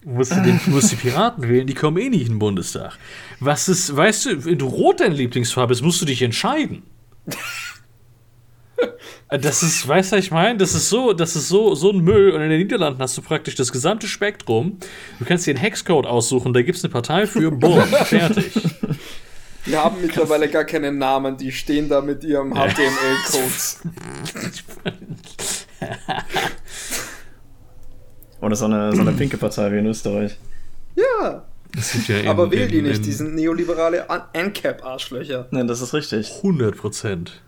musst 0.05 0.33
du, 0.33 0.43
den, 0.43 0.61
musst 0.67 0.93
die 0.93 0.97
Piraten 0.97 1.49
wählen, 1.49 1.67
die 1.67 1.75
kommen 1.75 1.97
eh 1.99 2.09
nicht 2.11 2.23
in 2.27 2.35
den 2.35 2.39
Bundestag. 2.39 2.99
Was 3.41 3.69
ist, 3.69 3.95
weißt 3.97 4.27
du, 4.27 4.45
wenn 4.45 4.59
du 4.59 4.67
rot 4.67 5.01
deine 5.01 5.15
Lieblingsfarbe 5.15 5.73
ist, 5.73 5.83
musst 5.83 6.01
du 6.01 6.05
dich 6.07 6.23
entscheiden. 6.23 6.83
Das 9.31 9.63
ist, 9.65 9.89
weißt 9.89 10.13
du, 10.13 10.17
was 10.17 10.25
ich 10.27 10.31
meine? 10.31 10.59
Das 10.59 10.75
ist 10.75 10.89
so, 10.91 11.13
das 11.13 11.35
ist 11.35 11.49
so, 11.49 11.75
so 11.75 11.91
ein 11.91 11.99
Müll. 11.99 12.31
Und 12.33 12.41
in 12.43 12.51
den 12.51 12.59
Niederlanden 12.61 13.01
hast 13.01 13.17
du 13.19 13.23
praktisch 13.23 13.57
das 13.57 13.73
gesamte 13.73 14.07
Spektrum. 14.07 14.79
Du 15.19 15.25
kannst 15.25 15.47
dir 15.47 15.53
einen 15.53 15.61
Hexcode 15.61 16.07
aussuchen, 16.07 16.53
da 16.53 16.63
gibt 16.63 16.79
es 16.79 16.85
eine 16.85 16.93
Partei 16.93 17.27
für, 17.27 17.51
bumm, 17.51 17.83
fertig. 18.05 18.53
Die 19.67 19.77
haben 19.77 20.01
mittlerweile 20.03 20.49
gar 20.51 20.65
keinen 20.65 20.99
Namen, 20.99 21.37
die 21.37 21.51
stehen 21.51 21.89
da 21.89 22.01
mit 22.03 22.23
ihrem 22.25 22.53
HTML-Codes. 22.55 23.81
Oder 28.41 28.57
so 28.57 28.67
eine, 28.67 28.95
so 28.95 29.01
eine 29.01 29.13
pinke 29.13 29.37
Partei 29.39 29.73
wie 29.73 29.79
in 29.79 29.87
Österreich. 29.87 30.37
Ja, 30.97 31.45
Das 31.75 31.93
sind 31.93 32.09
ja 32.09 32.19
in, 32.19 32.29
aber 32.29 32.51
wähl 32.51 32.69
die 32.69 32.79
in- 32.79 32.85
nicht, 32.87 33.05
die 33.07 33.13
sind 33.13 33.35
neoliberale 33.35 34.09
An- 34.11 34.25
ANCAP-Arschlöcher. 34.35 35.49
Ne, 35.51 35.65
das 35.65 35.81
ist 35.81 35.95
richtig. 35.95 36.31
100 36.43 36.77
Prozent. 36.77 37.41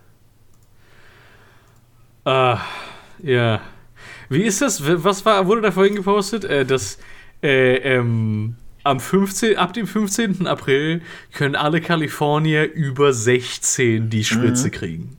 Ah, 2.25 2.59
ja. 3.21 3.61
Wie 4.29 4.43
ist 4.43 4.61
das? 4.61 4.81
Was 5.03 5.23
war, 5.25 5.47
wurde 5.47 5.61
da 5.61 5.71
vorhin 5.71 5.95
gepostet? 5.95 6.43
Äh, 6.45 6.65
dass 6.65 6.97
äh, 7.41 7.75
ähm, 7.77 8.55
am 8.87 8.99
15, 8.99 9.57
ab 9.57 9.73
dem 9.73 9.85
15. 9.85 10.47
April 10.47 11.01
können 11.33 11.55
alle 11.55 11.81
Kalifornier 11.81 12.71
über 12.71 13.13
16 13.13 14.09
die 14.09 14.23
Spritze 14.23 14.71
kriegen. 14.71 15.17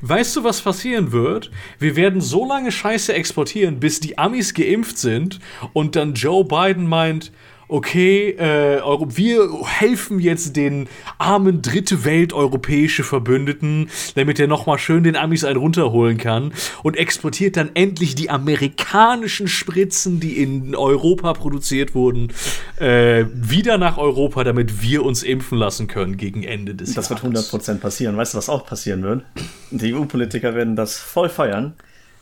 Weißt 0.00 0.34
du, 0.34 0.44
was 0.44 0.60
passieren 0.60 1.12
wird? 1.12 1.50
Wir 1.78 1.94
werden 1.94 2.20
so 2.20 2.46
lange 2.46 2.72
Scheiße 2.72 3.14
exportieren, 3.14 3.78
bis 3.78 4.00
die 4.00 4.18
Amis 4.18 4.54
geimpft 4.54 4.98
sind 4.98 5.38
und 5.72 5.94
dann 5.94 6.14
Joe 6.14 6.44
Biden 6.44 6.86
meint, 6.86 7.30
okay, 7.72 8.30
äh, 8.32 8.82
wir 8.82 9.48
helfen 9.64 10.18
jetzt 10.18 10.56
den 10.56 10.88
armen 11.16 11.62
dritte 11.62 12.04
Welt 12.04 12.34
europäische 12.34 13.02
Verbündeten, 13.02 13.88
damit 14.14 14.38
er 14.38 14.46
nochmal 14.46 14.78
schön 14.78 15.04
den 15.04 15.16
Amis 15.16 15.42
einen 15.42 15.56
runterholen 15.56 16.18
kann 16.18 16.52
und 16.82 16.96
exportiert 16.98 17.56
dann 17.56 17.70
endlich 17.74 18.14
die 18.14 18.28
amerikanischen 18.28 19.48
Spritzen, 19.48 20.20
die 20.20 20.42
in 20.42 20.74
Europa 20.74 21.32
produziert 21.32 21.94
wurden, 21.94 22.28
äh, 22.76 23.24
wieder 23.32 23.78
nach 23.78 23.96
Europa, 23.96 24.44
damit 24.44 24.82
wir 24.82 25.02
uns 25.04 25.22
impfen 25.22 25.56
lassen 25.56 25.86
können 25.86 26.18
gegen 26.18 26.42
Ende 26.42 26.74
des 26.74 26.92
Das 26.92 27.08
wird 27.08 27.22
Jahres. 27.22 27.52
100% 27.52 27.80
passieren. 27.80 28.16
Weißt 28.18 28.34
du, 28.34 28.38
was 28.38 28.50
auch 28.50 28.66
passieren 28.66 29.02
wird? 29.02 29.24
Die 29.70 29.94
EU-Politiker 29.94 30.54
werden 30.54 30.76
das 30.76 30.98
voll 30.98 31.30
feiern, 31.30 31.74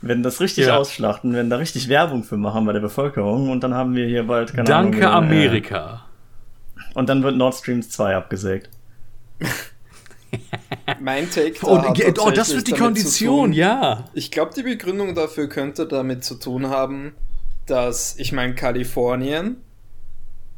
werden 0.02 0.22
das 0.22 0.40
richtig 0.40 0.66
Ja. 0.66 0.78
ausschlachten, 0.78 1.32
werden 1.32 1.50
da 1.50 1.56
richtig 1.56 1.88
Werbung 1.88 2.24
für 2.24 2.36
machen 2.36 2.64
bei 2.64 2.72
der 2.72 2.80
Bevölkerung 2.80 3.50
und 3.50 3.62
dann 3.62 3.74
haben 3.74 3.94
wir 3.94 4.06
hier 4.06 4.26
bald, 4.26 4.52
keine 4.54 4.64
Danke 4.64 5.10
Ahnung, 5.10 5.30
äh, 5.30 5.36
Amerika. 5.36 6.06
Und 6.94 7.08
dann 7.08 7.22
wird 7.22 7.36
Nord 7.36 7.54
Stream 7.54 7.82
2 7.82 8.16
abgesägt. 8.16 8.70
Mein 11.00 11.30
Take 11.30 11.54
da 11.60 11.66
Und, 11.66 11.98
hat 11.98 12.18
oh, 12.18 12.30
das 12.30 12.54
wird 12.54 12.68
die 12.68 12.72
Kondition, 12.72 13.46
tun, 13.46 13.52
ja. 13.52 14.04
Ich 14.14 14.30
glaube, 14.30 14.52
die 14.54 14.62
Begründung 14.62 15.14
dafür 15.14 15.48
könnte 15.48 15.86
damit 15.86 16.24
zu 16.24 16.36
tun 16.36 16.68
haben, 16.68 17.12
dass, 17.66 18.16
ich 18.18 18.32
meine, 18.32 18.54
Kalifornien, 18.54 19.56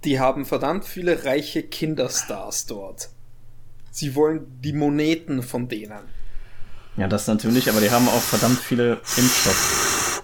die 0.05 0.21
haben 0.21 0.45
verdammt 0.45 0.85
viele 0.85 1.25
reiche 1.25 1.63
Kinderstars 1.63 2.67
dort. 2.67 3.11
Sie 3.91 4.15
wollen 4.15 4.47
die 4.63 4.73
Moneten 4.73 5.43
von 5.43 5.69
denen. 5.69 6.01
Ja, 6.97 7.09
das 7.09 7.27
natürlich, 7.27 7.71
aber 7.71 7.81
die 7.81 7.91
haben 7.91 8.09
auch 8.09 8.21
verdammt 8.21 8.59
viele 8.59 9.01
Impfstoffe. 9.17 10.23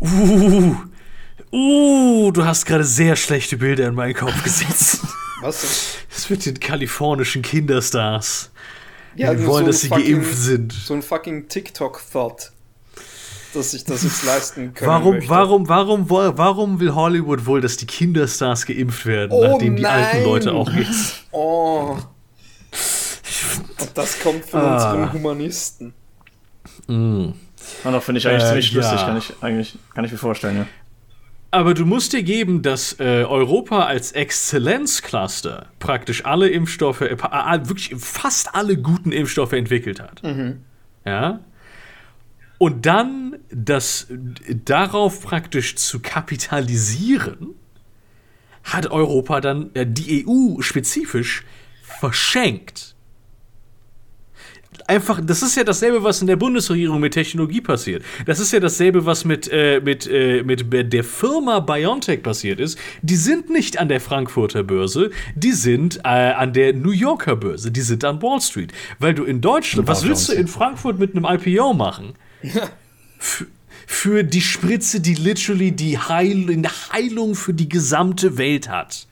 Uh, 0.00 0.74
uh, 1.52 2.30
du 2.32 2.44
hast 2.44 2.64
gerade 2.64 2.84
sehr 2.84 3.16
schlechte 3.16 3.56
Bilder 3.58 3.86
in 3.88 3.94
meinen 3.94 4.14
Kopf 4.14 4.42
gesetzt. 4.42 5.00
Was? 5.42 5.60
denn? 5.60 5.70
Das 6.14 6.30
mit 6.30 6.46
den 6.46 6.58
kalifornischen 6.60 7.42
Kinderstars. 7.42 8.50
Ja, 9.16 9.34
die 9.34 9.42
nur 9.42 9.52
wollen, 9.52 9.64
so 9.66 9.72
dass 9.72 9.80
sie 9.82 9.88
fucking- 9.88 10.12
geimpft 10.22 10.36
sind. 10.38 10.72
So 10.72 10.94
ein 10.94 11.02
fucking 11.02 11.48
TikTok-Thought, 11.48 12.52
dass 13.52 13.74
ich 13.74 13.84
das 13.84 14.04
jetzt 14.04 14.24
leisten 14.24 14.72
können 14.72 14.90
Warum, 14.90 15.14
möchte. 15.16 15.28
warum, 15.30 15.68
warum, 15.68 16.08
warum 16.08 16.80
will 16.80 16.94
Hollywood 16.94 17.44
wohl, 17.44 17.60
dass 17.60 17.76
die 17.76 17.86
Kinderstars 17.86 18.64
geimpft 18.66 19.04
werden, 19.06 19.32
Oh 19.32 19.44
nachdem 19.44 19.76
die 19.76 19.86
alten 19.86 20.18
nein! 20.18 20.24
Leute 20.24 20.52
auch 20.52 20.70
jetzt? 20.72 21.24
Oh. 21.32 21.98
Und 23.80 23.90
das 23.94 24.20
kommt 24.20 24.44
von 24.44 24.60
Ah. 24.60 24.74
unseren 24.74 25.12
Humanisten. 25.12 25.92
Und 26.88 27.34
auch 27.84 28.02
finde 28.02 28.18
ich 28.18 28.28
eigentlich 28.28 28.42
Äh, 28.44 28.46
ziemlich 28.48 28.72
ja. 28.72 28.80
lustig, 28.80 29.00
kann 29.00 29.16
ich 29.16 29.32
eigentlich, 29.40 29.78
kann 29.94 30.04
ich 30.04 30.12
mir 30.12 30.18
vorstellen, 30.18 30.56
ja. 30.58 30.66
Aber 31.52 31.74
du 31.74 31.84
musst 31.84 32.12
dir 32.12 32.22
geben, 32.22 32.62
dass 32.62 32.98
äh, 33.00 33.24
Europa 33.24 33.84
als 33.84 34.12
Exzellenzcluster 34.12 35.66
praktisch 35.80 36.24
alle 36.24 36.48
Impfstoffe, 36.48 37.00
äh, 37.00 37.16
pa- 37.16 37.54
äh, 37.54 37.68
wirklich 37.68 37.92
fast 37.98 38.54
alle 38.54 38.76
guten 38.76 39.10
Impfstoffe 39.10 39.52
entwickelt 39.52 40.00
hat. 40.00 40.22
Ja. 41.04 41.40
Und 42.58 42.86
dann 42.86 43.36
das 43.50 44.06
äh, 44.10 44.54
darauf 44.64 45.22
praktisch 45.22 45.74
zu 45.76 45.98
kapitalisieren, 46.00 47.54
hat 48.62 48.88
Europa 48.90 49.40
dann 49.40 49.70
äh, 49.74 49.86
die 49.88 50.24
EU 50.28 50.60
spezifisch 50.60 51.44
verschenkt. 51.82 52.94
Einfach, 54.86 55.20
das 55.22 55.42
ist 55.42 55.56
ja 55.56 55.64
dasselbe, 55.64 56.02
was 56.02 56.20
in 56.20 56.26
der 56.26 56.36
Bundesregierung 56.36 57.00
mit 57.00 57.14
Technologie 57.14 57.60
passiert. 57.60 58.02
Das 58.26 58.40
ist 58.40 58.52
ja 58.52 58.60
dasselbe, 58.60 59.04
was 59.04 59.24
mit, 59.24 59.48
äh, 59.52 59.80
mit, 59.80 60.06
äh, 60.06 60.42
mit 60.42 60.72
der 60.92 61.04
Firma 61.04 61.60
BioNTech 61.60 62.22
passiert 62.22 62.60
ist. 62.60 62.78
Die 63.02 63.16
sind 63.16 63.50
nicht 63.50 63.78
an 63.78 63.88
der 63.88 64.00
Frankfurter 64.00 64.62
Börse, 64.62 65.10
die 65.34 65.52
sind 65.52 65.98
äh, 66.04 66.08
an 66.08 66.52
der 66.52 66.72
New 66.72 66.92
Yorker 66.92 67.36
Börse, 67.36 67.70
die 67.70 67.80
sind 67.80 68.04
an 68.04 68.22
Wall 68.22 68.40
Street. 68.40 68.72
Weil 68.98 69.14
du 69.14 69.24
in 69.24 69.40
Deutschland, 69.40 69.86
was 69.88 70.04
willst 70.06 70.28
du 70.28 70.32
in 70.34 70.46
Frankfurt 70.48 70.98
mit 70.98 71.14
einem 71.14 71.24
IPO 71.24 71.74
machen? 71.74 72.14
F- 73.18 73.46
für 73.86 74.22
die 74.22 74.40
Spritze, 74.40 75.00
die 75.00 75.14
literally 75.14 75.72
die 75.72 75.98
Heil 75.98 76.48
eine 76.48 76.68
Heilung 76.92 77.34
für 77.34 77.52
die 77.52 77.68
gesamte 77.68 78.38
Welt 78.38 78.68
hat. 78.68 79.08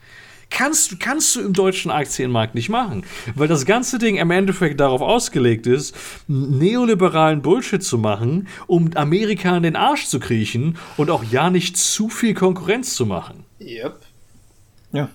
Kannst, 0.50 0.92
du- 0.92 0.96
kannst 0.98 1.36
du 1.36 1.40
im 1.40 1.52
deutschen 1.52 1.90
Aktienmarkt 1.90 2.54
nicht 2.54 2.68
machen, 2.70 3.04
weil 3.34 3.48
das 3.48 3.66
ganze 3.66 3.98
Ding 3.98 4.16
im 4.16 4.30
Endeffekt 4.30 4.80
darauf 4.80 5.02
ausgelegt 5.02 5.66
ist, 5.66 5.94
neoliberalen 6.26 7.42
Bullshit 7.42 7.82
zu 7.82 7.98
machen, 7.98 8.48
um 8.66 8.90
Amerika 8.96 9.56
in 9.56 9.62
den 9.62 9.76
Arsch 9.76 10.06
zu 10.06 10.20
kriechen 10.20 10.78
und 10.96 11.10
auch 11.10 11.22
ja 11.24 11.50
nicht 11.50 11.76
zu 11.76 12.08
viel 12.08 12.34
Konkurrenz 12.34 12.94
zu 12.94 13.04
machen. 13.06 13.44
Yep. 13.60 14.00
Ja. 14.92 15.08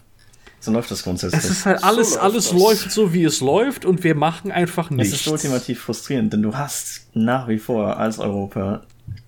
So 0.59 0.71
läuft 0.71 0.91
das 0.91 1.03
grundsätzlich. 1.03 1.43
Es 1.43 1.49
ist 1.49 1.65
halt 1.65 1.83
alles, 1.83 2.11
läuft 2.11 2.21
alles 2.23 2.49
das. 2.49 2.59
läuft 2.59 2.91
so, 2.91 3.13
wie 3.13 3.23
es 3.25 3.41
läuft 3.41 3.85
und 3.85 4.03
wir 4.03 4.15
machen 4.15 4.51
einfach 4.51 4.91
Es 4.91 4.95
nichts. 4.97 5.13
ist 5.13 5.27
ultimativ 5.27 5.81
frustrierend, 5.81 6.31
denn 6.31 6.41
du 6.43 6.55
hast 6.55 7.07
nach 7.15 7.47
wie 7.47 7.57
vor 7.57 7.97
als 7.97 8.19
Europa 8.19 8.83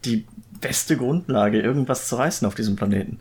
die 0.06 0.26
beste 0.62 0.96
Grundlage, 0.98 1.60
irgendwas 1.60 2.08
zu 2.08 2.16
reißen 2.16 2.48
auf 2.48 2.56
diesem 2.56 2.76
Planeten. 2.76 3.20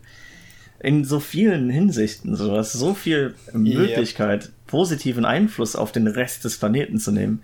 In 0.79 1.05
so 1.05 1.19
vielen 1.19 1.69
Hinsichten, 1.69 2.35
so 2.35 2.49
du 2.49 2.57
hast 2.57 2.73
so 2.73 2.93
viel 2.93 3.35
Möglichkeit, 3.53 4.51
positiven 4.67 5.25
Einfluss 5.25 5.75
auf 5.75 5.91
den 5.91 6.07
Rest 6.07 6.43
des 6.43 6.57
Planeten 6.57 6.99
zu 6.99 7.11
nehmen. 7.11 7.41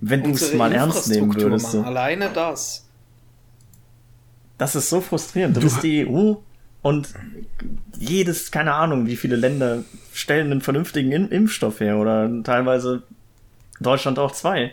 Wenn 0.00 0.22
du 0.22 0.30
es 0.30 0.54
mal 0.54 0.72
ernst 0.72 1.08
nehmen 1.08 1.34
würdest, 1.34 1.66
Mann, 1.66 1.72
so. 1.72 1.82
Alleine 1.82 2.30
das. 2.32 2.86
Das 4.56 4.74
ist 4.74 4.88
so 4.88 5.00
frustrierend. 5.00 5.56
Du, 5.56 5.60
bist 5.60 5.82
die 5.82 6.06
EU 6.06 6.34
und 6.82 7.08
jedes, 7.98 8.50
keine 8.50 8.74
Ahnung, 8.74 9.06
wie 9.06 9.16
viele 9.16 9.36
Länder 9.36 9.84
stellen 10.12 10.50
einen 10.50 10.60
vernünftigen 10.62 11.12
Im 11.12 11.30
Impfstoff 11.30 11.80
her 11.80 11.98
oder 11.98 12.30
teilweise 12.42 13.02
Deutschland 13.80 14.18
auch 14.18 14.32
zwei. 14.32 14.72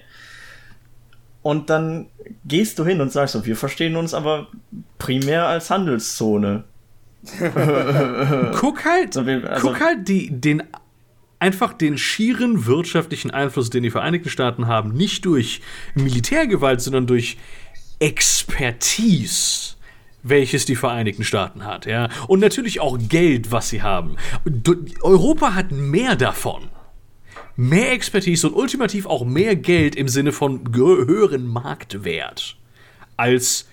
Und 1.42 1.70
dann 1.70 2.08
gehst 2.46 2.80
du 2.80 2.86
hin 2.86 3.00
und 3.00 3.12
sagst 3.12 3.34
so, 3.34 3.46
wir 3.46 3.56
verstehen 3.56 3.96
uns 3.96 4.14
aber 4.14 4.48
primär 4.98 5.48
als 5.48 5.70
Handelszone. 5.70 6.64
Guck 8.60 8.86
halt, 8.86 9.14
So, 9.14 9.26
wir- 9.26 9.50
also- 9.50 9.68
guck 9.68 9.80
halt 9.82 10.08
die, 10.08 10.30
den 10.32 10.64
einfach 11.40 11.74
den 11.74 11.98
schieren 11.98 12.66
wirtschaftlichen 12.66 13.30
Einfluss, 13.32 13.70
den 13.70 13.84
die 13.84 13.92
Vereinigten 13.92 14.30
Staaten 14.30 14.68
haben, 14.68 14.94
nicht 14.94 15.26
durch 15.26 15.62
Militärgewalt, 15.96 16.82
sondern 16.82 17.06
durch 17.06 17.38
Expertise, 18.00 19.76
welches 20.24 20.66
die 20.66 20.76
Vereinigten 20.76 21.24
Staaten 21.24 21.64
hat, 21.66 21.86
ja. 21.86 22.10
Und 22.28 22.40
natürlich 22.40 22.80
auch 22.80 22.98
Geld, 23.00 23.52
was 23.52 23.70
sie 23.70 23.82
haben. 23.82 24.16
Europa 25.02 25.54
hat 25.54 25.72
mehr 25.72 26.16
davon. 26.16 26.70
Mehr 27.56 27.92
Expertise 27.92 28.48
und 28.48 28.54
ultimativ 28.56 29.06
auch 29.08 29.26
mehr 29.26 29.56
Geld 29.56 29.96
im 29.96 30.08
Sinne 30.08 30.32
von 30.32 30.62
höheren 30.76 31.48
Marktwert 31.48 32.56
als 33.16 33.68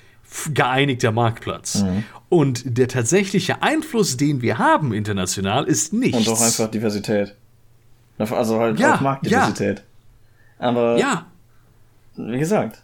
geeinigter 0.52 1.12
Marktplatz. 1.12 1.82
Mhm. 1.82 2.04
Und 2.28 2.78
der 2.78 2.88
tatsächliche 2.88 3.62
Einfluss, 3.62 4.16
den 4.16 4.42
wir 4.42 4.58
haben 4.58 4.92
international, 4.92 5.64
ist 5.64 5.92
nichts. 5.92 6.18
Und 6.18 6.28
auch 6.28 6.40
einfach 6.40 6.70
Diversität. 6.70 7.34
Also 8.18 8.60
halt 8.60 8.78
Ja, 8.78 8.96
auch 8.96 9.00
Marktdiversität. 9.00 9.82
Aber 10.58 10.98
Ja, 10.98 11.26
wie 12.16 12.38
gesagt, 12.38 12.82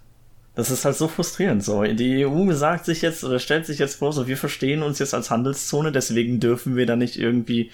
das 0.55 0.71
ist 0.71 0.85
halt 0.85 0.97
so 0.97 1.09
frustrierend 1.09 1.65
so. 1.65 1.83
Die 1.85 2.27
EU 2.27 2.53
sagt 2.53 2.85
sich 2.85 3.03
jetzt 3.03 3.25
oder 3.25 3.39
stellt 3.39 3.67
sich 3.67 3.79
jetzt 3.79 3.97
vor, 3.97 4.13
so 4.13 4.27
wir 4.27 4.37
verstehen 4.37 4.83
uns 4.83 4.99
jetzt 4.99 5.15
als 5.15 5.31
Handelszone, 5.31 5.93
deswegen 5.93 6.41
dürfen 6.41 6.77
wir 6.77 6.87
da 6.87 6.97
nicht 6.97 7.17
irgendwie 7.17 7.71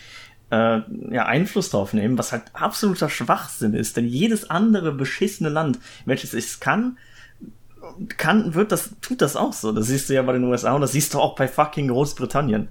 äh, 0.50 0.80
ja, 1.10 1.26
Einfluss 1.26 1.70
drauf 1.70 1.92
nehmen, 1.92 2.18
was 2.18 2.32
halt 2.32 2.42
absoluter 2.52 3.08
Schwachsinn 3.08 3.74
ist, 3.74 3.96
denn 3.96 4.06
jedes 4.06 4.48
andere 4.50 4.92
beschissene 4.92 5.48
Land, 5.48 5.78
welches 6.04 6.34
es 6.34 6.60
kann, 6.60 6.98
kann, 8.16 8.54
wird 8.54 8.72
das, 8.72 8.90
tut 9.00 9.22
das 9.22 9.36
auch 9.36 9.52
so. 9.52 9.72
Das 9.72 9.86
siehst 9.86 10.08
du 10.08 10.14
ja 10.14 10.22
bei 10.22 10.32
den 10.32 10.44
USA 10.44 10.72
und 10.72 10.80
das 10.80 10.92
siehst 10.92 11.14
du 11.14 11.18
auch 11.18 11.34
bei 11.36 11.48
fucking 11.48 11.88
Großbritannien. 11.88 12.68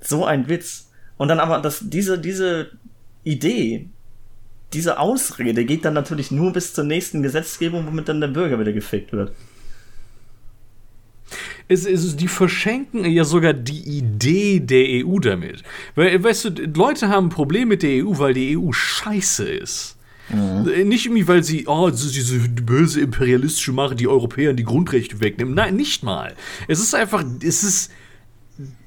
So 0.00 0.24
ein 0.24 0.48
Witz. 0.48 0.90
Und 1.16 1.28
dann 1.28 1.40
aber, 1.40 1.60
dass 1.60 1.80
diese, 1.82 2.18
diese 2.18 2.70
Idee, 3.24 3.88
diese 4.72 4.98
Ausrede 4.98 5.64
geht 5.64 5.84
dann 5.84 5.94
natürlich 5.94 6.30
nur 6.30 6.52
bis 6.52 6.74
zur 6.74 6.84
nächsten 6.84 7.22
Gesetzgebung, 7.22 7.86
womit 7.86 8.08
dann 8.08 8.20
der 8.20 8.28
Bürger 8.28 8.58
wieder 8.60 8.72
gefickt 8.72 9.12
wird. 9.12 9.32
es, 11.68 11.86
es, 11.86 12.16
die 12.16 12.28
verschenken 12.28 13.04
ja 13.04 13.24
sogar 13.24 13.52
die 13.52 13.98
Idee 13.98 14.60
der 14.60 15.06
EU 15.06 15.18
damit. 15.18 15.62
Weil, 15.94 16.22
weißt 16.22 16.44
du, 16.46 16.48
Leute 16.74 17.08
haben 17.08 17.26
ein 17.26 17.30
Problem 17.30 17.68
mit 17.68 17.82
der 17.82 18.04
EU, 18.04 18.18
weil 18.18 18.34
die 18.34 18.56
EU 18.56 18.72
scheiße 18.72 19.48
ist. 19.48 19.97
Äh, 20.30 20.84
Nicht 20.84 21.06
irgendwie, 21.06 21.28
weil 21.28 21.42
sie, 21.42 21.66
oh, 21.66 21.90
diese 21.90 22.38
böse 22.38 23.00
imperialistische 23.00 23.72
Macht, 23.72 24.00
die 24.00 24.08
Europäern 24.08 24.56
die 24.56 24.64
Grundrechte 24.64 25.20
wegnehmen. 25.20 25.54
Nein, 25.54 25.76
nicht 25.76 26.02
mal. 26.02 26.34
Es 26.66 26.80
ist 26.80 26.94
einfach, 26.94 27.24
es 27.42 27.62
ist 27.62 27.90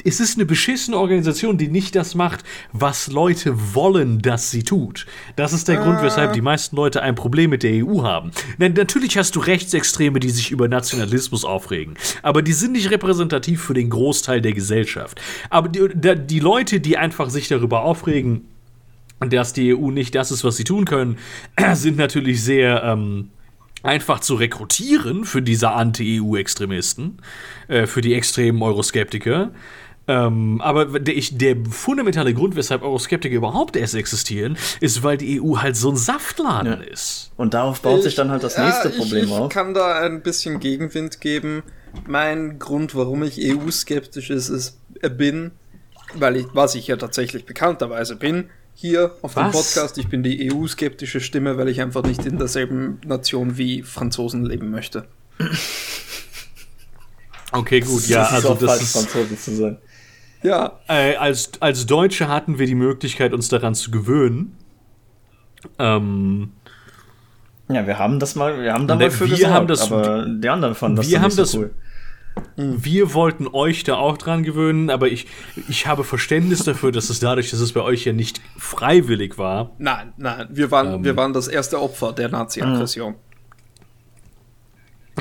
es 0.04 0.20
ist 0.20 0.38
eine 0.38 0.46
beschissene 0.46 0.98
Organisation, 0.98 1.58
die 1.58 1.68
nicht 1.68 1.96
das 1.96 2.16
macht, 2.16 2.44
was 2.74 3.08
Leute 3.08 3.54
wollen, 3.74 4.22
dass 4.22 4.52
sie 4.52 4.64
tut. 4.64 5.06
Das 5.36 5.54
ist 5.54 5.68
der 5.68 5.80
ah. 5.80 5.84
Grund, 5.84 6.02
weshalb 6.02 6.34
die 6.34 6.42
meisten 6.42 6.76
Leute 6.76 7.02
ein 7.02 7.16
Problem 7.16 7.52
mit 7.52 7.64
der 7.64 7.86
EU 7.86 8.04
haben. 8.04 8.32
Denn 8.58 8.74
natürlich 8.74 9.18
hast 9.18 9.36
du 9.36 9.40
Rechtsextreme, 9.40 10.20
die 10.20 10.30
sich 10.30 10.52
über 10.52 10.68
Nationalismus 10.68 11.46
aufregen. 11.46 11.96
Aber 12.22 12.42
die 12.42 12.54
sind 12.54 12.74
nicht 12.74 12.92
repräsentativ 12.92 13.62
für 13.62 13.74
den 13.74 13.90
Großteil 13.90 14.42
der 14.42 14.54
Gesellschaft. 14.54 15.22
Aber 15.50 15.70
die, 15.70 15.88
die 16.26 16.40
Leute, 16.40 16.80
die 16.80 16.98
einfach 16.98 17.30
sich 17.30 17.48
darüber 17.48 17.84
aufregen, 17.84 18.48
dass 19.30 19.54
die 19.54 19.76
EU 19.76 19.92
nicht 19.92 20.16
das 20.16 20.32
ist, 20.32 20.44
was 20.44 20.58
sie 20.58 20.64
tun 20.64 20.86
können, 20.86 21.18
sind 21.74 21.98
natürlich 21.98 22.44
sehr 22.44 22.84
ähm, 22.84 23.30
einfach 23.84 24.20
zu 24.20 24.36
rekrutieren 24.36 25.26
für 25.26 25.42
diese 25.42 25.72
Anti-EU-Extremisten, 25.72 27.18
äh, 27.68 27.86
für 27.86 28.02
die 28.02 28.14
extremen 28.14 28.62
Euroskeptiker. 28.62 29.52
Ähm, 30.08 30.60
aber 30.62 31.00
der, 31.00 31.16
ich, 31.16 31.38
der, 31.38 31.56
fundamentale 31.70 32.34
Grund, 32.34 32.56
weshalb 32.56 32.82
Euroskeptiker 32.82 33.36
überhaupt 33.36 33.76
erst 33.76 33.94
existieren, 33.94 34.58
ist, 34.80 35.04
weil 35.04 35.18
die 35.18 35.40
EU 35.40 35.58
halt 35.58 35.78
so 35.78 35.92
ein 35.92 35.96
Saftladen 35.96 36.82
ja. 36.82 36.88
ist. 36.88 37.32
Und 37.38 37.54
darauf 37.54 37.82
baut 37.82 38.00
ich, 38.00 38.06
sich 38.06 38.16
dann 38.16 38.32
halt 38.32 38.44
das 38.44 38.58
nächste 38.58 38.90
ja, 38.90 38.98
Problem 38.98 39.26
ich, 39.26 39.32
auf. 39.32 39.48
Ich 39.48 39.54
kann 39.54 39.74
da 39.74 40.00
ein 40.00 40.22
bisschen 40.24 40.60
Gegenwind 40.60 41.22
geben. 41.22 41.62
Mein 42.08 42.58
Grund, 42.58 42.96
warum 42.96 43.22
ich 43.22 43.40
EU-skeptisch 43.40 44.32
ist, 44.32 44.50
ist, 44.50 44.80
äh, 45.02 45.10
bin, 45.10 45.52
weil 46.16 46.36
ich, 46.38 46.48
was 46.54 46.74
ich 46.74 46.88
ja 46.88 46.98
tatsächlich 46.98 47.46
bekannterweise 47.46 48.16
bin, 48.16 48.50
hier 48.82 49.16
auf 49.22 49.36
Was? 49.36 49.52
dem 49.52 49.52
Podcast. 49.52 49.98
Ich 50.00 50.08
bin 50.08 50.24
die 50.24 50.52
EU-skeptische 50.52 51.22
Stimme, 51.22 51.58
weil 51.58 51.70
ich 51.70 51.82
einfach 51.82 52.04
nicht 52.04 52.26
in 52.26 52.38
derselben 52.38 53.00
Nation 53.06 53.58
wie 53.58 53.84
Franzosen 53.84 54.46
leben 54.46 54.72
möchte. 54.72 55.06
Okay, 57.54 57.82
gut, 57.82 58.08
ja, 58.08 58.20
das 58.20 58.32
also 58.32 58.54
das 58.54 58.64
falsch, 58.64 58.82
ist 58.82 58.92
Franzose 58.94 59.38
zu 59.38 59.56
sein. 59.56 59.78
Ja. 60.42 60.80
Äh, 60.88 61.16
als, 61.18 61.52
als 61.60 61.86
Deutsche 61.86 62.30
hatten 62.30 62.60
wir 62.60 62.66
die 62.66 62.76
Möglichkeit, 62.76 63.34
uns 63.34 63.50
daran 63.50 63.76
zu 63.76 63.92
gewöhnen. 63.92 64.56
Ähm, 65.78 66.54
ja, 67.68 67.86
wir 67.86 68.00
haben 68.00 68.20
das 68.20 68.36
mal, 68.36 68.62
wir 68.62 68.72
haben 68.72 68.88
da 68.88 68.96
mal 68.96 69.12
für 69.12 69.26
wir 69.26 69.36
gesorgt, 69.36 69.54
haben 69.54 69.68
das, 69.68 69.92
aber 69.92 70.26
die 70.26 70.48
anderen 70.48 70.76
fanden 70.76 70.96
das 70.96 71.10
wir 71.10 71.20
haben 71.20 71.26
nicht 71.26 71.40
das, 71.40 71.52
so 71.52 71.60
cool. 71.60 71.72
Wir 72.56 73.14
wollten 73.14 73.48
euch 73.48 73.84
da 73.84 73.96
auch 73.96 74.18
dran 74.18 74.44
gewöhnen, 74.44 74.90
aber 74.90 75.08
ich, 75.08 75.28
ich 75.68 75.88
habe 75.88 76.04
Verständnis 76.04 76.64
dafür, 76.64 76.92
dass 76.92 77.10
es 77.10 77.20
dadurch, 77.20 77.50
dass 77.52 77.60
es 77.60 77.74
bei 77.74 77.82
euch 77.82 78.06
ja 78.06 78.14
nicht 78.14 78.42
freiwillig 78.58 79.38
war. 79.38 79.72
Nein, 79.78 80.14
nein, 80.18 80.48
wir 80.50 80.72
waren, 80.72 80.96
ähm, 80.96 81.04
wir 81.04 81.18
waren 81.18 81.34
das 81.34 81.48
erste 81.48 81.82
Opfer 81.82 82.14
der 82.14 82.30
Nazi-Aggression. 82.30 83.16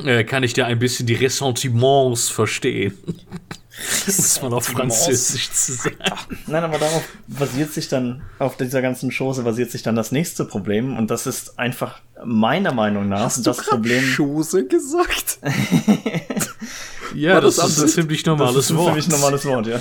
Äh, 0.05 0.25
kann 0.25 0.43
ich 0.43 0.53
da 0.53 0.67
ein 0.67 0.79
bisschen 0.79 1.07
die 1.07 1.15
Ressentiments 1.15 2.29
verstehen. 2.29 2.97
muss 4.07 4.43
man 4.43 4.53
auf 4.53 4.67
Französisch 4.67 5.51
zu 5.51 5.73
sagen. 5.73 5.97
Nein, 6.47 6.65
aber 6.65 6.79
darauf 6.79 7.05
basiert 7.27 7.73
sich 7.73 7.89
dann, 7.89 8.23
auf 8.39 8.57
dieser 8.57 8.83
ganzen 8.83 9.11
Chose 9.11 9.43
basiert 9.43 9.71
sich 9.71 9.83
dann 9.83 9.97
das 9.97 10.13
nächste 10.13 10.45
Problem 10.45 10.97
und 10.97 11.11
das 11.11 11.27
ist 11.27 11.59
einfach 11.59 12.01
meiner 12.25 12.73
Meinung 12.73 13.09
nach 13.09 13.21
Hast 13.21 13.47
das 13.47 13.59
du 13.59 13.63
Problem. 13.63 14.03
Chose 14.17 14.67
gesagt? 14.67 15.39
ja, 17.15 17.41
das, 17.41 17.57
das 17.57 17.71
ist 17.71 17.83
ein 17.83 17.89
ziemlich 17.89 18.25
normales 18.27 18.55
das 18.55 18.65
ist 18.67 18.71
ein 18.71 18.77
Wort. 18.77 18.87
ziemlich 18.89 19.09
normales 19.09 19.45
Wort, 19.45 19.67
ja. 19.67 19.81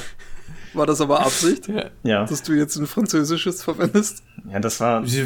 War 0.74 0.86
das 0.86 1.02
aber 1.02 1.22
Absicht? 1.22 1.68
Ja. 2.04 2.26
Dass 2.26 2.44
du 2.44 2.54
jetzt 2.54 2.76
ein 2.76 2.86
französisches 2.86 3.64
verwendest? 3.64 4.24
Ja, 4.52 4.60
das 4.60 4.80
war. 4.80 5.04
Wir, 5.06 5.26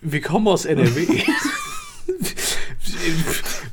wir 0.00 0.20
kommen 0.20 0.46
aus 0.46 0.64
NRW. 0.64 1.06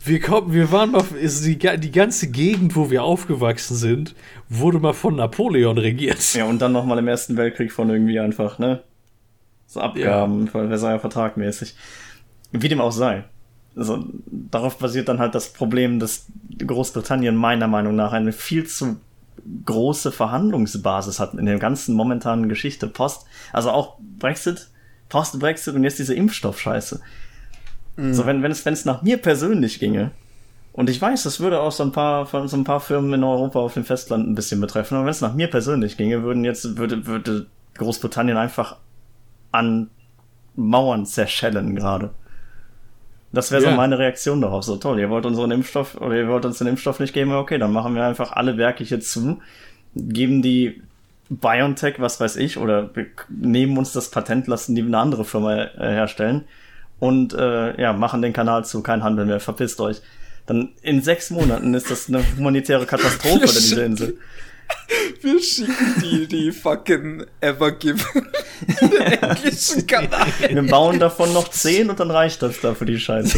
wir, 0.06 0.22
kommen, 0.22 0.53
wir 0.53 0.72
waren 0.72 0.91
mal, 0.91 1.03
ist 1.20 1.45
die, 1.45 1.58
die 1.58 1.91
ganze 1.91 2.28
Gegend, 2.28 2.76
wo 2.76 2.89
wir 2.89 3.03
aufgewachsen 3.03 3.76
sind, 3.76 4.16
wurde 4.49 4.80
mal 4.80 4.93
von 4.93 5.16
Napoleon 5.16 5.78
regiert. 5.78 6.34
Ja, 6.34 6.45
und 6.45 6.62
dann 6.62 6.72
nochmal 6.72 6.99
im 6.99 7.08
Ersten 7.08 7.38
Weltkrieg 7.38 7.72
von 7.72 7.89
irgendwie 7.89 8.20
einfach, 8.20 8.60
ne? 8.60 8.84
So 9.68 9.82
Abgaben, 9.82 10.45
ja. 10.45 10.51
Versailler 10.51 10.99
Vertrag 10.99 11.38
mäßig. 11.38 11.76
Wie 12.51 12.70
dem 12.70 12.80
auch 12.80 12.91
sei. 12.91 13.26
Also, 13.76 14.05
darauf 14.28 14.78
basiert 14.78 15.09
dann 15.09 15.19
halt 15.19 15.36
das 15.36 15.51
Problem, 15.51 15.99
dass 15.99 16.28
Großbritannien 16.65 17.36
meiner 17.36 17.67
Meinung 17.67 17.95
nach 17.95 18.13
eine 18.13 18.32
viel 18.32 18.65
zu 18.65 18.97
große 19.65 20.11
Verhandlungsbasis 20.11 21.19
hat 21.19 21.34
in 21.34 21.45
der 21.45 21.59
ganzen 21.59 21.95
momentanen 21.95 22.49
Geschichte 22.49 22.88
post, 22.88 23.26
also 23.53 23.71
auch 23.71 23.97
Brexit, 24.19 24.69
Post-Brexit 25.09 25.76
und 25.76 25.84
jetzt 25.84 25.99
diese 25.99 26.15
Impfstoffscheiße. 26.15 27.01
Mhm. 27.97 28.13
So, 28.13 28.26
wenn, 28.26 28.43
wenn 28.43 28.51
es, 28.51 28.65
wenn 28.65 28.73
es 28.73 28.86
nach 28.86 29.01
mir 29.01 29.17
persönlich 29.17 29.80
ginge, 29.80 30.11
und 30.73 30.89
ich 30.89 31.01
weiß, 31.01 31.23
das 31.23 31.39
würde 31.39 31.61
auch 31.61 31.71
so 31.71 31.84
ein 31.84 31.93
paar, 31.93 32.26
von 32.26 32.49
so 32.49 32.57
ein 32.57 32.65
paar 32.65 32.82
Firmen 32.82 33.13
in 33.13 33.23
Europa 33.23 33.59
auf 33.59 33.76
dem 33.76 33.86
Festland 33.86 34.28
ein 34.28 34.36
bisschen 34.36 34.59
betreffen, 34.59 34.95
aber 34.95 35.05
wenn 35.05 35.11
es 35.11 35.21
nach 35.21 35.34
mir 35.34 35.49
persönlich 35.49 35.95
ginge, 35.95 36.23
würden 36.23 36.43
jetzt, 36.43 36.78
würde, 36.78 37.05
würde 37.05 37.45
Großbritannien 37.76 38.36
einfach 38.36 38.76
an 39.53 39.89
Mauern 40.55 41.05
zerschellen 41.05 41.76
gerade. 41.76 42.13
Das 43.36 43.51
wäre 43.51 43.61
so 43.61 43.67
ja. 43.67 43.75
meine 43.75 43.99
Reaktion 43.99 44.41
darauf. 44.41 44.63
So 44.63 44.77
toll, 44.77 44.99
ihr 44.99 45.09
wollt 45.09 45.25
unseren 45.25 45.51
Impfstoff 45.51 45.95
oder 45.99 46.15
ihr 46.15 46.27
wollt 46.27 46.45
uns 46.45 46.57
den 46.57 46.67
Impfstoff 46.67 46.99
nicht 46.99 47.13
geben, 47.13 47.31
okay, 47.33 47.57
dann 47.57 47.71
machen 47.71 47.93
wir 47.95 48.03
einfach 48.03 48.31
alle 48.31 48.57
Werke 48.57 48.83
hier 48.83 48.99
zu, 48.99 49.41
geben 49.95 50.41
die 50.41 50.81
BioNTech, 51.29 51.99
was 51.99 52.19
weiß 52.19 52.38
ich, 52.38 52.57
oder 52.57 52.89
nehmen 53.29 53.77
uns 53.77 53.91
das 53.91 54.09
Patent, 54.09 54.47
lassen 54.47 54.75
die 54.75 54.81
eine 54.81 54.97
andere 54.97 55.25
Firma 55.25 55.55
äh, 55.55 55.69
herstellen 55.77 56.45
und 56.99 57.33
äh, 57.33 57.79
ja, 57.81 57.93
machen 57.93 58.21
den 58.21 58.33
Kanal 58.33 58.63
zu, 58.65 58.81
kein 58.81 59.03
Handel 59.03 59.25
mehr, 59.25 59.39
verpisst 59.39 59.79
euch. 59.81 60.01
Dann 60.45 60.69
in 60.81 61.01
sechs 61.01 61.31
Monaten 61.31 61.73
ist 61.73 61.89
das 61.89 62.07
eine 62.07 62.23
humanitäre 62.38 62.86
Katastrophe 62.86 63.38
oder 63.38 63.45
diese 63.45 63.83
Insel. 63.83 64.17
Wir 65.22 65.41
schicken 65.41 65.95
die, 66.01 66.28
die 66.28 66.51
fucking 66.51 67.26
Evergiven 67.41 68.28
den 68.82 68.93
englischen 69.22 69.88
Kanal. 69.88 70.28
Wir 70.39 70.63
bauen 70.63 70.99
davon 70.99 71.34
noch 71.34 71.49
zehn 71.49 71.89
und 71.89 71.99
dann 71.99 72.11
reicht 72.11 72.41
das 72.41 72.59
da 72.61 72.74
für 72.74 72.86
die 72.86 72.99
Scheiße. 72.99 73.38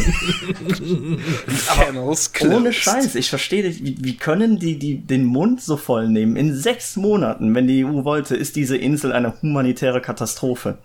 Ohne 2.50 2.72
Scheiß, 2.72 3.14
ich 3.14 3.30
verstehe 3.30 3.64
nicht, 3.64 3.84
wie, 3.84 3.96
wie 4.00 4.16
können 4.16 4.58
die, 4.58 4.78
die 4.78 4.98
den 4.98 5.24
Mund 5.24 5.60
so 5.62 5.76
voll 5.76 6.08
nehmen? 6.08 6.36
In 6.36 6.54
sechs 6.54 6.96
Monaten, 6.96 7.54
wenn 7.54 7.66
die 7.66 7.84
EU 7.84 8.04
wollte, 8.04 8.36
ist 8.36 8.56
diese 8.56 8.76
Insel 8.76 9.12
eine 9.12 9.40
humanitäre 9.40 10.00
Katastrophe. 10.00 10.78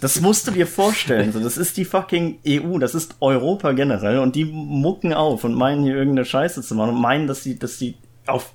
Das 0.00 0.20
musst 0.20 0.46
du 0.46 0.52
dir 0.52 0.66
vorstellen. 0.66 1.32
So, 1.32 1.40
das 1.40 1.56
ist 1.56 1.76
die 1.76 1.84
fucking 1.84 2.38
EU, 2.46 2.78
das 2.78 2.94
ist 2.94 3.16
Europa 3.20 3.72
generell 3.72 4.18
und 4.18 4.36
die 4.36 4.44
mucken 4.44 5.12
auf 5.12 5.42
und 5.42 5.54
meinen 5.54 5.82
hier 5.82 5.96
irgendeine 5.96 6.24
Scheiße 6.24 6.62
zu 6.62 6.74
machen 6.76 6.90
und 6.90 7.00
meinen, 7.00 7.26
dass 7.26 7.42
sie, 7.42 7.58
dass 7.58 7.78
sie 7.78 7.96
auf 8.26 8.52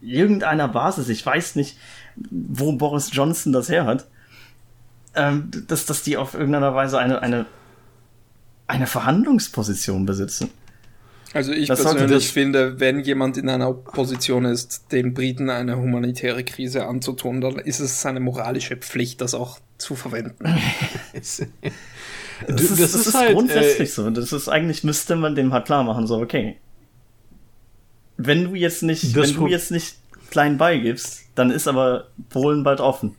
irgendeiner 0.00 0.68
Basis, 0.68 1.08
ich 1.08 1.24
weiß 1.24 1.56
nicht, 1.56 1.76
wo 2.30 2.72
Boris 2.72 3.10
Johnson 3.12 3.52
das 3.52 3.68
her 3.68 3.84
hat, 3.84 4.06
ähm, 5.14 5.50
dass, 5.66 5.86
dass 5.86 6.02
die 6.02 6.16
auf 6.16 6.34
irgendeiner 6.34 6.74
Weise 6.74 6.98
eine, 6.98 7.22
eine, 7.22 7.46
eine 8.66 8.86
Verhandlungsposition 8.86 10.06
besitzen. 10.06 10.50
Also 11.32 11.52
ich 11.52 11.68
das 11.68 11.82
persönlich 11.82 12.32
finde, 12.32 12.80
wenn 12.80 13.00
jemand 13.00 13.36
in 13.36 13.48
einer 13.50 13.72
Position 13.72 14.46
ist, 14.46 14.90
den 14.92 15.12
Briten 15.12 15.50
eine 15.50 15.76
humanitäre 15.76 16.44
Krise 16.44 16.86
anzutun, 16.86 17.40
dann 17.40 17.58
ist 17.58 17.80
es 17.80 18.00
seine 18.00 18.20
moralische 18.20 18.76
Pflicht, 18.76 19.20
das 19.20 19.34
auch 19.34 19.58
zu 19.76 19.96
verwenden. 19.96 20.36
das, 21.12 21.40
ist, 21.40 21.50
das, 22.48 22.78
das, 22.78 22.94
ist, 22.94 23.14
halt, 23.14 23.34
grundsätzlich 23.34 23.90
äh, 23.90 23.92
so. 23.92 24.08
Das 24.10 24.32
ist 24.32 24.48
eigentlich, 24.48 24.84
müsste 24.84 25.16
man 25.16 25.34
dem 25.34 25.52
halt 25.52 25.66
klar 25.66 25.84
machen, 25.84 26.06
so, 26.06 26.16
okay. 26.18 26.56
Wenn 28.16 28.44
du 28.44 28.54
jetzt 28.54 28.82
nicht, 28.82 29.14
wenn 29.14 29.34
du 29.34 29.46
jetzt 29.46 29.70
nicht 29.70 29.96
klein 30.30 30.58
beigibst, 30.58 31.24
dann 31.34 31.50
ist 31.50 31.68
aber 31.68 32.08
Polen 32.30 32.62
bald 32.62 32.80
offen. 32.80 33.14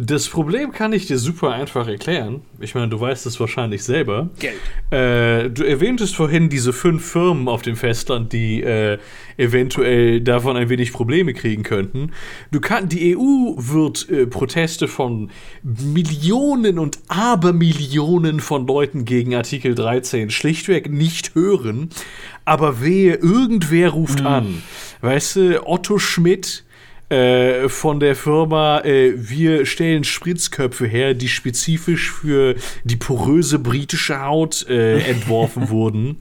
Das 0.00 0.28
Problem 0.28 0.70
kann 0.70 0.92
ich 0.92 1.08
dir 1.08 1.18
super 1.18 1.50
einfach 1.50 1.88
erklären. 1.88 2.42
Ich 2.60 2.76
meine, 2.76 2.86
du 2.86 3.00
weißt 3.00 3.26
es 3.26 3.40
wahrscheinlich 3.40 3.82
selber. 3.82 4.30
Geld. 4.38 4.54
Äh, 4.92 5.50
du 5.50 5.64
erwähntest 5.64 6.14
vorhin 6.14 6.48
diese 6.48 6.72
fünf 6.72 7.04
Firmen 7.04 7.48
auf 7.48 7.62
dem 7.62 7.74
Festland, 7.74 8.32
die 8.32 8.62
äh, 8.62 8.98
eventuell 9.38 10.20
davon 10.20 10.56
ein 10.56 10.68
wenig 10.68 10.92
Probleme 10.92 11.34
kriegen 11.34 11.64
könnten. 11.64 12.12
Du 12.52 12.60
kann, 12.60 12.88
die 12.88 13.16
EU 13.16 13.54
wird 13.56 14.08
äh, 14.08 14.28
Proteste 14.28 14.86
von 14.86 15.32
Millionen 15.64 16.78
und 16.78 17.00
Abermillionen 17.08 18.38
von 18.38 18.68
Leuten 18.68 19.04
gegen 19.04 19.34
Artikel 19.34 19.74
13 19.74 20.30
schlichtweg 20.30 20.88
nicht 20.88 21.34
hören. 21.34 21.90
Aber 22.48 22.80
wehe, 22.82 23.14
irgendwer 23.14 23.90
ruft 23.90 24.20
mhm. 24.20 24.26
an. 24.26 24.62
Weißt 25.02 25.36
du, 25.36 25.66
Otto 25.66 25.98
Schmidt 25.98 26.64
äh, 27.10 27.68
von 27.68 28.00
der 28.00 28.16
Firma, 28.16 28.80
äh, 28.80 29.12
wir 29.16 29.66
stellen 29.66 30.02
Spritzköpfe 30.02 30.86
her, 30.86 31.12
die 31.12 31.28
spezifisch 31.28 32.10
für 32.10 32.54
die 32.84 32.96
poröse 32.96 33.58
britische 33.58 34.22
Haut 34.22 34.66
äh, 34.66 35.00
entworfen 35.10 35.68
wurden. 35.68 36.16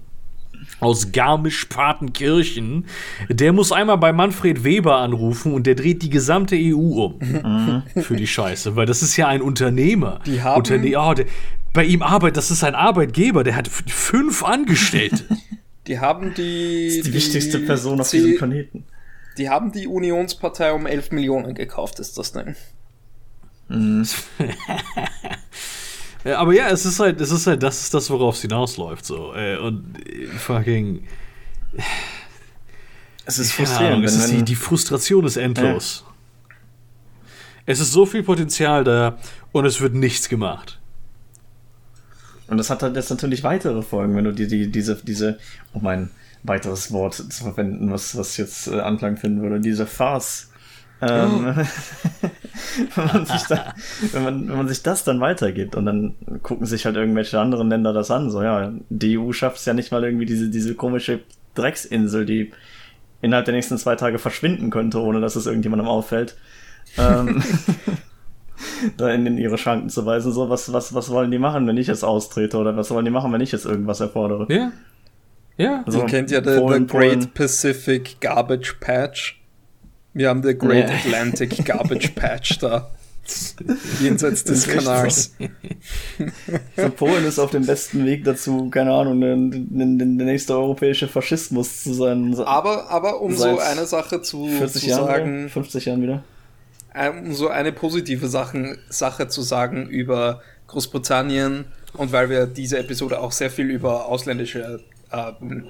Aus 0.82 1.14
Garmisch-Partenkirchen. 1.14 2.86
Der 3.30 3.54
muss 3.54 3.72
einmal 3.72 3.98
bei 3.98 4.12
Manfred 4.12 4.66
Weber 4.66 4.98
anrufen 4.98 5.54
und 5.54 5.66
der 5.66 5.76
dreht 5.76 6.04
die 6.04 6.10
gesamte 6.10 6.56
EU 6.58 7.06
um. 7.06 7.20
Mhm. 7.20 7.84
für 8.02 8.18
die 8.18 8.28
Scheiße, 8.28 8.76
weil 8.76 8.86
das 8.86 9.02
ist 9.02 9.16
ja 9.16 9.28
ein 9.28 9.42
Unternehmer. 9.42 10.20
Die 10.26 10.42
haben. 10.42 10.58
Unterne 10.58 11.00
oh, 11.00 11.14
der, 11.14 11.26
bei 11.72 11.86
ihm 11.86 12.02
arbeitet, 12.02 12.38
das 12.38 12.52
ist 12.52 12.64
ein 12.64 12.76
Arbeitgeber, 12.76 13.44
der 13.44 13.56
hat 13.56 13.68
fünf 13.68 14.44
Angestellte. 14.44 15.24
Die 15.88 16.00
haben 16.00 16.34
die. 16.34 16.88
Das 16.88 16.96
ist 16.98 17.06
die, 17.06 17.12
die 17.12 17.18
wichtigste 17.18 17.60
Person 17.60 18.00
auf 18.02 18.10
diesem 18.10 18.38
Planeten 18.38 18.86
Die 19.38 19.50
haben 19.50 19.72
die 19.72 19.88
Unionspartei 19.88 20.74
um 20.74 20.86
11 20.86 21.12
Millionen 21.12 21.56
gekauft, 21.56 22.00
ist 22.00 22.18
das 22.18 22.34
Ding. 22.34 22.56
Ja, 26.28 26.40
aber 26.40 26.54
ja, 26.54 26.68
es 26.68 26.86
ist 26.86 27.00
halt, 27.00 27.22
es 27.22 27.32
ist 27.32 27.48
halt, 27.48 27.64
das 27.64 27.84
ist 27.84 27.94
das, 27.94 28.10
worauf 28.10 28.36
es 28.36 28.42
hinausläuft, 28.42 29.06
so. 29.06 29.34
Äh, 29.34 29.58
Und 29.58 29.96
äh, 30.06 30.28
fucking. 30.28 31.08
Es 33.26 33.40
ist 33.40 33.54
frustrierend, 33.54 33.94
Ahnung, 33.94 34.04
es 34.04 34.16
ist 34.16 34.32
die, 34.32 34.44
die 34.44 34.56
Frustration 34.56 35.26
ist 35.26 35.38
endlos. 35.38 36.04
Es 37.66 37.80
ist 37.80 37.92
so 37.94 38.06
viel 38.06 38.24
Potenzial 38.24 38.84
da 38.84 39.18
und 39.54 39.66
es 39.66 39.80
wird 39.80 39.94
nichts 39.94 40.28
gemacht. 40.28 40.80
Und 42.48 42.58
das 42.58 42.70
hat 42.70 42.84
halt 42.84 42.96
jetzt 42.96 43.10
natürlich 43.10 43.44
weitere 43.44 43.82
Folgen, 43.82 44.16
wenn 44.16 44.24
du 44.24 44.32
die, 44.32 44.48
die, 44.48 44.72
diese, 44.72 44.96
diese, 44.96 45.38
um 45.74 45.86
ein 45.88 46.12
weiteres 46.44 46.92
Wort 46.92 47.16
zu 47.16 47.44
verwenden, 47.44 47.92
was, 47.92 48.18
was 48.18 48.38
jetzt 48.38 48.68
äh, 48.68 48.80
Anklang 48.80 49.18
finden 49.18 49.42
würde, 49.42 49.60
diese 49.60 49.86
Farce. 49.86 50.50
Ähm, 51.00 51.46
wenn, 52.96 53.06
man 53.06 53.26
sich 53.26 53.44
da, 53.44 53.76
wenn, 54.14 54.24
man, 54.24 54.50
wenn 54.50 54.58
man 54.58 54.68
sich 54.68 54.82
das 54.82 55.04
dann 55.04 55.20
weitergibt 55.20 55.76
und 55.76 55.86
dann 55.86 56.16
gucken 56.42 56.66
sich 56.66 56.86
halt 56.86 56.96
irgendwelche 56.96 57.40
anderen 57.40 57.70
Länder 57.70 57.94
das 57.94 58.10
an, 58.10 58.32
so 58.32 58.42
ja, 58.42 58.74
die 58.90 59.20
EU 59.20 59.32
schafft 59.32 59.58
es 59.58 59.66
ja 59.66 59.74
nicht 59.74 59.92
mal 59.92 60.04
irgendwie 60.04 60.26
diese, 60.26 60.50
diese 60.50 60.74
komische 60.74 61.20
Drecksinsel, 61.54 62.26
die 62.26 62.52
innerhalb 63.22 63.46
der 63.46 63.54
nächsten 63.54 63.78
zwei 63.78 63.96
Tage 63.96 64.18
verschwinden 64.18 64.72
könnte, 64.72 65.00
ohne 65.02 65.22
dass 65.22 65.36
es 65.36 65.46
irgendjemandem 65.46 65.88
auffällt. 65.88 66.36
Ähm, 66.98 67.44
da 68.98 69.10
in, 69.10 69.26
in 69.26 69.38
ihre 69.38 69.58
Schranken 69.58 69.90
zu 69.90 70.06
weisen, 70.06 70.32
so, 70.32 70.50
was, 70.50 70.72
was, 70.74 70.94
was 70.94 71.10
wollen 71.10 71.32
die 71.32 71.40
machen, 71.40 71.68
wenn 71.68 71.78
ich 71.78 71.88
jetzt 71.88 72.04
austrete, 72.04 72.58
oder 72.58 72.76
was 72.76 72.92
wollen 72.92 73.06
die 73.06 73.12
machen, 73.12 73.32
wenn 73.32 73.42
ich 73.42 73.52
jetzt 73.52 73.66
irgendwas 73.66 74.00
erfordere? 74.00 74.48
Ja. 74.54 74.72
Ja. 75.58 75.84
Also, 75.86 76.02
Ihr 76.02 76.06
kennt 76.06 76.32
ja 76.32 76.42
den 76.42 76.66
Great 76.66 76.88
Polen. 76.88 77.34
Pacific 77.34 78.22
Garbage 78.22 78.76
Patch. 78.80 79.42
Wir 80.14 80.30
haben 80.30 80.42
den 80.42 80.58
Great 80.58 80.88
Nee. 80.88 80.94
Atlantic 80.94 81.66
Garbage 81.66 82.10
Patch 82.10 82.60
da. 82.60 82.92
Jenseits 84.00 84.46
des 84.46 84.68
Kanals. 84.68 85.36
So, 86.78 86.90
Polen 86.92 87.26
ist 87.26 87.40
auf 87.40 87.52
dem 87.52 87.66
besten 87.66 88.06
Weg 88.06 88.24
dazu, 88.24 88.70
keine 88.70 88.94
Ahnung, 88.94 89.20
der, 89.20 89.36
nächste 89.36 90.54
europäische 90.54 91.10
Faschismus 91.10 91.84
zu 91.84 91.94
sein. 91.94 92.34
Aber, 92.40 92.90
aber 92.90 93.20
um 93.20 93.36
so 93.36 93.60
eine 93.60 93.86
Sache 93.86 94.22
zu, 94.22 94.48
40 94.48 94.82
zu 94.82 94.90
Jahren, 94.90 95.06
sagen, 95.06 95.40
wieder? 95.40 95.50
50 95.50 95.86
Jahren 95.86 96.02
wieder. 96.02 96.24
Äh, 96.98 97.10
um 97.10 97.34
so 97.34 97.50
eine 97.50 97.72
positive 97.72 98.28
Sachen, 98.28 98.78
Sache 98.90 99.28
zu 99.28 99.42
sagen 99.42 99.88
über 99.88 100.42
Großbritannien 100.68 101.66
und 101.94 102.12
weil 102.12 102.30
wir 102.30 102.46
diese 102.46 102.78
Episode 102.78 103.20
auch 103.20 103.32
sehr 103.32 103.50
viel 103.50 103.70
über 103.70 104.06
ausländische 104.06 104.82
ähm, 105.12 105.66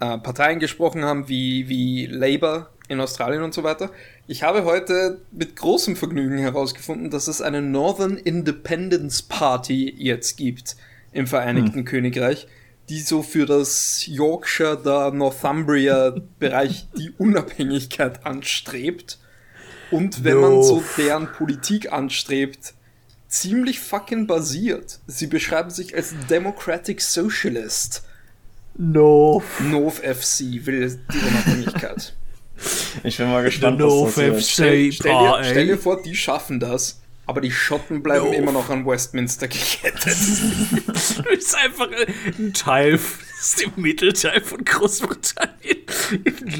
äh, 0.00 0.18
Parteien 0.18 0.58
gesprochen 0.58 1.04
haben, 1.04 1.28
wie, 1.28 1.68
wie 1.68 2.06
Labour 2.06 2.70
in 2.88 3.00
Australien 3.00 3.42
und 3.42 3.54
so 3.54 3.62
weiter. 3.62 3.90
Ich 4.26 4.42
habe 4.42 4.64
heute 4.64 5.20
mit 5.30 5.56
großem 5.56 5.96
Vergnügen 5.96 6.38
herausgefunden, 6.38 7.10
dass 7.10 7.28
es 7.28 7.40
eine 7.40 7.62
Northern 7.62 8.16
Independence 8.16 9.22
Party 9.22 9.94
jetzt 9.96 10.36
gibt 10.36 10.76
im 11.12 11.26
Vereinigten 11.26 11.84
Königreich, 11.84 12.46
die 12.88 13.00
so 13.00 13.22
für 13.22 13.46
das 13.46 14.06
Yorkshire, 14.06 14.80
da 14.82 15.10
Northumbria 15.10 16.14
Bereich 16.38 16.88
die 16.96 17.10
Unabhängigkeit 17.18 18.26
anstrebt. 18.26 19.18
Und 19.90 20.24
wenn 20.24 20.38
man 20.40 20.52
No. 20.54 20.62
so 20.62 20.82
deren 20.96 21.30
Politik 21.32 21.92
anstrebt, 21.92 22.74
ziemlich 23.28 23.80
fucking 23.80 24.26
basiert. 24.26 25.00
Sie 25.06 25.26
beschreiben 25.26 25.70
sich 25.70 25.94
als 25.94 26.14
Democratic 26.28 27.00
Socialist. 27.00 28.02
No. 28.76 29.42
North 29.60 29.98
FC 29.98 30.64
will 30.66 31.00
die 31.12 31.18
Unabhängigkeit. 31.18 32.14
Ich 33.04 33.16
bin 33.16 33.30
mal 33.30 33.42
gespannt, 33.42 33.80
was 33.80 34.12
passiert. 34.14 34.42
Stell, 34.44 34.92
stell, 34.92 35.12
dir, 35.12 35.40
stell 35.44 35.66
dir 35.68 35.78
vor, 35.78 36.02
die 36.02 36.14
schaffen 36.14 36.60
das, 36.60 37.00
aber 37.24 37.40
die 37.40 37.50
Schotten 37.50 38.02
bleiben 38.02 38.26
No. 38.26 38.32
immer 38.34 38.52
noch 38.52 38.68
an 38.68 38.84
Westminster 38.84 39.48
gekettet. 39.48 40.04
Das 40.86 41.18
ist 41.38 41.54
einfach 41.56 41.88
ein 42.38 42.52
Teil, 42.52 42.92
das 42.98 43.40
ist 43.40 43.60
der 43.62 43.68
Mittelteil 43.76 44.42
von 44.42 44.62
Großbritannien. 44.62 45.78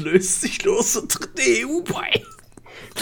Löst 0.03 0.41
sich 0.41 0.63
los 0.63 0.95
und 0.95 1.11
tritt 1.11 1.37
der 1.37 1.67
EU 1.67 1.81
bei. 1.83 2.23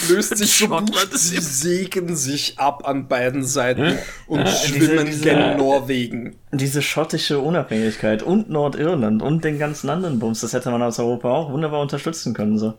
Löst 0.09 0.37
sich 0.37 0.51
so 0.57 0.65
Schottland 0.67 0.91
gut, 0.91 1.19
sie 1.19 1.35
im- 1.37 1.41
sägen 1.41 2.15
sich 2.15 2.57
ab 2.59 2.87
an 2.87 3.07
beiden 3.07 3.43
Seiten 3.43 3.97
und 4.27 4.39
Ja, 4.39 4.47
schwimmen 4.47 5.05
diese- 5.05 5.05
diese- 5.05 5.23
gen 5.23 5.57
Norwegen. 5.57 6.35
Diese 6.51 6.81
schottische 6.81 7.39
Unabhängigkeit 7.39 8.23
und 8.23 8.49
Nordirland 8.49 9.21
und 9.21 9.43
den 9.43 9.57
ganzen 9.59 9.89
anderen 9.89 10.19
Bums, 10.19 10.41
das 10.41 10.53
hätte 10.53 10.69
man 10.71 10.81
aus 10.81 10.99
Europa 10.99 11.29
auch 11.29 11.51
wunderbar 11.51 11.81
unterstützen 11.81 12.33
können. 12.33 12.57
So. 12.57 12.75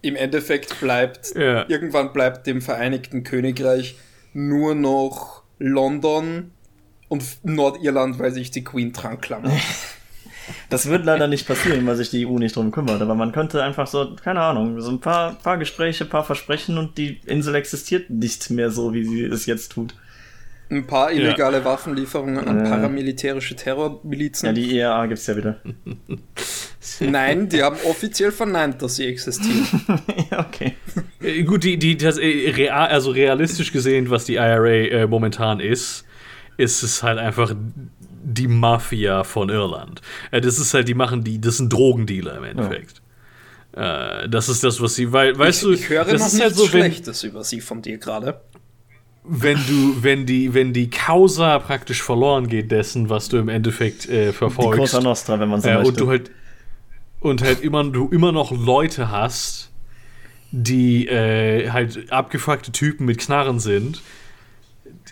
Im 0.00 0.14
Endeffekt 0.16 0.78
bleibt, 0.80 1.34
Ja. 1.34 1.68
irgendwann 1.68 2.12
bleibt 2.12 2.46
dem 2.46 2.62
Vereinigten 2.62 3.24
Königreich 3.24 3.96
nur 4.32 4.74
noch 4.76 5.42
London 5.58 6.52
und 7.08 7.24
Nordirland, 7.42 8.18
weil 8.18 8.30
sich 8.32 8.50
die 8.50 8.62
Queen 8.62 8.92
dran 8.92 9.20
klammert. 9.20 9.52
Das 10.70 10.88
wird 10.88 11.04
leider 11.04 11.26
nicht 11.28 11.46
passieren, 11.46 11.86
weil 11.86 11.96
sich 11.96 12.10
die 12.10 12.26
EU 12.26 12.38
nicht 12.38 12.56
drum 12.56 12.70
kümmert. 12.70 13.00
Aber 13.02 13.14
man 13.14 13.32
könnte 13.32 13.62
einfach 13.62 13.86
so, 13.86 14.14
keine 14.16 14.40
Ahnung, 14.40 14.80
so 14.80 14.90
ein 14.90 15.00
paar, 15.00 15.34
paar 15.34 15.58
Gespräche, 15.58 16.04
paar 16.04 16.24
Versprechen 16.24 16.78
und 16.78 16.98
die 16.98 17.20
Insel 17.26 17.54
existiert 17.54 18.10
nicht 18.10 18.50
mehr 18.50 18.70
so, 18.70 18.92
wie 18.94 19.04
sie 19.04 19.24
es 19.24 19.46
jetzt 19.46 19.72
tut. 19.72 19.94
Ein 20.70 20.86
paar 20.86 21.10
illegale 21.10 21.64
Waffenlieferungen 21.64 22.46
an 22.46 22.58
Ja. 22.62 22.70
paramilitärische 22.70 23.56
Terrormilizen. 23.56 24.46
Ja, 24.46 24.52
die 24.52 24.78
ERA 24.78 25.06
gibt's 25.06 25.26
ja 25.26 25.34
wieder. 25.34 25.56
Nein, 27.00 27.48
die 27.48 27.62
haben 27.62 27.76
offiziell 27.84 28.32
verneint, 28.32 28.82
dass 28.82 28.96
sie 28.96 29.06
existieren. 29.06 29.66
ja, 30.30 30.40
okay. 30.40 30.74
Äh, 31.22 31.42
Gut, 31.44 31.64
die, 31.64 31.78
die, 31.78 31.96
das, 31.96 32.18
äh, 32.18 32.50
real, 32.54 32.88
also 32.88 33.10
realistisch 33.10 33.72
gesehen, 33.72 34.10
was 34.10 34.24
die 34.26 34.34
IRA 34.34 34.66
äh, 34.68 35.06
momentan 35.06 35.60
ist, 35.60 36.04
ist 36.58 36.82
es 36.82 37.02
halt 37.02 37.18
einfach 37.18 37.54
die 38.38 38.48
Mafia 38.48 39.24
von 39.24 39.48
Irland. 39.50 40.00
Äh, 40.30 40.40
das 40.40 40.58
ist 40.58 40.72
halt, 40.74 40.88
die 40.88 40.94
machen 40.94 41.24
die, 41.24 41.40
das 41.40 41.56
sind 41.58 41.72
Drogendealer 41.72 42.36
im 42.38 42.44
Endeffekt. 42.44 43.02
Äh, 43.72 44.28
das 44.28 44.48
ist 44.48 44.64
das, 44.64 44.80
was 44.80 44.94
sie, 44.94 45.12
weil, 45.12 45.38
weißt 45.38 45.64
du, 45.64 45.72
ich 45.72 45.88
höre 45.88 46.04
das 46.04 46.20
noch 46.20 46.26
ist 46.28 46.32
nichts 46.34 46.44
halt 46.44 46.54
so, 46.56 46.72
wenn, 46.72 46.80
Schlechtes 46.82 47.22
über 47.24 47.44
sie 47.44 47.60
von 47.60 47.82
dir 47.82 47.98
gerade. 47.98 48.40
wenn 49.24 49.58
du, 49.66 50.02
wenn 50.02 50.24
die, 50.24 50.54
wenn 50.54 50.72
die 50.72 50.88
Causa 50.88 51.58
praktisch 51.58 52.02
verloren 52.02 52.48
geht 52.48 52.70
dessen, 52.70 53.10
was 53.10 53.28
du 53.28 53.36
im 53.36 53.48
Endeffekt 53.48 54.08
äh, 54.08 54.28
Die 54.28 54.32
verfolgst. 54.32 54.78
Cosa 54.78 55.00
Nostra, 55.00 55.38
wenn 55.38 55.48
man 55.50 55.60
so 55.60 55.68
Ja, 55.68 55.76
möchte. 55.78 55.88
und 55.90 56.00
du 56.00 56.08
halt 56.08 56.30
und 57.20 57.42
halt 57.42 57.60
immer 57.60 57.84
du 57.84 58.08
immer 58.08 58.32
noch 58.32 58.52
Leute 58.52 59.10
hast, 59.10 59.70
die 60.50 61.06
äh, 61.08 61.68
halt 61.70 62.10
abgefuckte 62.12 62.72
Typen 62.72 63.04
mit 63.06 63.18
Knarren 63.18 63.58
sind. 63.60 64.00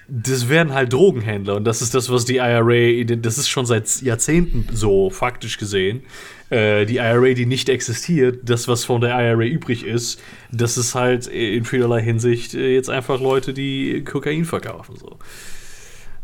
Das 0.09 0.49
werden 0.49 0.73
halt 0.73 0.93
Drogenhändler 0.93 1.57
und 1.57 1.65
das 1.65 1.83
ist 1.83 1.95
das, 1.95 2.11
was 2.11 2.25
die 2.25 2.37
IRA, 2.37 3.05
das 3.17 3.39
ist 3.39 3.49
schon 3.49 3.67
seit 3.67 4.03
Jahrzehnten 4.03 4.67
so 4.73 5.11
faktisch 5.11 5.59
gesehen. 5.59 6.03
Äh, 6.49 6.87
die 6.87 6.97
IRA, 6.97 7.35
die 7.35 7.47
nicht 7.47 7.69
existiert, 7.69 8.49
das, 8.49 8.69
was 8.69 8.85
von 8.85 9.01
der 9.01 9.11
IRA 9.11 9.45
übrig 9.45 9.85
ist, 9.85 10.23
das 10.53 10.79
ist 10.79 10.95
halt 10.95 11.27
in 11.27 11.65
vielerlei 11.65 12.03
Hinsicht 12.03 12.55
äh, 12.55 12.73
jetzt 12.75 12.89
einfach 12.89 13.21
Leute, 13.21 13.53
die 13.53 14.05
Kokain 14.05 14.45
verkaufen. 14.45 14.95
So. 14.97 15.19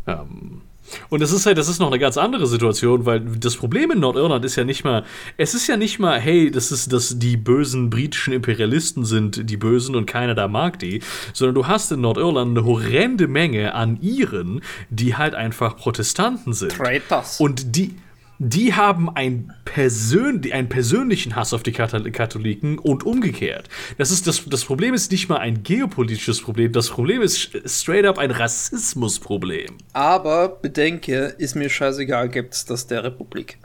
Ähm, 0.07 0.61
und 1.09 1.21
das 1.21 1.31
ist 1.31 1.45
halt, 1.45 1.57
das 1.57 1.67
ist 1.67 1.79
noch 1.79 1.87
eine 1.87 1.99
ganz 1.99 2.17
andere 2.17 2.47
Situation, 2.47 3.05
weil 3.05 3.19
das 3.21 3.55
Problem 3.55 3.91
in 3.91 3.99
Nordirland 3.99 4.43
ist 4.45 4.55
ja 4.55 4.63
nicht 4.63 4.83
mal, 4.83 5.03
es 5.37 5.53
ist 5.53 5.67
ja 5.67 5.77
nicht 5.77 5.99
mal, 5.99 6.19
hey, 6.19 6.51
das 6.51 6.71
ist, 6.71 6.91
dass 6.93 7.19
die 7.19 7.37
bösen 7.37 7.89
britischen 7.89 8.33
Imperialisten 8.33 9.05
sind 9.05 9.49
die 9.49 9.57
Bösen 9.57 9.95
und 9.95 10.05
keiner 10.05 10.35
da 10.35 10.47
mag 10.47 10.79
die, 10.79 11.01
sondern 11.33 11.55
du 11.55 11.67
hast 11.67 11.91
in 11.91 12.01
Nordirland 12.01 12.57
eine 12.57 12.65
horrende 12.65 13.27
Menge 13.27 13.73
an 13.75 13.97
Iren, 14.01 14.61
die 14.89 15.15
halt 15.15 15.35
einfach 15.35 15.77
Protestanten 15.77 16.53
sind. 16.53 16.71
Traitors. 16.71 17.39
Und 17.39 17.75
die, 17.75 17.95
die 18.43 18.73
haben 18.73 19.09
ein 19.09 19.53
Persön 19.65 20.41
einen 20.51 20.69
persönlichen 20.69 21.35
Hass 21.35 21.53
auf 21.53 21.63
die 21.63 21.71
Kathol 21.71 22.11
Katholiken 22.11 22.77
und 22.77 23.05
umgekehrt. 23.05 23.69
Das, 23.97 24.11
ist 24.11 24.27
das, 24.27 24.45
das 24.45 24.65
Problem 24.65 24.93
ist 24.93 25.11
nicht 25.11 25.29
mal 25.29 25.37
ein 25.37 25.63
geopolitisches 25.63 26.41
Problem, 26.41 26.73
das 26.73 26.89
Problem 26.89 27.21
ist 27.21 27.51
straight 27.65 28.05
up 28.05 28.17
ein 28.17 28.31
Rassismusproblem. 28.31 29.77
Aber 29.93 30.49
bedenke, 30.49 31.35
ist 31.37 31.55
mir 31.55 31.69
scheißegal, 31.69 32.29
gibt's 32.29 32.65
das 32.65 32.87
der 32.87 33.03
Republik. 33.03 33.57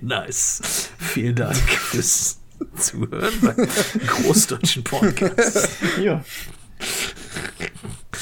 nice. 0.00 0.90
Vielen 0.98 1.34
Dank 1.34 1.56
fürs 1.56 2.38
Zuhören 2.76 3.34
beim 3.42 3.56
Großdeutschen 4.06 4.84
Podcast. 4.84 5.68
ja. 6.00 6.24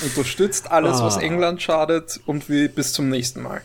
Unterstützt 0.05 0.71
alles, 0.71 1.01
was 1.01 1.17
Ah. 1.19 1.21
England 1.23 1.61
schadet 1.63 2.21
und 2.27 2.49
wir 2.49 2.69
bis 2.69 2.93
zum 2.93 3.09
nächsten 3.09 3.43
Mal. 3.43 3.63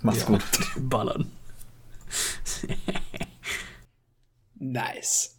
Macht's 0.00 0.24
gut. 0.24 0.42
Ballern. 0.76 1.30
Nice. 4.58 5.36